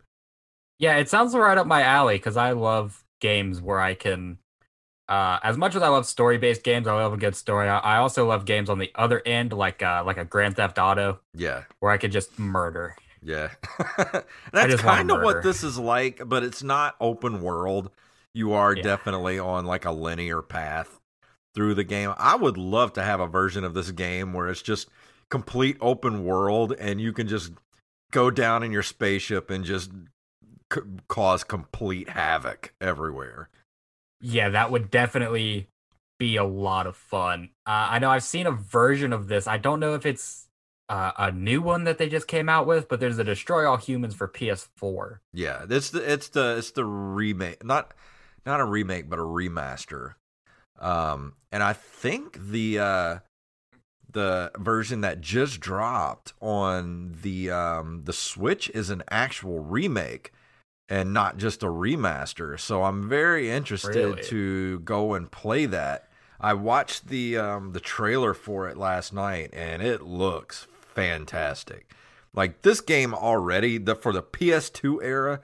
Yeah, 0.78 0.96
it 0.96 1.08
sounds 1.08 1.34
right 1.34 1.58
up 1.58 1.66
my 1.66 1.82
alley 1.82 2.16
because 2.16 2.36
I 2.36 2.52
love 2.52 3.04
games 3.20 3.60
where 3.60 3.80
I 3.80 3.94
can. 3.94 4.38
Uh, 5.08 5.40
as 5.42 5.56
much 5.58 5.74
as 5.74 5.82
I 5.82 5.88
love 5.88 6.06
story-based 6.06 6.62
games, 6.62 6.86
I 6.86 6.94
love 6.94 7.12
a 7.12 7.16
good 7.16 7.34
story. 7.34 7.68
I, 7.68 7.78
I 7.78 7.96
also 7.96 8.26
love 8.28 8.44
games 8.44 8.70
on 8.70 8.78
the 8.78 8.92
other 8.94 9.20
end, 9.26 9.52
like 9.52 9.82
uh, 9.82 10.04
like 10.06 10.16
a 10.18 10.24
Grand 10.24 10.56
Theft 10.56 10.78
Auto, 10.78 11.20
Yeah, 11.34 11.64
where 11.80 11.90
I 11.92 11.98
could 11.98 12.12
just 12.12 12.38
murder. 12.38 12.96
yeah. 13.22 13.50
That's 14.52 14.76
kind 14.76 15.10
of 15.10 15.20
what 15.20 15.42
this 15.42 15.62
is 15.64 15.78
like, 15.78 16.22
but 16.26 16.42
it's 16.42 16.62
not 16.62 16.96
open 17.00 17.42
world. 17.42 17.90
You 18.34 18.52
are 18.52 18.74
Yeah. 18.74 18.82
definitely 18.82 19.38
on 19.38 19.66
like 19.66 19.84
a 19.84 19.90
linear 19.90 20.42
path 20.42 21.00
through 21.54 21.74
the 21.74 21.84
game. 21.84 22.14
I 22.16 22.36
would 22.36 22.56
love 22.56 22.92
to 22.94 23.02
have 23.02 23.20
a 23.20 23.26
version 23.26 23.64
of 23.64 23.74
this 23.74 23.90
game 23.90 24.32
where 24.32 24.48
it's 24.48 24.62
just 24.62 24.88
complete 25.30 25.76
open 25.80 26.24
world 26.24 26.74
and 26.78 27.00
you 27.00 27.12
can 27.12 27.28
just 27.28 27.52
go 28.10 28.30
down 28.30 28.62
in 28.62 28.72
your 28.72 28.82
spaceship 28.82 29.50
and 29.50 29.64
just 29.64 29.90
c- 30.72 30.80
cause 31.08 31.44
complete 31.44 32.10
havoc 32.10 32.74
everywhere. 32.80 33.48
Yeah, 34.20 34.50
that 34.50 34.70
would 34.70 34.90
definitely 34.90 35.68
be 36.18 36.36
a 36.36 36.44
lot 36.44 36.86
of 36.86 36.96
fun. 36.96 37.50
Uh, 37.66 37.88
I 37.90 37.98
know 37.98 38.10
I've 38.10 38.24
seen 38.24 38.46
a 38.46 38.52
version 38.52 39.12
of 39.12 39.28
this. 39.28 39.46
I 39.46 39.56
don't 39.56 39.80
know 39.80 39.94
if 39.94 40.04
it's 40.04 40.48
uh, 40.88 41.12
a 41.16 41.32
new 41.32 41.62
one 41.62 41.84
that 41.84 41.98
they 41.98 42.08
just 42.08 42.26
came 42.26 42.48
out 42.48 42.66
with, 42.66 42.88
but 42.88 43.00
there's 43.00 43.18
a 43.18 43.24
Destroy 43.24 43.66
All 43.66 43.78
Humans 43.78 44.14
for 44.14 44.28
PS4. 44.28 45.20
Yeah, 45.32 45.64
it's 45.70 45.90
the 45.90 46.12
it's 46.12 46.28
the 46.28 46.56
it's 46.58 46.72
the 46.72 46.84
remake, 46.84 47.64
not 47.64 47.94
not 48.44 48.60
a 48.60 48.64
remake, 48.64 49.08
but 49.08 49.18
a 49.18 49.22
remaster. 49.22 50.14
Um, 50.78 51.34
and 51.52 51.62
I 51.62 51.72
think 51.72 52.38
the 52.50 52.78
uh, 52.80 53.18
the 54.12 54.50
version 54.58 55.00
that 55.02 55.20
just 55.20 55.60
dropped 55.60 56.32
on 56.40 57.16
the 57.22 57.50
um, 57.50 58.02
the 58.04 58.12
Switch 58.12 58.70
is 58.70 58.90
an 58.90 59.02
actual 59.10 59.60
remake 59.60 60.32
and 60.88 61.12
not 61.12 61.36
just 61.38 61.62
a 61.62 61.66
remaster. 61.66 62.58
So 62.58 62.82
I'm 62.82 63.08
very 63.08 63.50
interested 63.50 63.94
Really? 63.94 64.22
to 64.24 64.80
go 64.80 65.14
and 65.14 65.30
play 65.30 65.66
that. 65.66 66.08
I 66.40 66.54
watched 66.54 67.08
the 67.08 67.36
um, 67.38 67.72
the 67.72 67.80
trailer 67.80 68.34
for 68.34 68.68
it 68.68 68.76
last 68.76 69.12
night, 69.12 69.50
and 69.52 69.82
it 69.82 70.02
looks 70.02 70.66
fantastic. 70.94 71.92
Like 72.34 72.62
this 72.62 72.80
game 72.80 73.14
already, 73.14 73.78
the 73.78 73.94
for 73.94 74.12
the 74.12 74.22
PS2 74.22 75.02
era, 75.02 75.40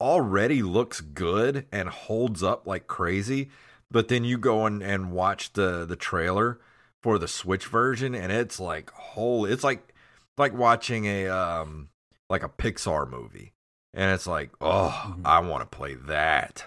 already 0.00 0.62
looks 0.62 1.00
good 1.00 1.66
and 1.70 1.88
holds 1.88 2.42
up 2.42 2.66
like 2.66 2.86
crazy. 2.86 3.50
But 3.92 4.08
then 4.08 4.24
you 4.24 4.38
go 4.38 4.66
and, 4.66 4.82
and 4.82 5.12
watch 5.12 5.52
the 5.52 5.84
the 5.84 5.96
trailer 5.96 6.60
for 7.02 7.18
the 7.18 7.28
Switch 7.28 7.66
version, 7.66 8.14
and 8.14 8.30
it's 8.32 8.60
like 8.60 8.90
holy, 8.90 9.52
it's 9.52 9.64
like 9.64 9.94
like 10.38 10.52
watching 10.54 11.06
a 11.06 11.28
um 11.28 11.88
like 12.28 12.42
a 12.42 12.48
Pixar 12.48 13.08
movie, 13.10 13.52
and 13.94 14.12
it's 14.12 14.26
like 14.26 14.50
oh, 14.60 15.14
Mhm. 15.16 15.22
I 15.24 15.40
want 15.40 15.68
to 15.70 15.76
play 15.76 15.94
that. 15.94 16.64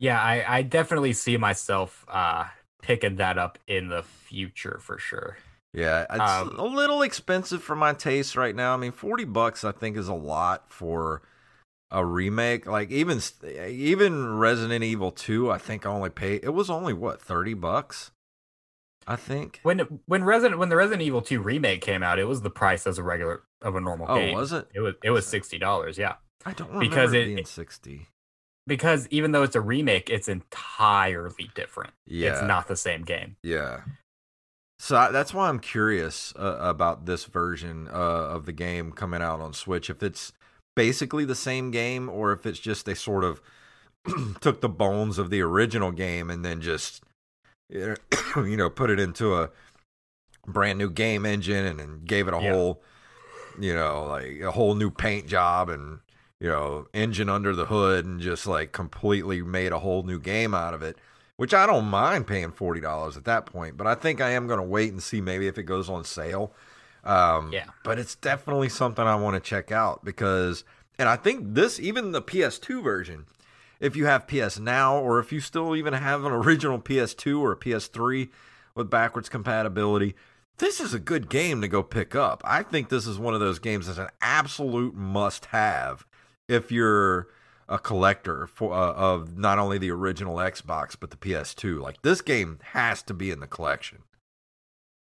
Yeah, 0.00 0.20
I, 0.22 0.58
I 0.58 0.62
definitely 0.62 1.12
see 1.12 1.36
myself 1.36 2.04
uh, 2.08 2.44
picking 2.82 3.16
that 3.16 3.36
up 3.36 3.58
in 3.66 3.88
the 3.88 4.02
future 4.04 4.78
for 4.80 4.96
sure. 4.98 5.38
Yeah, 5.74 6.06
it's 6.08 6.20
Um, 6.20 6.54
a 6.56 6.64
little 6.64 7.02
expensive 7.02 7.62
for 7.62 7.74
my 7.74 7.92
taste 7.92 8.36
right 8.36 8.54
now. 8.54 8.74
I 8.74 8.76
mean, 8.76 8.92
forty 8.92 9.24
bucks 9.24 9.64
I 9.64 9.72
think 9.72 9.96
is 9.96 10.08
a 10.08 10.14
lot 10.14 10.70
for 10.70 11.22
a 11.90 12.04
remake. 12.04 12.64
Like 12.66 12.90
even 12.90 13.20
even 13.44 14.38
Resident 14.38 14.84
Evil 14.84 15.10
Two, 15.10 15.50
I 15.50 15.58
think 15.58 15.84
I 15.84 15.90
only 15.90 16.10
paid. 16.10 16.42
It 16.44 16.54
was 16.54 16.70
only 16.70 16.92
what 16.94 17.20
thirty 17.20 17.54
bucks, 17.54 18.12
I 19.10 19.16
think. 19.16 19.60
When 19.62 19.78
when 20.06 20.22
Resident 20.22 20.58
when 20.60 20.68
the 20.68 20.76
Resident 20.76 21.02
Evil 21.02 21.22
2 21.22 21.40
remake 21.40 21.80
came 21.80 22.02
out, 22.02 22.18
it 22.18 22.24
was 22.24 22.42
the 22.42 22.50
price 22.50 22.86
as 22.86 22.98
a 22.98 23.02
regular 23.02 23.42
of 23.62 23.74
a 23.74 23.80
normal 23.80 24.06
Oh, 24.08 24.16
game. 24.16 24.34
was 24.34 24.52
it? 24.52 24.68
It 24.74 24.80
was 24.80 24.94
it 25.02 25.10
was 25.10 25.26
sixty 25.26 25.58
dollars. 25.58 25.96
Yeah, 25.98 26.16
I 26.44 26.52
don't 26.52 26.78
because 26.78 27.12
it 27.14 27.22
it- 27.22 27.34
being 27.34 27.46
sixty. 27.46 28.06
because 28.66 29.08
even 29.10 29.32
though 29.32 29.42
it's 29.42 29.56
a 29.56 29.60
remake, 29.62 30.10
it's 30.10 30.28
entirely 30.28 31.50
different. 31.54 31.94
Yeah, 32.06 32.32
It's 32.32 32.42
not 32.42 32.68
the 32.68 32.76
same 32.76 33.02
game. 33.02 33.36
Yeah, 33.42 33.80
So 34.78 34.96
I, 34.96 35.10
that's 35.10 35.32
why 35.32 35.48
I'm 35.48 35.58
curious 35.58 36.34
uh, 36.38 36.58
about 36.60 37.06
this 37.06 37.24
version 37.24 37.88
uh, 37.88 37.92
of 38.36 38.44
the 38.44 38.52
game 38.52 38.92
coming 38.92 39.22
out 39.22 39.40
on 39.40 39.54
Switch. 39.54 39.88
If 39.88 40.02
it's 40.02 40.32
basically 40.76 41.24
the 41.24 41.34
same 41.34 41.70
game, 41.70 42.08
or 42.10 42.30
if 42.32 42.44
it's 42.46 42.58
just 42.60 42.84
they 42.86 42.94
sort 42.94 43.24
of 43.24 43.40
took 44.40 44.60
the 44.60 44.68
bones 44.68 45.18
of 45.18 45.30
the 45.30 45.40
original 45.40 45.90
game 45.92 46.30
and 46.30 46.44
then 46.44 46.60
just 46.60 47.02
you 47.70 48.56
know 48.56 48.70
put 48.70 48.90
it 48.90 49.00
into 49.00 49.34
a 49.34 49.50
brand 50.46 50.78
new 50.78 50.90
game 50.90 51.26
engine 51.26 51.66
and, 51.66 51.80
and 51.80 52.06
gave 52.06 52.28
it 52.28 52.34
a 52.34 52.40
Yeah. 52.40 52.52
whole 52.52 52.82
you 53.60 53.74
know 53.74 54.06
like 54.06 54.40
a 54.40 54.52
whole 54.52 54.74
new 54.74 54.90
paint 54.90 55.26
job 55.26 55.68
and 55.68 56.00
you 56.40 56.48
know 56.48 56.86
engine 56.94 57.28
under 57.28 57.54
the 57.54 57.66
hood 57.66 58.04
and 58.06 58.20
just 58.20 58.46
like 58.46 58.72
completely 58.72 59.42
made 59.42 59.72
a 59.72 59.80
whole 59.80 60.02
new 60.02 60.18
game 60.18 60.54
out 60.54 60.74
of 60.74 60.82
it 60.82 60.96
which 61.38 61.54
I 61.54 61.66
don't 61.66 61.86
mind 61.86 62.26
paying 62.26 62.50
forty 62.50 62.80
dollars 62.80 63.16
at 63.16 63.24
that 63.24 63.46
point, 63.46 63.76
but 63.76 63.86
I 63.86 63.94
think 63.94 64.20
I 64.20 64.30
am 64.30 64.48
going 64.48 64.58
to 64.58 64.66
wait 64.66 64.90
and 64.92 65.00
see 65.00 65.20
maybe 65.20 65.46
if 65.46 65.56
it 65.56 65.62
goes 65.62 65.88
on 65.88 66.02
sale. 66.04 66.52
Um, 67.04 67.52
Yeah. 67.52 67.66
but 67.84 67.96
it's 67.98 68.16
definitely 68.16 68.68
something 68.68 69.06
I 69.06 69.14
want 69.14 69.34
to 69.34 69.40
check 69.40 69.70
out 69.70 70.04
because, 70.04 70.64
and 70.98 71.08
I 71.08 71.14
think 71.14 71.54
this 71.54 71.78
even 71.78 72.10
the 72.10 72.20
PS2 72.20 72.82
version, 72.82 73.26
if 73.80 73.96
you 73.96 74.06
have 74.06 74.26
PS 74.26 74.58
Now 74.58 74.98
or 74.98 75.18
if 75.18 75.32
you 75.32 75.40
still 75.40 75.76
even 75.76 75.92
have 75.92 76.24
an 76.24 76.32
original 76.32 76.78
PS2 76.78 77.40
or 77.40 77.52
a 77.52 77.56
PS3 77.56 78.28
with 78.74 78.90
backwards 78.90 79.28
compatibility, 79.28 80.14
this 80.58 80.80
is 80.80 80.92
a 80.92 80.98
good 80.98 81.28
game 81.28 81.60
to 81.60 81.68
go 81.68 81.82
pick 81.82 82.14
up. 82.14 82.42
I 82.44 82.62
think 82.62 82.88
this 82.88 83.06
is 83.06 83.18
one 83.18 83.34
of 83.34 83.40
those 83.40 83.58
games 83.58 83.86
that's 83.86 83.98
an 83.98 84.08
absolute 84.20 84.94
must-have 84.94 86.06
if 86.48 86.72
you're 86.72 87.28
a 87.68 87.78
collector 87.78 88.46
for 88.46 88.72
uh, 88.72 88.92
of 88.94 89.36
not 89.36 89.58
only 89.58 89.78
the 89.78 89.90
original 89.90 90.36
Xbox 90.36 90.96
but 90.98 91.10
the 91.10 91.16
PS2. 91.16 91.80
Like 91.80 92.02
this 92.02 92.20
game 92.22 92.58
has 92.72 93.02
to 93.02 93.14
be 93.14 93.30
in 93.30 93.40
the 93.40 93.46
collection. 93.46 93.98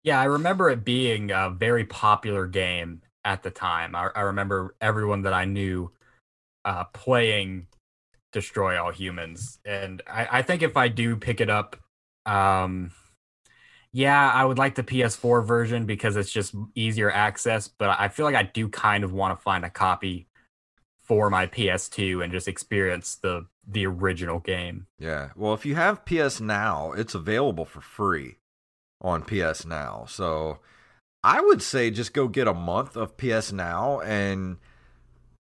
Yeah, 0.02 0.20
I 0.20 0.24
remember 0.24 0.70
it 0.70 0.84
being 0.84 1.30
a 1.30 1.50
very 1.50 1.84
popular 1.84 2.46
game 2.46 3.02
at 3.24 3.42
the 3.42 3.50
time. 3.50 3.94
I, 3.94 4.10
I 4.14 4.20
remember 4.22 4.74
everyone 4.80 5.22
that 5.22 5.32
I 5.32 5.44
knew 5.44 5.90
uh, 6.64 6.84
playing 6.84 7.66
Destroy 8.32 8.82
All 8.82 8.92
Humans, 8.92 9.58
and 9.64 10.02
I, 10.06 10.28
I 10.38 10.42
think 10.42 10.62
if 10.62 10.76
I 10.76 10.88
do 10.88 11.16
pick 11.16 11.40
it 11.40 11.50
up, 11.50 11.76
um, 12.26 12.92
yeah, 13.92 14.30
I 14.30 14.44
would 14.44 14.58
like 14.58 14.76
the 14.76 14.82
PS4 14.82 15.44
version 15.44 15.84
because 15.84 16.16
it's 16.16 16.30
just 16.30 16.54
easier 16.74 17.10
access. 17.10 17.68
But 17.68 17.96
I 17.98 18.08
feel 18.08 18.24
like 18.24 18.36
I 18.36 18.44
do 18.44 18.68
kind 18.68 19.04
of 19.04 19.12
want 19.12 19.36
to 19.36 19.42
find 19.42 19.64
a 19.64 19.70
copy 19.70 20.28
for 21.02 21.28
my 21.28 21.46
PS2 21.46 22.22
and 22.22 22.32
just 22.32 22.46
experience 22.46 23.16
the 23.16 23.46
the 23.66 23.86
original 23.86 24.38
game. 24.38 24.86
Yeah. 24.98 25.30
Well, 25.36 25.54
if 25.54 25.66
you 25.66 25.74
have 25.74 26.04
PS 26.04 26.40
Now, 26.40 26.92
it's 26.92 27.14
available 27.14 27.64
for 27.64 27.80
free 27.80 28.36
on 29.00 29.22
PS 29.22 29.64
Now. 29.64 30.04
So 30.08 30.58
I 31.22 31.40
would 31.40 31.62
say 31.62 31.90
just 31.90 32.14
go 32.14 32.28
get 32.28 32.48
a 32.48 32.54
month 32.54 32.96
of 32.96 33.16
PS 33.16 33.52
Now 33.52 34.00
and 34.00 34.58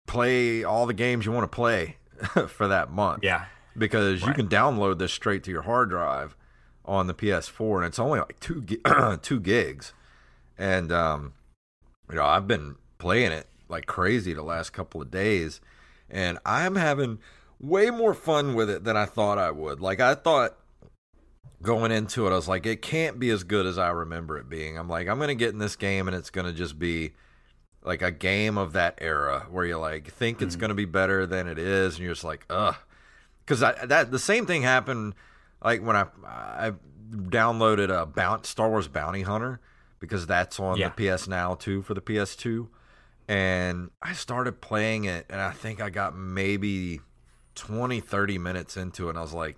play 0.08 0.64
all 0.64 0.86
the 0.86 0.94
games 0.94 1.26
you 1.26 1.32
want 1.32 1.44
to 1.44 1.56
play 1.56 1.97
for 2.48 2.68
that 2.68 2.92
month. 2.92 3.24
Yeah, 3.24 3.46
Because 3.78 4.22
you 4.22 4.34
can 4.34 4.48
download 4.48 5.00
this 5.00 5.14
straight 5.14 5.44
to 5.44 5.52
your 5.52 5.64
hard 5.64 5.90
drive 5.90 6.36
on 6.86 7.08
the 7.08 7.14
PS4 7.14 7.78
and 7.78 7.86
it's 7.86 8.00
only 8.00 8.20
like 8.20 8.40
2 8.40 8.62
2 9.22 9.40
gigs. 9.40 9.94
And 10.58 10.92
um 10.92 11.34
you 12.10 12.16
know, 12.16 12.26
I've 12.26 12.48
been 12.48 12.76
playing 12.98 13.32
it 13.32 13.48
like 13.70 13.86
crazy 13.86 14.34
the 14.34 14.44
last 14.44 14.72
couple 14.72 15.02
of 15.02 15.12
days 15.12 15.60
and 16.10 16.40
I'm 16.46 16.76
having 16.76 17.20
way 17.60 17.90
more 17.90 18.14
fun 18.14 18.54
with 18.54 18.70
it 18.70 18.84
than 18.84 18.96
I 18.96 19.06
thought 19.06 19.38
I 19.38 19.52
would. 19.52 19.82
Like 19.82 20.00
I 20.00 20.16
thought 20.16 20.58
going 21.62 21.92
into 21.92 22.26
it, 22.28 22.32
I 22.32 22.36
was 22.36 22.48
like, 22.48 22.66
it 22.66 22.82
can't 22.82 23.20
be 23.20 23.30
as 23.30 23.44
good 23.44 23.66
as 23.66 23.78
I 23.78 23.90
remember 23.90 24.38
it 24.38 24.48
being. 24.48 24.78
I'm 24.78 24.88
like, 24.88 25.08
I'm 25.08 25.20
gonna 25.20 25.36
get 25.36 25.50
in 25.50 25.60
this 25.60 25.76
game 25.76 26.08
and 26.08 26.16
it's 26.16 26.30
gonna 26.30 26.54
just 26.54 26.80
be 26.80 27.12
like 27.88 28.02
a 28.02 28.12
game 28.12 28.58
of 28.58 28.74
that 28.74 29.00
era 29.00 29.48
where 29.50 29.66
you 29.66 29.78
like 29.78 30.12
think 30.12 30.42
it's 30.42 30.56
mm-hmm. 30.56 30.62
gonna 30.62 30.74
be 30.76 30.86
better 30.86 31.26
than 31.26 31.48
it 31.48 31.58
is, 31.58 31.96
and 31.96 32.04
you're 32.04 32.14
just 32.14 32.24
like, 32.24 32.46
ugh. 32.50 32.76
Because 33.46 33.62
that 33.62 34.12
the 34.12 34.20
same 34.20 34.46
thing 34.46 34.62
happened 34.62 35.16
like 35.64 35.82
when 35.82 35.96
I 35.96 36.06
I 36.26 36.74
downloaded 37.10 37.90
uh, 37.90 38.02
a 38.02 38.06
Bount 38.06 38.46
Star 38.46 38.70
Wars 38.70 38.88
Bounty 38.88 39.22
Hunter 39.22 39.60
because 40.00 40.28
that's 40.28 40.60
on 40.60 40.78
Yeah. 40.78 40.92
the 40.96 41.16
PS 41.16 41.28
Now 41.28 41.56
too 41.56 41.82
for 41.82 41.94
the 41.94 42.02
PS2 42.02 42.68
and 43.28 43.92
I 44.02 44.14
started 44.14 44.62
playing 44.62 45.06
it 45.06 45.26
and 45.30 45.42
I 45.42 45.52
think 45.52 45.82
I 45.82 45.90
got 45.90 46.16
maybe 46.16 47.02
20 47.56 48.00
30 48.02 48.38
minutes 48.38 48.78
into 48.78 49.08
it 49.08 49.12
and 49.12 49.18
I 49.18 49.22
was 49.22 49.34
like 49.34 49.58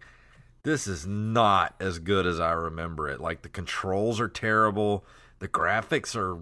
this 0.63 0.87
is 0.87 1.07
not 1.07 1.75
as 1.79 1.99
good 1.99 2.25
as 2.25 2.39
I 2.39 2.51
remember 2.51 3.09
it 3.09 3.19
like 3.19 3.41
the 3.41 3.49
controls 3.49 4.19
are 4.19 4.27
terrible 4.27 5.03
the 5.39 5.47
graphics 5.47 6.15
are 6.15 6.37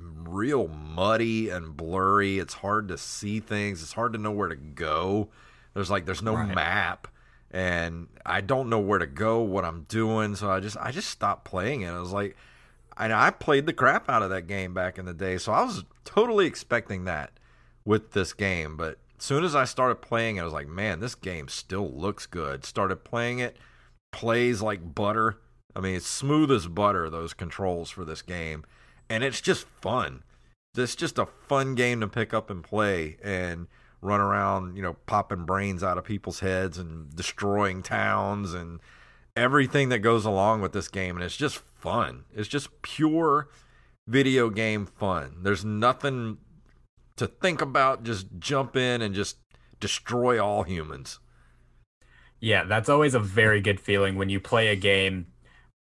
real 0.00 0.68
muddy 0.68 1.48
and 1.48 1.76
blurry 1.76 2.38
it's 2.38 2.54
hard 2.54 2.88
to 2.88 2.96
see 2.98 3.40
things 3.40 3.82
it's 3.82 3.92
hard 3.92 4.12
to 4.12 4.18
know 4.18 4.30
where 4.30 4.48
to 4.48 4.56
go 4.56 5.28
there's 5.74 5.90
like 5.90 6.06
there's 6.06 6.22
no 6.22 6.34
Right. 6.34 6.54
map 6.54 7.08
and 7.50 8.06
I 8.24 8.40
don't 8.40 8.68
know 8.68 8.78
where 8.78 8.98
to 9.00 9.06
go 9.06 9.40
what 9.40 9.64
I'm 9.64 9.82
doing 9.88 10.36
so 10.36 10.50
I 10.50 10.60
just 10.60 10.76
I 10.76 10.90
just 10.92 11.08
stopped 11.08 11.44
playing 11.44 11.82
it 11.82 11.88
I 11.90 11.98
was 12.00 12.12
like 12.12 12.36
and 12.96 13.12
I 13.12 13.30
played 13.30 13.66
the 13.66 13.72
crap 13.72 14.08
out 14.10 14.22
of 14.22 14.30
that 14.30 14.46
game 14.46 14.74
back 14.74 14.98
in 14.98 15.06
the 15.06 15.14
day, 15.14 15.38
so 15.38 15.52
I 15.52 15.62
was 15.62 15.84
totally 16.04 16.44
expecting 16.46 17.04
that 17.04 17.30
with 17.86 18.12
this 18.12 18.34
game. 18.34 18.76
But 18.76 18.98
as 19.18 19.24
soon 19.24 19.42
as 19.42 19.54
I 19.54 19.64
started 19.64 20.02
playing 20.02 20.36
it, 20.36 20.40
I 20.42 20.44
was 20.44 20.52
like, 20.52 20.68
man, 20.68 21.00
this 21.00 21.14
game 21.14 21.48
still 21.48 21.90
looks 21.90 22.26
good. 22.26 22.62
Started 22.66 23.02
playing 23.02 23.38
it, 23.38 23.56
plays 24.12 24.60
like 24.60 24.94
butter. 24.94 25.38
I 25.74 25.80
mean, 25.80 25.94
it's 25.94 26.06
smooth 26.06 26.50
as 26.50 26.66
butter, 26.66 27.08
those 27.08 27.32
controls 27.32 27.88
for 27.88 28.04
this 28.04 28.20
game. 28.20 28.64
And 29.10 29.22
it's 29.22 29.40
just 29.40 29.66
fun. 29.82 30.22
It's 30.76 30.94
just 30.94 31.18
a 31.18 31.26
fun 31.26 31.74
game 31.74 32.00
to 32.00 32.08
pick 32.08 32.32
up 32.32 32.48
and 32.48 32.62
play 32.62 33.18
and 33.22 33.66
run 34.00 34.20
around, 34.20 34.76
you 34.76 34.82
know, 34.82 34.94
popping 35.04 35.44
brains 35.44 35.82
out 35.82 35.98
of 35.98 36.04
people's 36.04 36.40
heads 36.40 36.78
and 36.78 37.14
destroying 37.14 37.82
towns 37.82 38.54
and 38.54 38.80
everything 39.36 39.88
that 39.90 39.98
goes 39.98 40.24
along 40.24 40.60
with 40.60 40.72
this 40.72 40.88
game 40.88 41.16
and 41.16 41.24
it's 41.24 41.36
just 41.36 41.56
fun. 41.56 42.24
It's 42.34 42.48
just 42.48 42.82
pure 42.82 43.48
video 44.06 44.48
game 44.48 44.86
fun. 44.86 45.38
There's 45.42 45.64
nothing 45.64 46.38
to 47.16 47.26
think 47.26 47.60
about. 47.60 48.04
Just 48.04 48.28
jump 48.38 48.76
in 48.76 49.02
and 49.02 49.14
just 49.14 49.38
destroy 49.80 50.42
all 50.42 50.62
humans. 50.62 51.18
Yeah, 52.40 52.64
that's 52.64 52.88
always 52.88 53.14
a 53.14 53.20
very 53.20 53.60
good 53.60 53.80
feeling 53.80 54.16
when 54.16 54.30
you 54.30 54.40
play 54.40 54.68
a 54.68 54.76
game, 54.76 55.26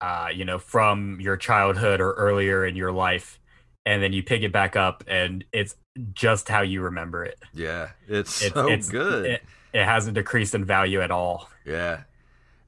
uh, 0.02 0.30
you 0.34 0.46
know, 0.46 0.60
from 0.60 1.20
your 1.20 1.38
childhood 1.38 2.02
or 2.02 2.14
earlier 2.14 2.66
in 2.66 2.76
your 2.76 2.92
life, 2.92 3.40
and 3.86 4.02
then 4.02 4.14
you 4.14 4.24
pick 4.24 4.42
it 4.42 4.52
back 4.52 4.76
up, 4.76 5.04
and 5.08 5.44
it's 5.52 5.76
just 6.14 6.50
how 6.50 6.62
you 6.62 6.82
remember 6.82 7.24
it. 7.24 7.40
yeah 7.54 7.90
it's 8.08 8.42
It's, 8.42 8.54
so 8.54 8.68
it's 8.68 8.90
good 8.90 9.26
It, 9.26 9.44
it 9.74 9.86
hasn't 9.86 10.16
decreased 10.16 10.54
in 10.54 10.66
value 10.66 11.02
at 11.02 11.12
all. 11.12 11.50
Yeah. 11.66 12.02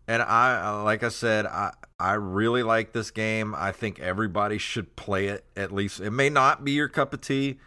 And 0.08 0.22
I 0.22 0.82
like 0.84 1.04
I 1.04 1.10
said, 1.10 1.46
I 1.46 1.74
I 2.00 2.14
really 2.14 2.64
like 2.64 2.94
this 2.94 3.12
game. 3.12 3.54
I 3.56 3.72
think 3.74 4.00
everybody 4.00 4.58
should 4.58 4.96
play 4.96 5.28
it 5.28 5.44
at 5.56 5.72
least. 5.72 6.00
It 6.00 6.12
may 6.12 6.30
not 6.30 6.64
be 6.64 6.72
your 6.72 6.88
cup 6.88 7.14
of 7.14 7.20
tea, 7.20 7.60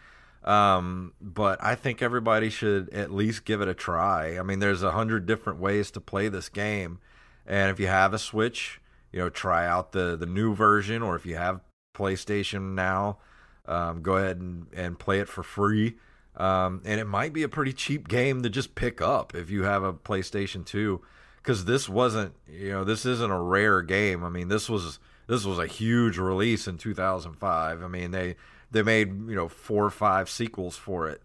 um, 0.43 1.13
but 1.21 1.63
I 1.63 1.75
think 1.75 2.01
everybody 2.01 2.49
should 2.49 2.89
at 2.89 3.11
least 3.11 3.45
give 3.45 3.61
it 3.61 3.67
a 3.67 3.75
try. 3.75 4.39
I 4.39 4.41
mean, 4.41 4.57
there's 4.57 4.81
a 4.81 4.91
hundred 4.91 5.27
different 5.27 5.59
ways 5.59 5.91
to 5.91 6.01
play 6.01 6.29
this 6.29 6.49
game, 6.49 6.97
and 7.45 7.69
if 7.69 7.79
you 7.79 7.87
have 7.87 8.11
a 8.11 8.19
Switch, 8.19 8.80
you 9.11 9.19
know, 9.19 9.29
try 9.29 9.65
out 9.65 9.91
the 9.91 10.15
the 10.15 10.25
new 10.25 10.55
version, 10.55 11.01
or 11.01 11.15
if 11.15 11.25
you 11.25 11.35
have 11.35 11.61
PlayStation 11.95 12.73
now, 12.73 13.17
um, 13.65 14.01
go 14.01 14.17
ahead 14.17 14.37
and, 14.37 14.67
and 14.73 14.99
play 14.99 15.19
it 15.19 15.27
for 15.27 15.43
free. 15.43 15.95
Um, 16.35 16.81
and 16.85 16.99
it 16.99 17.07
might 17.07 17.33
be 17.33 17.43
a 17.43 17.49
pretty 17.49 17.73
cheap 17.73 18.07
game 18.07 18.41
to 18.43 18.49
just 18.49 18.73
pick 18.73 19.01
up 19.01 19.35
if 19.35 19.49
you 19.49 19.63
have 19.63 19.83
a 19.83 19.93
PlayStation 19.93 20.65
2 20.65 21.01
because 21.41 21.65
this 21.65 21.89
wasn't 21.89 22.33
you 22.47 22.69
know 22.69 22.83
this 22.83 23.05
isn't 23.05 23.31
a 23.31 23.41
rare 23.41 23.81
game. 23.81 24.23
I 24.23 24.29
mean 24.29 24.47
this 24.47 24.69
was 24.69 24.99
this 25.27 25.45
was 25.45 25.59
a 25.59 25.67
huge 25.67 26.17
release 26.17 26.67
in 26.67 26.77
2005. 26.77 27.83
I 27.83 27.87
mean 27.87 28.11
they 28.11 28.35
they 28.71 28.81
made 28.81 29.09
you 29.29 29.35
know 29.35 29.49
four 29.49 29.85
or 29.85 29.91
five 29.91 30.29
sequels 30.29 30.77
for 30.77 31.09
it, 31.09 31.21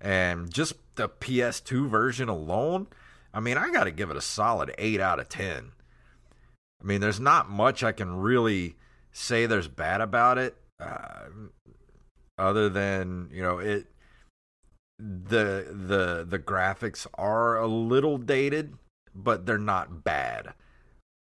and 0.00 0.52
just 0.52 0.74
the 0.96 1.08
PS2 1.08 1.88
version 1.88 2.28
alone. 2.28 2.88
I 3.32 3.40
mean 3.40 3.56
I 3.56 3.70
got 3.70 3.84
to 3.84 3.90
give 3.90 4.10
it 4.10 4.16
a 4.16 4.22
solid 4.22 4.74
eight 4.76 5.00
out 5.00 5.20
of 5.20 5.28
ten. 5.28 5.72
I 6.80 6.84
mean 6.84 7.00
there's 7.00 7.20
not 7.20 7.50
much 7.50 7.82
I 7.82 7.92
can 7.92 8.16
really 8.16 8.76
say 9.12 9.46
there's 9.46 9.68
bad 9.68 10.00
about 10.00 10.38
it, 10.38 10.56
uh, 10.80 11.26
other 12.38 12.68
than 12.68 13.28
you 13.32 13.42
know 13.42 13.58
it 13.58 13.86
the 14.98 15.66
the 15.70 16.24
the 16.28 16.38
graphics 16.38 17.06
are 17.14 17.56
a 17.58 17.66
little 17.66 18.18
dated, 18.18 18.74
but 19.14 19.46
they're 19.46 19.58
not 19.58 20.04
bad. 20.04 20.54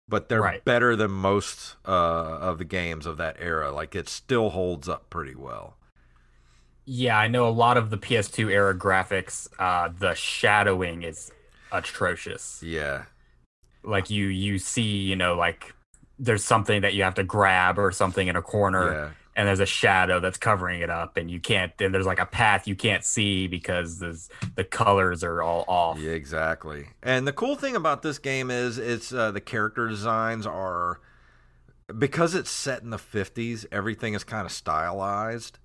But 0.09 0.29
they're 0.29 0.43
Right. 0.43 0.65
better 0.65 0.95
than 0.95 1.11
most 1.11 1.77
uh, 1.87 1.91
of 1.91 2.59
the 2.59 2.65
games 2.65 3.07
of 3.07 3.17
that 3.17 3.37
era. 3.39 3.71
Like 3.73 3.95
it 3.95 4.09
still 4.09 4.51
holds 4.51 4.89
up 4.89 5.09
pretty 5.09 5.35
well. 5.35 5.77
Yeah, 6.85 7.17
I 7.17 7.29
know 7.29 7.47
a 7.47 7.51
lot 7.51 7.77
of 7.77 7.91
the 7.91 7.97
PS2 7.97 8.51
era 8.51 8.77
graphics. 8.77 9.49
Uh, 9.59 9.89
the 9.97 10.15
shadowing 10.15 11.03
is 11.03 11.31
atrocious. 11.71 12.63
Yeah, 12.63 13.05
Like 13.85 14.11
you, 14.11 14.27
you 14.27 14.59
see, 14.59 14.83
you 14.83 15.17
know, 15.17 15.35
like 15.35 15.75
there's 16.19 16.45
something 16.45 16.83
that 16.83 16.95
you 16.95 17.03
have 17.03 17.15
to 17.17 17.25
grab 17.25 17.79
or 17.79 17.91
something 17.93 18.29
in 18.29 18.37
a 18.37 18.43
corner 18.43 18.93
Yeah. 18.93 19.11
and 19.35 19.49
there's 19.49 19.61
a 19.61 19.67
shadow 19.67 20.21
that's 20.21 20.39
covering 20.39 20.81
it 20.83 20.91
up 20.91 21.17
and 21.17 21.29
you 21.31 21.41
can't 21.41 21.73
and 21.81 21.93
there's 21.93 22.07
like 22.07 22.21
a 22.21 22.27
path 22.27 22.69
you 22.69 22.77
can't 22.77 23.03
see 23.05 23.49
because 23.49 23.99
there's, 23.99 24.29
the 24.55 24.63
colors 24.63 25.25
are 25.25 25.43
all 25.43 25.65
off 25.67 25.99
Yeah, 25.99 26.11
exactly. 26.13 26.87
And 27.03 27.27
the 27.27 27.33
cool 27.33 27.57
thing 27.57 27.75
about 27.75 28.03
this 28.03 28.19
game 28.19 28.51
is 28.53 28.79
it's 28.79 29.13
uh, 29.13 29.31
the 29.33 29.41
character 29.41 29.89
designs 29.89 30.47
are 30.47 31.01
because 31.99 32.35
it's 32.35 32.51
set 32.51 32.83
in 32.83 32.91
the 32.91 32.97
50s, 32.99 33.67
everything 33.73 34.15
is 34.15 34.23
kind 34.25 34.47
of 34.47 34.53
stylized. 34.53 35.59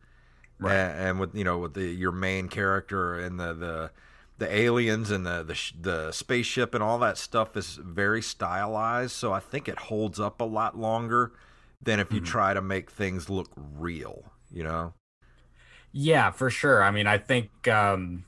Right. 0.60 0.74
And, 0.76 1.00
and 1.10 1.20
with 1.20 1.36
you 1.36 1.44
know 1.44 1.60
with 1.60 1.76
the 1.76 1.86
your 1.86 2.12
main 2.12 2.48
character 2.48 3.20
and 3.20 3.40
the 3.40 3.54
the 3.54 3.92
the 4.38 4.54
aliens 4.56 5.10
and 5.12 5.26
the 5.26 5.44
the 5.44 5.72
the 5.80 6.12
spaceship 6.12 6.74
and 6.74 6.84
all 6.84 7.00
that 7.00 7.18
stuff 7.18 7.58
is 7.58 7.80
very 7.82 8.22
stylized, 8.22 9.12
so 9.12 9.34
I 9.34 9.40
think 9.40 9.68
it 9.68 9.78
holds 9.80 10.20
up 10.20 10.40
a 10.42 10.46
lot 10.46 10.78
longer 10.78 11.32
than 11.82 12.00
if 12.00 12.12
you 12.12 12.20
try 12.20 12.54
to 12.54 12.62
make 12.62 12.90
things 12.90 13.30
look 13.30 13.50
real, 13.56 14.24
you 14.52 14.64
know? 14.64 14.94
Yeah, 15.92 16.32
for 16.32 16.50
sure. 16.50 16.84
I 16.84 16.92
mean, 16.92 17.06
I 17.08 17.18
think 17.18 17.68
um, 17.68 18.26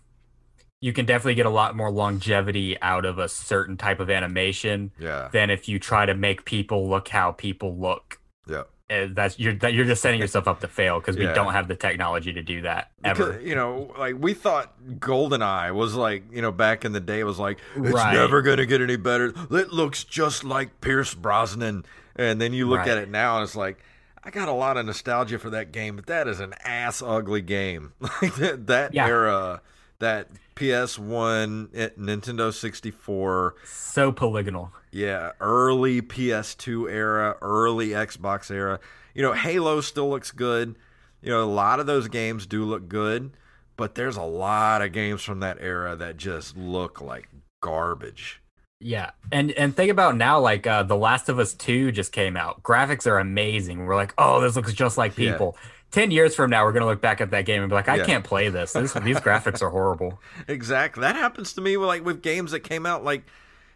you 0.81 0.93
can 0.93 1.05
definitely 1.05 1.35
get 1.35 1.45
a 1.45 1.51
lot 1.51 1.75
more 1.75 1.91
longevity 1.91 2.79
out 2.81 3.05
of 3.05 3.17
a 3.17 3.27
certain 3.27 3.75
type 3.75 3.99
of 3.99 4.09
animation 4.09 4.91
Yeah. 4.99 5.29
than 5.31 5.49
if 5.49 5.67
you 5.67 5.79
try 5.79 6.05
to 6.05 6.13
make 6.13 6.45
people 6.45 6.87
look 6.87 7.09
how 7.09 7.31
people 7.31 7.75
look. 7.77 8.19
Yeah. 8.47 8.63
Uh, 8.89 9.07
That's 9.11 9.37
you're 9.37 9.53
that 9.55 9.73
you're 9.73 9.85
just 9.85 10.01
setting 10.01 10.19
yourself 10.19 10.47
up 10.47 10.61
to 10.61 10.67
fail 10.67 10.99
because 10.99 11.15
we 11.15 11.25
Yeah. 11.25 11.33
don't 11.33 11.53
have 11.53 11.67
the 11.67 11.75
technology 11.75 12.33
to 12.33 12.41
do 12.41 12.61
that 12.61 12.89
ever. 13.03 13.33
Because, 13.33 13.45
you 13.47 13.53
know, 13.53 13.93
like 13.99 14.15
we 14.19 14.33
thought 14.33 14.73
GoldenEye 14.99 15.73
was 15.75 15.93
like, 15.93 16.23
you 16.31 16.41
know, 16.41 16.51
back 16.51 16.85
in 16.85 16.91
the 16.91 16.99
day, 16.99 17.23
was 17.23 17.37
like, 17.37 17.59
it's 17.75 17.93
Right. 17.93 18.13
never 18.13 18.41
going 18.41 18.57
to 18.57 18.65
get 18.65 18.81
any 18.81 18.95
better. 18.95 19.31
It 19.51 19.71
looks 19.71 20.03
just 20.03 20.43
like 20.43 20.81
Pierce 20.81 21.13
Brosnan. 21.13 21.85
And 22.15 22.41
then 22.41 22.51
you 22.53 22.67
look 22.67 22.79
Right. 22.79 22.87
at 22.89 22.97
it 22.97 23.09
now 23.09 23.35
and 23.37 23.43
it's 23.43 23.55
like, 23.55 23.77
I 24.23 24.31
got 24.31 24.47
a 24.49 24.53
lot 24.53 24.75
of 24.75 24.85
nostalgia 24.85 25.37
for 25.39 25.49
that 25.51 25.71
game, 25.71 25.95
but 25.95 26.07
that 26.07 26.27
is 26.27 26.39
an 26.39 26.53
ass 26.65 27.01
ugly 27.01 27.41
game. 27.41 27.93
Like 28.21 28.35
that, 28.35 28.67
that 28.67 28.93
Yeah. 28.95 29.07
era, 29.07 29.61
that 29.99 30.27
PS1, 30.55 31.69
eh, 31.73 31.89
Nintendo 31.97 32.53
64, 32.53 33.55
so 33.65 34.11
polygonal. 34.11 34.71
Yeah, 34.91 35.31
early 35.39 36.01
PS2 36.01 36.91
era, 36.91 37.37
early 37.41 37.89
Xbox 37.89 38.49
era. 38.51 38.79
You 39.13 39.21
know, 39.23 39.33
Halo 39.33 39.81
still 39.81 40.09
looks 40.09 40.31
good. 40.31 40.75
You 41.21 41.31
know, 41.31 41.43
a 41.43 41.45
lot 41.45 41.79
of 41.79 41.85
those 41.85 42.07
games 42.07 42.45
do 42.45 42.63
look 42.63 42.87
good, 42.87 43.31
but 43.75 43.95
there's 43.95 44.15
a 44.17 44.23
lot 44.23 44.81
of 44.81 44.91
games 44.93 45.21
from 45.21 45.41
that 45.41 45.57
era 45.59 45.95
that 45.97 46.17
just 46.17 46.55
look 46.55 47.01
like 47.01 47.27
garbage. 47.61 48.41
Yeah, 48.81 49.11
and 49.31 49.51
and 49.51 49.75
think 49.75 49.91
about 49.91 50.15
now, 50.15 50.39
like 50.39 50.65
uh, 50.65 50.83
The 50.83 50.95
Last 50.95 51.27
of 51.27 51.37
Us 51.37 51.53
Two 51.53 51.91
just 51.91 52.13
came 52.13 52.37
out. 52.37 52.63
Graphics 52.63 53.05
are 53.07 53.19
amazing. 53.19 53.85
We're 53.85 53.95
like, 53.97 54.13
oh, 54.17 54.39
this 54.39 54.55
looks 54.55 54.71
just 54.73 54.97
like 54.97 55.17
Yeah. 55.17 55.31
people. 55.33 55.57
Ten 55.91 56.11
years 56.11 56.33
from 56.35 56.49
now, 56.51 56.63
we're 56.63 56.71
gonna 56.71 56.85
look 56.85 57.01
back 57.01 57.19
at 57.19 57.31
that 57.31 57.45
game 57.45 57.61
and 57.61 57.69
be 57.69 57.75
like, 57.75 57.89
I 57.89 57.97
Yeah. 57.97 58.05
can't 58.05 58.23
play 58.23 58.47
this. 58.47 58.71
this 58.71 58.93
these 58.93 59.17
graphics 59.19 59.61
are 59.61 59.69
horrible. 59.69 60.21
Exactly. 60.47 61.01
That 61.01 61.17
happens 61.17 61.51
to 61.53 61.61
me 61.61 61.75
with 61.75 61.87
like 61.87 62.05
with 62.05 62.21
games 62.21 62.51
that 62.51 62.61
came 62.61 62.85
out 62.85 63.03
like, 63.03 63.25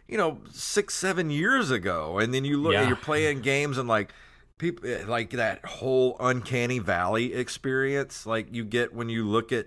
you 0.08 0.18
know, 0.18 0.38
six, 0.52 0.94
seven 0.94 1.30
years 1.30 1.70
ago. 1.70 2.18
And 2.18 2.32
then 2.34 2.44
you 2.44 2.60
look 2.60 2.74
Yeah. 2.74 2.86
you're 2.86 2.96
playing 2.96 3.40
games 3.40 3.78
and 3.78 3.88
like 3.88 4.12
people 4.58 4.88
eh, 4.88 5.04
like 5.06 5.30
that 5.30 5.64
whole 5.64 6.16
uncanny 6.20 6.78
valley 6.78 7.34
experience 7.34 8.24
like 8.24 8.54
you 8.54 8.64
get 8.64 8.94
when 8.94 9.08
you 9.08 9.26
look 9.26 9.50
at 9.52 9.66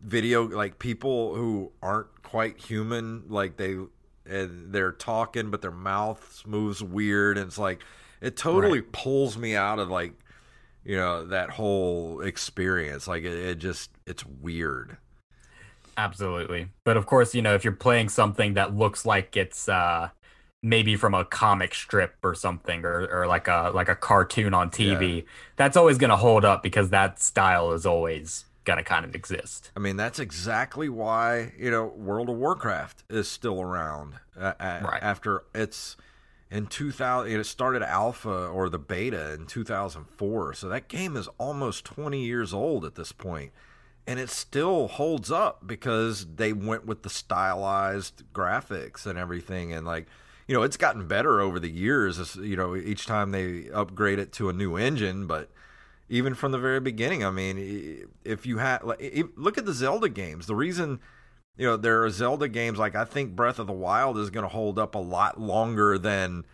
video 0.00 0.44
like 0.48 0.78
people 0.78 1.34
who 1.34 1.72
aren't 1.82 2.22
quite 2.22 2.58
human, 2.58 3.24
like 3.28 3.56
they 3.56 3.76
and 4.24 4.72
they're 4.72 4.92
talking 4.92 5.50
but 5.50 5.60
their 5.62 5.72
mouth 5.72 6.42
moves 6.46 6.82
weird 6.82 7.36
and 7.36 7.48
it's 7.48 7.58
like 7.58 7.82
it 8.20 8.36
totally 8.36 8.80
pulls 8.80 9.36
me 9.36 9.56
out 9.56 9.80
of 9.80 9.88
like 9.88 10.12
you 10.84 10.96
know 10.96 11.26
that 11.26 11.50
whole 11.50 12.20
experience 12.20 13.08
like 13.08 13.24
it, 13.24 13.32
it 13.32 13.54
just 13.56 13.90
it's 14.06 14.24
weird 14.24 14.96
Absolutely. 15.96 16.68
But 16.84 16.96
of 16.96 17.06
course, 17.06 17.34
you 17.34 17.42
know, 17.42 17.54
if 17.54 17.64
you're 17.64 17.72
playing 17.72 18.08
something 18.08 18.54
that 18.54 18.76
looks 18.76 19.04
like 19.04 19.36
it's 19.36 19.68
uh 19.68 20.10
maybe 20.62 20.94
from 20.96 21.12
a 21.12 21.24
comic 21.24 21.74
strip 21.74 22.14
or 22.22 22.34
something 22.34 22.84
or, 22.84 23.06
or 23.08 23.26
like 23.26 23.48
a 23.48 23.70
like 23.74 23.88
a 23.88 23.96
cartoon 23.96 24.54
on 24.54 24.70
TV, 24.70 25.24
that's 25.56 25.76
always 25.76 25.98
gonna 25.98 26.16
hold 26.16 26.44
up 26.44 26.62
because 26.62 26.90
that 26.90 27.20
style 27.20 27.72
is 27.72 27.84
always 27.84 28.44
gonna 28.64 28.84
kind 28.84 29.04
of 29.04 29.14
exist. 29.14 29.72
I 29.76 29.80
mean, 29.80 29.96
that's 29.96 30.18
exactly 30.18 30.88
why 30.88 31.52
you 31.58 31.70
know 31.70 31.86
World 31.86 32.28
of 32.28 32.36
Warcraft 32.36 33.04
is 33.10 33.28
still 33.28 33.60
around 33.60 34.14
uh, 34.38 34.52
uh, 34.60 34.80
Right. 34.84 35.02
after 35.02 35.42
it's 35.54 35.96
in 36.50 36.66
2000. 36.66 37.32
It 37.32 37.44
started 37.44 37.82
alpha 37.82 38.46
or 38.46 38.68
the 38.68 38.78
beta 38.78 39.32
in 39.34 39.46
2004, 39.46 40.54
so 40.54 40.68
that 40.68 40.88
game 40.88 41.16
is 41.16 41.28
almost 41.38 41.84
20 41.84 42.24
years 42.24 42.54
old 42.54 42.84
at 42.84 42.94
this 42.94 43.10
point, 43.10 43.50
and 44.06 44.18
it 44.18 44.30
still 44.30 44.88
holds 44.88 45.30
up 45.30 45.66
because 45.66 46.26
they 46.36 46.52
went 46.52 46.86
with 46.86 47.02
the 47.02 47.10
stylized 47.10 48.22
graphics 48.32 49.06
and 49.06 49.18
everything, 49.18 49.72
and 49.72 49.86
like. 49.86 50.06
You 50.48 50.56
know, 50.56 50.64
it's 50.64 50.76
gotten 50.76 51.06
better 51.06 51.40
over 51.40 51.60
the 51.60 51.70
years. 51.70 52.36
You 52.36 52.56
know, 52.56 52.74
each 52.74 53.06
time 53.06 53.30
they 53.30 53.70
upgrade 53.70 54.18
it 54.18 54.32
to 54.32 54.48
a 54.50 54.52
new 54.52 54.76
engine, 54.76 55.28
but 55.28 55.48
even 56.08 56.34
from 56.34 56.50
the 56.50 56.58
very 56.58 56.80
beginning. 56.80 57.24
I 57.24 57.30
mean, 57.30 58.08
if 58.24 58.44
you 58.44 58.58
had 58.58 58.82
like, 58.82 59.24
look 59.36 59.56
at 59.56 59.64
the 59.64 59.72
Zelda 59.72 60.08
games, 60.08 60.46
the 60.46 60.56
reason 60.56 60.98
you 61.56 61.66
know 61.66 61.76
there 61.76 62.02
are 62.02 62.10
Zelda 62.10 62.48
games 62.48 62.78
like 62.78 62.96
I 62.96 63.04
think 63.04 63.36
Breath 63.36 63.60
of 63.60 63.68
the 63.68 63.72
Wild 63.72 64.18
is 64.18 64.30
going 64.30 64.42
to 64.42 64.48
hold 64.48 64.80
up 64.80 64.94
a 64.96 64.98
lot 64.98 65.40
longer 65.40 65.96
than 65.96 66.44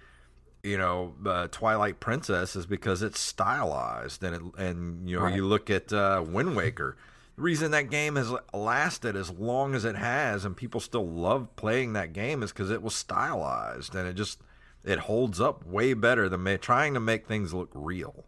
you 0.62 0.76
know 0.76 1.14
uh, 1.26 1.48
Twilight 1.50 1.98
Princess 1.98 2.54
is 2.54 2.66
because 2.66 3.02
it's 3.02 3.18
stylized 3.18 4.22
and 4.22 4.36
it, 4.36 4.42
and 4.58 5.08
you 5.08 5.16
know 5.16 5.22
Right. 5.24 5.34
you 5.34 5.46
look 5.46 5.70
at 5.70 5.92
uh, 5.92 6.22
Wind 6.24 6.54
Waker. 6.54 6.96
The 7.38 7.44
reason 7.44 7.70
that 7.70 7.88
game 7.88 8.16
has 8.16 8.32
lasted 8.52 9.14
as 9.14 9.30
long 9.30 9.76
as 9.76 9.84
it 9.84 9.94
has 9.94 10.44
and 10.44 10.56
people 10.56 10.80
still 10.80 11.06
love 11.08 11.54
playing 11.54 11.92
that 11.92 12.12
game 12.12 12.42
is 12.42 12.50
because 12.50 12.68
it 12.68 12.82
was 12.82 12.96
stylized 12.96 13.94
and 13.94 14.08
it 14.08 14.14
just 14.14 14.40
it 14.84 14.98
holds 14.98 15.40
up 15.40 15.64
way 15.64 15.94
better 15.94 16.28
than 16.28 16.42
ma- 16.42 16.56
trying 16.60 16.94
to 16.94 17.00
make 17.00 17.28
things 17.28 17.54
look 17.54 17.70
real. 17.72 18.24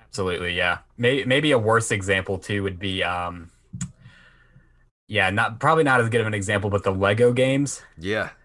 Absolutely, 0.00 0.54
yeah. 0.56 0.78
Maybe 0.96 1.26
maybe 1.26 1.50
a 1.50 1.58
worse 1.58 1.90
example 1.90 2.38
too 2.38 2.62
would 2.62 2.78
be 2.78 3.02
um 3.04 3.50
yeah, 5.06 5.28
not 5.28 5.60
probably 5.60 5.84
not 5.84 6.00
as 6.00 6.08
good 6.08 6.22
of 6.22 6.26
an 6.26 6.32
example, 6.32 6.70
but 6.70 6.84
the 6.84 6.90
Lego 6.90 7.34
games. 7.34 7.82
Yeah. 7.98 8.30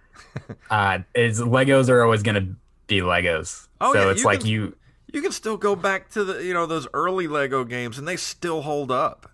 Uh 0.69 0.99
is 1.15 1.39
Legos 1.39 1.87
are 1.87 2.03
always 2.03 2.23
gonna 2.23 2.55
be 2.87 2.99
Legos. 2.99 3.69
Oh, 3.79 3.93
so 3.93 4.01
yeah, 4.03 4.11
it's 4.11 4.19
you 4.19 4.25
like 4.25 4.39
can- 4.41 4.49
you 4.49 4.75
You 5.11 5.21
can 5.21 5.31
still 5.31 5.57
go 5.57 5.75
back 5.75 6.09
to 6.11 6.23
the 6.23 6.43
you 6.43 6.53
know 6.53 6.65
those 6.65 6.87
early 6.93 7.27
Lego 7.27 7.63
games 7.63 7.97
and 7.97 8.07
they 8.07 8.17
still 8.17 8.61
hold 8.63 8.91
up. 8.91 9.31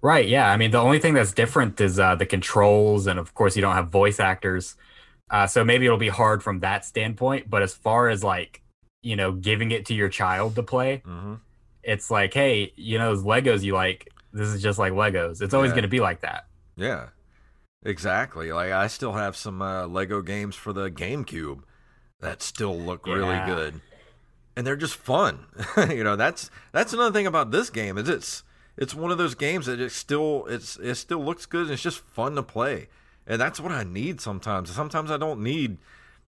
Right, 0.00 0.28
yeah. 0.28 0.48
I 0.50 0.56
mean, 0.56 0.70
the 0.70 0.78
only 0.78 1.00
thing 1.00 1.14
that's 1.14 1.32
different 1.32 1.80
is 1.80 1.98
uh, 1.98 2.14
the 2.14 2.24
controls, 2.26 3.08
and 3.08 3.18
of 3.18 3.34
course, 3.34 3.56
you 3.56 3.62
don't 3.62 3.74
have 3.74 3.88
voice 3.90 4.20
actors. 4.20 4.76
Uh, 5.28 5.46
so 5.48 5.64
maybe 5.64 5.86
it'll 5.86 5.98
be 5.98 6.08
hard 6.08 6.40
from 6.42 6.60
that 6.60 6.84
standpoint. 6.84 7.50
But 7.50 7.62
as 7.62 7.74
far 7.74 8.08
as 8.08 8.22
like, 8.22 8.62
you 9.02 9.16
know, 9.16 9.32
giving 9.32 9.72
it 9.72 9.86
to 9.86 9.94
your 9.94 10.08
child 10.08 10.54
to 10.54 10.62
play, 10.62 11.02
Mm-hmm. 11.04 11.34
it's 11.82 12.12
like, 12.12 12.32
hey, 12.32 12.72
you 12.76 12.96
know, 12.98 13.12
those 13.14 13.24
Legos 13.24 13.62
you 13.64 13.74
like, 13.74 14.08
this 14.32 14.46
is 14.48 14.62
just 14.62 14.78
like 14.78 14.92
Legos. 14.92 15.42
It's 15.42 15.52
always 15.52 15.70
Yeah. 15.70 15.74
going 15.74 15.82
to 15.82 15.88
be 15.88 16.00
like 16.00 16.20
that. 16.20 16.46
Yeah, 16.76 17.08
exactly. 17.84 18.52
Like 18.52 18.70
I 18.70 18.86
still 18.86 19.14
have 19.14 19.36
some 19.36 19.60
uh, 19.60 19.88
Lego 19.88 20.22
games 20.22 20.54
for 20.54 20.72
the 20.72 20.90
GameCube 20.92 21.62
that 22.20 22.40
still 22.40 22.78
look 22.78 23.04
really 23.04 23.38
good, 23.46 23.80
and 24.58 24.66
they're 24.66 24.74
just 24.76 24.96
fun. 24.96 25.46
you 25.88 26.02
know, 26.02 26.16
that's 26.16 26.50
that's 26.72 26.92
another 26.92 27.12
thing 27.12 27.28
about 27.28 27.52
this 27.52 27.70
game 27.70 27.96
is 27.96 28.08
it's 28.08 28.42
it's 28.76 28.92
one 28.92 29.12
of 29.12 29.18
those 29.18 29.36
games 29.36 29.66
that 29.66 29.78
it 29.80 29.92
still 29.92 30.46
it's 30.46 30.76
it 30.78 30.96
still 30.96 31.24
looks 31.24 31.46
good 31.46 31.62
and 31.66 31.70
it's 31.70 31.82
just 31.82 32.00
fun 32.00 32.34
to 32.34 32.42
play, 32.42 32.88
and 33.24 33.40
that's 33.40 33.60
what 33.60 33.70
I 33.70 33.84
need 33.84 34.20
sometimes. 34.20 34.70
Sometimes 34.70 35.12
I 35.12 35.16
don't 35.16 35.44
need 35.44 35.78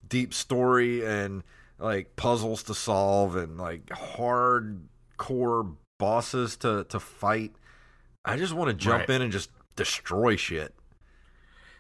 deep 0.09 0.33
story 0.33 1.05
and 1.05 1.43
like 1.81 2.15
puzzles 2.15 2.63
to 2.65 2.75
solve 2.75 3.35
and 3.35 3.59
like 3.59 3.87
hardcore 3.87 5.75
bosses 5.99 6.57
to 6.59 6.85
to 6.85 7.01
fight. 7.01 7.53
I 8.25 8.37
just 8.37 8.53
want 8.55 8.69
to 8.69 8.75
jump 8.75 9.09
Right. 9.09 9.17
in 9.17 9.23
and 9.23 9.33
just 9.33 9.51
destroy 9.75 10.37
shit. 10.37 10.73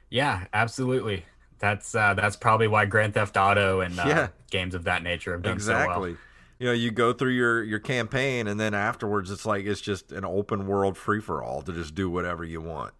Yeah, 0.09 0.46
absolutely. 0.53 1.26
That's 1.61 1.94
uh, 1.94 2.14
that's 2.14 2.34
probably 2.36 2.66
why 2.66 2.86
Grand 2.86 3.14
Theft 3.14 3.36
Auto 3.36 3.80
and 3.80 4.01
uh, 4.01 4.05
Yeah. 4.07 4.28
games 4.51 4.74
of 4.74 4.84
that 4.84 5.03
nature 5.05 5.32
have 5.32 5.42
done 5.42 5.61
so 5.61 5.74
well. 5.86 6.16
You 6.61 6.67
know, 6.67 6.73
you 6.73 6.91
go 6.91 7.13
through 7.13 7.33
your 7.33 7.65
your 7.65 7.81
campaign 7.81 8.47
and 8.47 8.61
then 8.61 8.75
afterwards 8.75 9.31
it's 9.31 9.47
like 9.47 9.65
it's 9.65 9.81
just 9.81 10.13
an 10.13 10.25
open 10.25 10.67
world 10.67 10.97
free 10.97 11.21
for 11.21 11.43
all 11.43 11.63
to 11.63 11.73
just 11.73 11.95
do 11.95 12.09
whatever 12.09 12.45
you 12.45 12.61
want. 12.61 12.93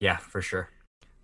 Yeah, 0.00 0.18
for 0.18 0.40
sure. 0.40 0.68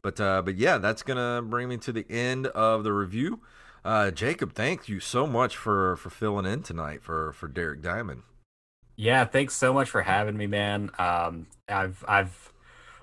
But 0.03 0.19
uh 0.21 0.43
but 0.43 0.57
yeah, 0.57 0.79
that's 0.79 1.03
going 1.03 1.19
to 1.19 1.47
bring 1.47 1.69
me 1.69 1.77
to 1.77 1.93
the 1.93 2.07
end 2.11 2.47
of 2.49 2.83
the 2.83 2.93
review. 2.93 3.41
Uh 3.85 4.11
Jacob, 4.11 4.55
thank 4.55 4.89
you 4.89 4.99
so 4.99 5.27
much 5.27 5.57
for 5.57 5.97
for 5.97 6.11
filling 6.11 6.47
in 6.47 6.63
tonight 6.63 7.03
for 7.03 7.33
for 7.35 7.47
Derek 7.47 7.83
Diamond. 7.83 8.23
Yeah, 8.97 9.25
thanks 9.25 9.55
so 9.55 9.73
much 9.73 9.91
for 9.91 10.03
having 10.03 10.37
me, 10.37 10.47
man. 10.47 10.91
Um, 10.99 11.47
I've 11.69 12.05
I've 12.07 12.53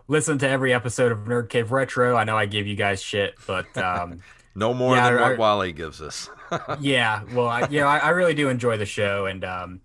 listened 0.08 0.40
to 0.42 0.50
every 0.50 0.74
episode 0.74 1.12
of 1.12 1.20
Nerd 1.20 1.50
Cave 1.50 1.72
Retro. 1.72 2.16
I 2.16 2.24
know 2.24 2.38
I 2.38 2.46
give 2.46 2.68
you 2.68 2.76
guys 2.76 3.02
shit, 3.02 3.36
but 3.48 3.76
um, 3.78 4.22
No 4.56 4.74
more 4.74 4.96
Yeah, 4.96 5.12
than 5.12 5.20
I- 5.20 5.30
what 5.30 5.38
Wally 5.38 5.72
gives 5.72 6.02
us. 6.02 6.30
yeah, 6.80 7.24
well, 7.34 7.48
I, 7.48 7.68
you 7.70 7.80
know, 7.82 7.88
I, 7.88 7.98
I 8.00 8.10
really 8.10 8.34
do 8.34 8.50
enjoy 8.50 8.78
the 8.78 8.86
show, 8.86 9.26
and 9.28 9.44
um, 9.46 9.82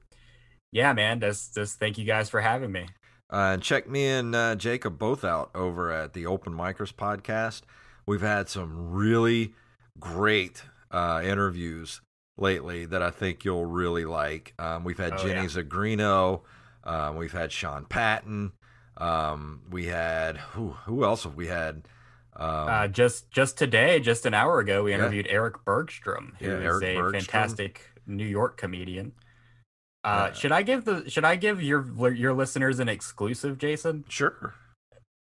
yeah, 0.73 0.93
man, 0.93 1.21
just 1.21 1.55
just 1.55 1.79
thank 1.79 1.99
you 1.99 2.05
guys 2.05 2.31
for 2.31 2.41
having 2.41 2.73
me. 2.73 2.87
Uh, 3.33 3.53
and 3.55 3.63
check 3.63 3.89
me 3.89 4.07
and 4.07 4.35
uh, 4.35 4.55
Jacob 4.55 4.99
both 4.99 5.25
out 5.25 5.51
over 5.55 5.91
at 5.91 6.13
the 6.13 6.27
Open 6.27 6.53
Micers 6.55 6.93
podcast. 6.93 7.63
We've 8.07 8.21
had 8.21 8.49
some 8.49 8.91
really 8.93 9.55
great 9.99 10.63
uh, 10.91 11.21
interviews 11.25 12.01
lately 12.37 12.85
that 12.87 13.03
I 13.03 13.11
think 13.11 13.45
you'll 13.45 13.65
really 13.67 14.05
like. 14.05 14.55
Um, 14.59 14.85
we've 14.85 14.99
had 14.99 15.15
Oh, 15.15 15.17
Jenny 15.19 15.43
yeah. 15.43 15.47
Zigrino. 15.47 16.43
Um, 16.85 17.17
we've 17.17 17.33
had 17.33 17.51
Sean 17.51 17.87
Patton. 17.87 18.53
Um, 18.99 19.63
we 19.71 19.87
had 19.87 20.37
who? 20.37 20.71
Who 20.87 21.05
else 21.05 21.25
have 21.25 21.35
we 21.35 21.49
had? 21.49 21.89
Um, 22.37 22.69
Uh, 22.69 22.89
just 22.89 23.31
just 23.31 23.57
today, 23.59 24.01
just 24.01 24.27
an 24.27 24.35
hour 24.35 24.59
ago, 24.59 24.85
we 24.85 24.91
Yeah. 24.91 24.97
interviewed 24.99 25.27
Eric 25.29 25.65
Bergstrom, 25.65 26.37
who 26.41 26.47
Yeah, 26.47 26.59
is 26.59 26.65
Eric 26.65 26.83
a 26.85 26.95
Bergstrom. 26.97 27.13
fantastic 27.25 27.91
New 28.07 28.27
York 28.27 28.57
comedian. 28.57 29.13
Uh, 30.03 30.27
Yeah. 30.29 30.33
should 30.35 30.53
I 30.53 30.63
give 30.63 30.85
the 30.85 31.09
should 31.09 31.25
I 31.25 31.37
give 31.37 31.63
your 31.63 32.13
your 32.13 32.33
listeners 32.35 32.79
an 32.81 32.89
exclusive, 32.89 33.59
Jason? 33.59 34.05
sure. 34.09 34.55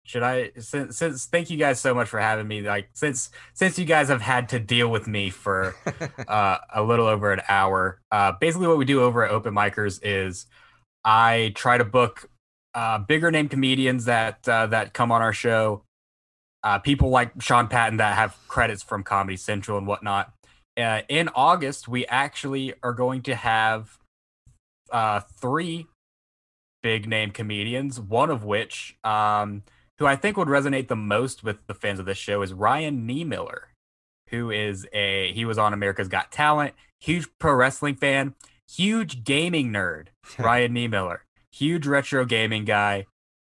Should 0.04 0.24
I 0.24 0.50
since 0.58 0.96
since 0.98 1.26
thank 1.26 1.48
you 1.50 1.56
guys 1.56 1.78
so 1.78 1.94
much 1.94 2.08
for 2.08 2.18
having 2.18 2.48
me. 2.48 2.62
Like 2.62 2.88
since 2.92 3.30
since 3.54 3.78
you 3.78 3.84
guys 3.84 4.08
have 4.08 4.20
had 4.22 4.48
to 4.48 4.58
deal 4.58 4.88
with 4.88 5.06
me 5.06 5.30
for 5.30 5.76
uh, 6.26 6.58
a 6.74 6.82
little 6.82 7.06
over 7.06 7.32
an 7.32 7.42
hour. 7.48 8.00
Uh, 8.10 8.32
basically, 8.40 8.66
what 8.66 8.78
we 8.78 8.84
do 8.84 9.00
over 9.02 9.22
at 9.24 9.30
Open 9.30 9.54
Micers 9.54 10.00
is 10.02 10.46
I 11.04 11.52
try 11.54 11.78
to 11.78 11.84
book 11.84 12.28
uh, 12.74 12.98
bigger 12.98 13.30
name 13.30 13.48
comedians 13.48 14.06
that 14.06 14.48
uh, 14.48 14.66
that 14.68 14.92
come 14.92 15.12
on 15.12 15.22
our 15.22 15.32
show. 15.32 15.84
Uh, 16.64 16.78
people 16.78 17.10
like 17.10 17.40
Sean 17.40 17.68
Patton 17.68 17.96
that 17.98 18.16
have 18.16 18.36
credits 18.48 18.82
from 18.82 19.02
Comedy 19.02 19.36
Central 19.36 19.78
and 19.78 19.86
whatnot. 19.86 20.32
Uh, 20.76 21.02
in 21.08 21.28
August, 21.34 21.88
we 21.88 22.06
actually 22.06 22.74
are 22.82 22.92
going 22.92 23.22
to 23.22 23.34
have 23.34 23.98
uh, 24.90 25.20
three 25.20 25.86
big 26.82 27.08
name 27.08 27.30
comedians. 27.30 28.00
One 28.00 28.30
of 28.30 28.44
which, 28.44 28.96
um, 29.04 29.62
who 29.98 30.06
I 30.06 30.16
think 30.16 30.36
would 30.36 30.48
resonate 30.48 30.88
the 30.88 30.96
most 30.96 31.42
with 31.42 31.66
the 31.66 31.74
fans 31.74 31.98
of 31.98 32.06
this 32.06 32.18
show, 32.18 32.42
is 32.42 32.52
Ryan 32.52 33.06
Niemiller 33.06 33.64
who 34.32 34.50
is 34.50 34.88
a 34.92 35.30
he 35.32 35.44
was 35.44 35.58
on 35.58 35.72
America's 35.72 36.08
Got 36.08 36.32
Talent, 36.32 36.74
huge 37.00 37.28
pro 37.38 37.54
wrestling 37.54 37.94
fan, 37.94 38.34
huge 38.68 39.22
gaming 39.22 39.70
nerd. 39.70 40.08
Ryan 40.38 40.74
Niemiller, 40.74 41.18
huge 41.52 41.86
retro 41.86 42.24
gaming 42.24 42.64
guy. 42.64 43.06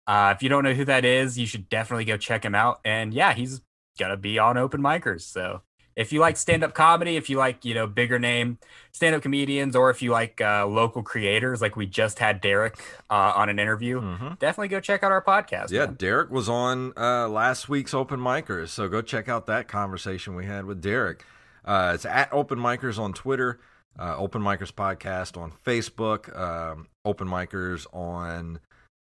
Uh, 0.06 0.32
if 0.36 0.42
you 0.42 0.48
don't 0.48 0.64
know 0.64 0.74
who 0.74 0.84
that 0.84 1.04
is, 1.04 1.38
you 1.38 1.46
should 1.46 1.68
definitely 1.68 2.04
go 2.04 2.16
check 2.16 2.44
him 2.44 2.54
out. 2.54 2.80
And 2.84 3.14
yeah, 3.14 3.32
he's 3.34 3.60
gonna 3.98 4.16
be 4.16 4.38
on 4.38 4.56
Open 4.56 4.80
Micers. 4.80 5.22
So 5.22 5.62
if 5.96 6.12
you 6.12 6.20
like 6.20 6.36
stand 6.36 6.64
up 6.64 6.72
comedy, 6.74 7.16
if 7.16 7.28
you 7.28 7.36
like 7.36 7.64
you 7.64 7.74
know 7.74 7.86
bigger 7.86 8.18
name 8.18 8.58
stand 8.92 9.14
up 9.14 9.22
comedians, 9.22 9.76
or 9.76 9.90
if 9.90 10.00
you 10.02 10.10
like 10.10 10.40
uh, 10.40 10.66
local 10.66 11.02
creators, 11.02 11.60
like 11.60 11.76
we 11.76 11.86
just 11.86 12.18
had 12.18 12.40
Derek 12.40 12.78
uh, 13.10 13.32
on 13.36 13.48
an 13.48 13.58
interview, 13.58 14.00
Mhm. 14.00 14.38
definitely 14.38 14.68
go 14.68 14.80
check 14.80 15.02
out 15.04 15.12
our 15.12 15.22
podcast. 15.22 15.70
Yeah, 15.70 15.86
man. 15.86 15.94
Derek 15.94 16.30
was 16.30 16.48
on 16.48 16.92
uh, 16.96 17.28
last 17.28 17.68
week's 17.68 17.92
Open 17.94 18.18
Micers, 18.18 18.68
so 18.68 18.88
go 18.88 19.02
check 19.02 19.28
out 19.28 19.46
that 19.46 19.68
conversation 19.68 20.34
we 20.34 20.46
had 20.46 20.64
with 20.64 20.80
Derek. 20.80 21.24
Uh, 21.64 21.92
it's 21.94 22.06
at 22.06 22.32
Open 22.32 22.58
Micers 22.58 22.98
on 22.98 23.12
Twitter, 23.12 23.60
uh, 23.98 24.16
Open 24.16 24.42
Micers 24.42 24.72
Podcast 24.72 25.36
on 25.40 25.52
Facebook, 25.64 26.34
um, 26.38 26.86
Open 27.04 27.28
Micers 27.28 27.86
on 27.92 28.60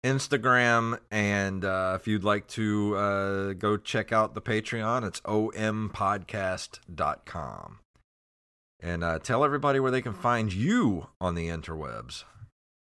Instagram, 0.03 0.99
and 1.09 1.63
uh, 1.63 1.97
if 1.99 2.07
you'd 2.07 2.23
like 2.23 2.47
to 2.49 2.95
uh, 2.95 3.53
go 3.53 3.77
check 3.77 4.11
out 4.11 4.33
the 4.33 4.41
Patreon, 4.41 5.07
it's 5.07 5.21
ompodcast.com. 5.21 7.79
And 8.81 9.03
uh, 9.03 9.19
tell 9.19 9.45
everybody 9.45 9.79
where 9.79 9.91
they 9.91 10.01
can 10.01 10.13
find 10.13 10.51
you 10.51 11.07
on 11.21 11.35
the 11.35 11.47
interwebs. 11.47 12.25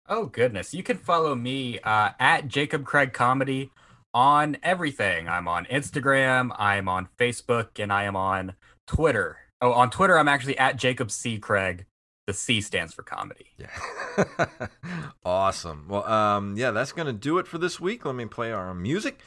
Oh 0.09 0.27
goodness, 0.27 0.73
you 0.73 0.83
can 0.83 0.97
follow 0.97 1.35
me 1.35 1.79
uh, 1.81 2.11
at 2.19 2.49
Jacob 2.49 2.85
Craig 2.85 3.13
Comedy 3.13 3.71
on 4.15 4.57
everything. 4.63 5.29
I'm 5.29 5.47
on 5.47 5.67
Instagram, 5.67 6.53
I'm 6.59 6.89
on 6.89 7.09
Facebook, 7.19 7.79
and 7.79 7.93
I 7.93 8.05
am 8.05 8.17
on 8.17 8.55
Twitter. 8.87 9.37
Oh, 9.61 9.73
on 9.73 9.91
Twitter, 9.91 10.19
I'm 10.19 10.29
actually 10.29 10.59
at 10.59 10.77
Jacob 10.77 11.11
C 11.11 11.39
Craig. 11.39 11.85
The 12.31 12.35
C 12.35 12.61
stands 12.61 12.95
for 12.95 13.03
comedy. 13.03 13.47
Yeah. 13.59 14.47
awesome. 15.25 15.87
Well, 15.89 16.05
um, 16.05 16.57
yeah, 16.57 16.71
that's 16.71 16.93
going 16.93 17.07
to 17.07 17.13
do 17.13 17.39
it 17.39 17.49
for 17.49 17.59
this 17.59 17.81
week. 17.81 18.05
Let 18.05 18.15
me 18.15 18.25
play 18.27 18.53
our 18.53 18.73
music. 18.73 19.19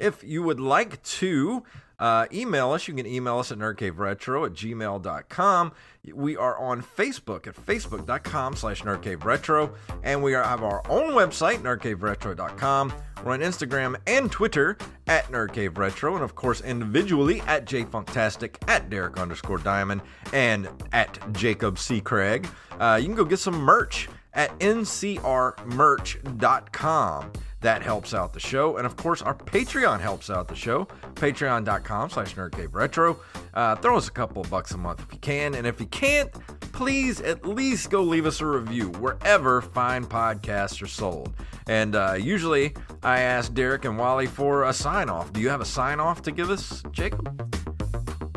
If 0.00 0.24
you 0.24 0.42
would 0.42 0.58
like 0.58 1.00
to 1.02 1.62
uh, 2.00 2.26
email 2.32 2.72
us, 2.72 2.88
you 2.88 2.94
can 2.94 3.06
email 3.06 3.38
us 3.38 3.52
at 3.52 3.58
nerdcaveretro 3.58 4.46
at 4.46 4.54
gmail.com. 4.54 5.72
We 6.14 6.38
are 6.38 6.58
on 6.58 6.82
Facebook 6.82 7.46
at 7.46 7.54
facebook.com 7.54 8.56
slash 8.56 8.82
nerdcaveretro. 8.82 9.74
And 10.02 10.22
we 10.22 10.32
have 10.32 10.62
our 10.62 10.82
own 10.88 11.12
website, 11.12 11.58
nerdcaveretro.com. 11.58 12.94
We're 13.22 13.32
on 13.32 13.40
Instagram 13.40 13.96
and 14.06 14.32
Twitter 14.32 14.78
at 15.06 15.26
nerdcaveretro. 15.26 16.14
And 16.14 16.24
of 16.24 16.34
course, 16.34 16.62
individually 16.62 17.42
at 17.42 17.66
jfunktastic, 17.66 18.56
at 18.66 18.88
Derek 18.88 19.18
underscore 19.18 19.58
Diamond, 19.58 20.00
and 20.32 20.70
at 20.92 21.18
Jacob 21.34 21.78
C. 21.78 22.00
Craig. 22.00 22.48
Uh, 22.78 22.98
you 22.98 23.08
can 23.08 23.14
go 23.14 23.26
get 23.26 23.40
some 23.40 23.56
merch 23.56 24.08
at 24.32 24.58
ncrmerch.com. 24.60 27.32
That 27.60 27.82
helps 27.82 28.14
out 28.14 28.32
the 28.32 28.40
show. 28.40 28.78
And 28.78 28.86
of 28.86 28.96
course, 28.96 29.20
our 29.22 29.34
Patreon 29.34 30.00
helps 30.00 30.30
out 30.30 30.48
the 30.48 30.54
show. 30.54 30.86
Patreon.com 31.14 32.10
slash 32.10 32.34
nerdcaveretro. 32.34 33.18
Uh, 33.52 33.76
throw 33.76 33.96
us 33.96 34.08
a 34.08 34.10
couple 34.10 34.40
of 34.40 34.48
bucks 34.48 34.72
a 34.72 34.78
month 34.78 35.00
if 35.00 35.12
you 35.12 35.18
can. 35.18 35.54
And 35.54 35.66
if 35.66 35.78
you 35.78 35.86
can't, 35.86 36.30
please 36.72 37.20
at 37.20 37.46
least 37.46 37.90
go 37.90 38.02
leave 38.02 38.24
us 38.24 38.40
a 38.40 38.46
review 38.46 38.88
wherever 38.92 39.60
fine 39.60 40.06
podcasts 40.06 40.80
are 40.82 40.86
sold. 40.86 41.34
And 41.68 41.94
uh, 41.94 42.14
usually 42.18 42.74
I 43.02 43.20
ask 43.20 43.52
Derek 43.52 43.84
and 43.84 43.98
Wally 43.98 44.26
for 44.26 44.64
a 44.64 44.72
sign 44.72 45.10
off. 45.10 45.32
Do 45.32 45.40
you 45.40 45.50
have 45.50 45.60
a 45.60 45.66
sign 45.66 46.00
off 46.00 46.22
to 46.22 46.32
give 46.32 46.50
us, 46.50 46.82
Jacob? 46.92 47.26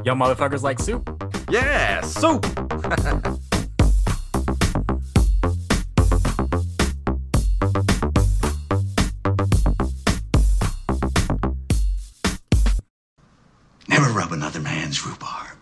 Yo, 0.03 0.13
motherfuckers 0.13 0.63
like 0.63 0.79
soup. 0.79 1.09
Yeah, 1.49 2.01
soup. 2.01 2.45
Never 13.93 14.09
rub 14.09 14.31
another 14.31 14.59
man's 14.59 15.05
rhubarb. 15.05 15.52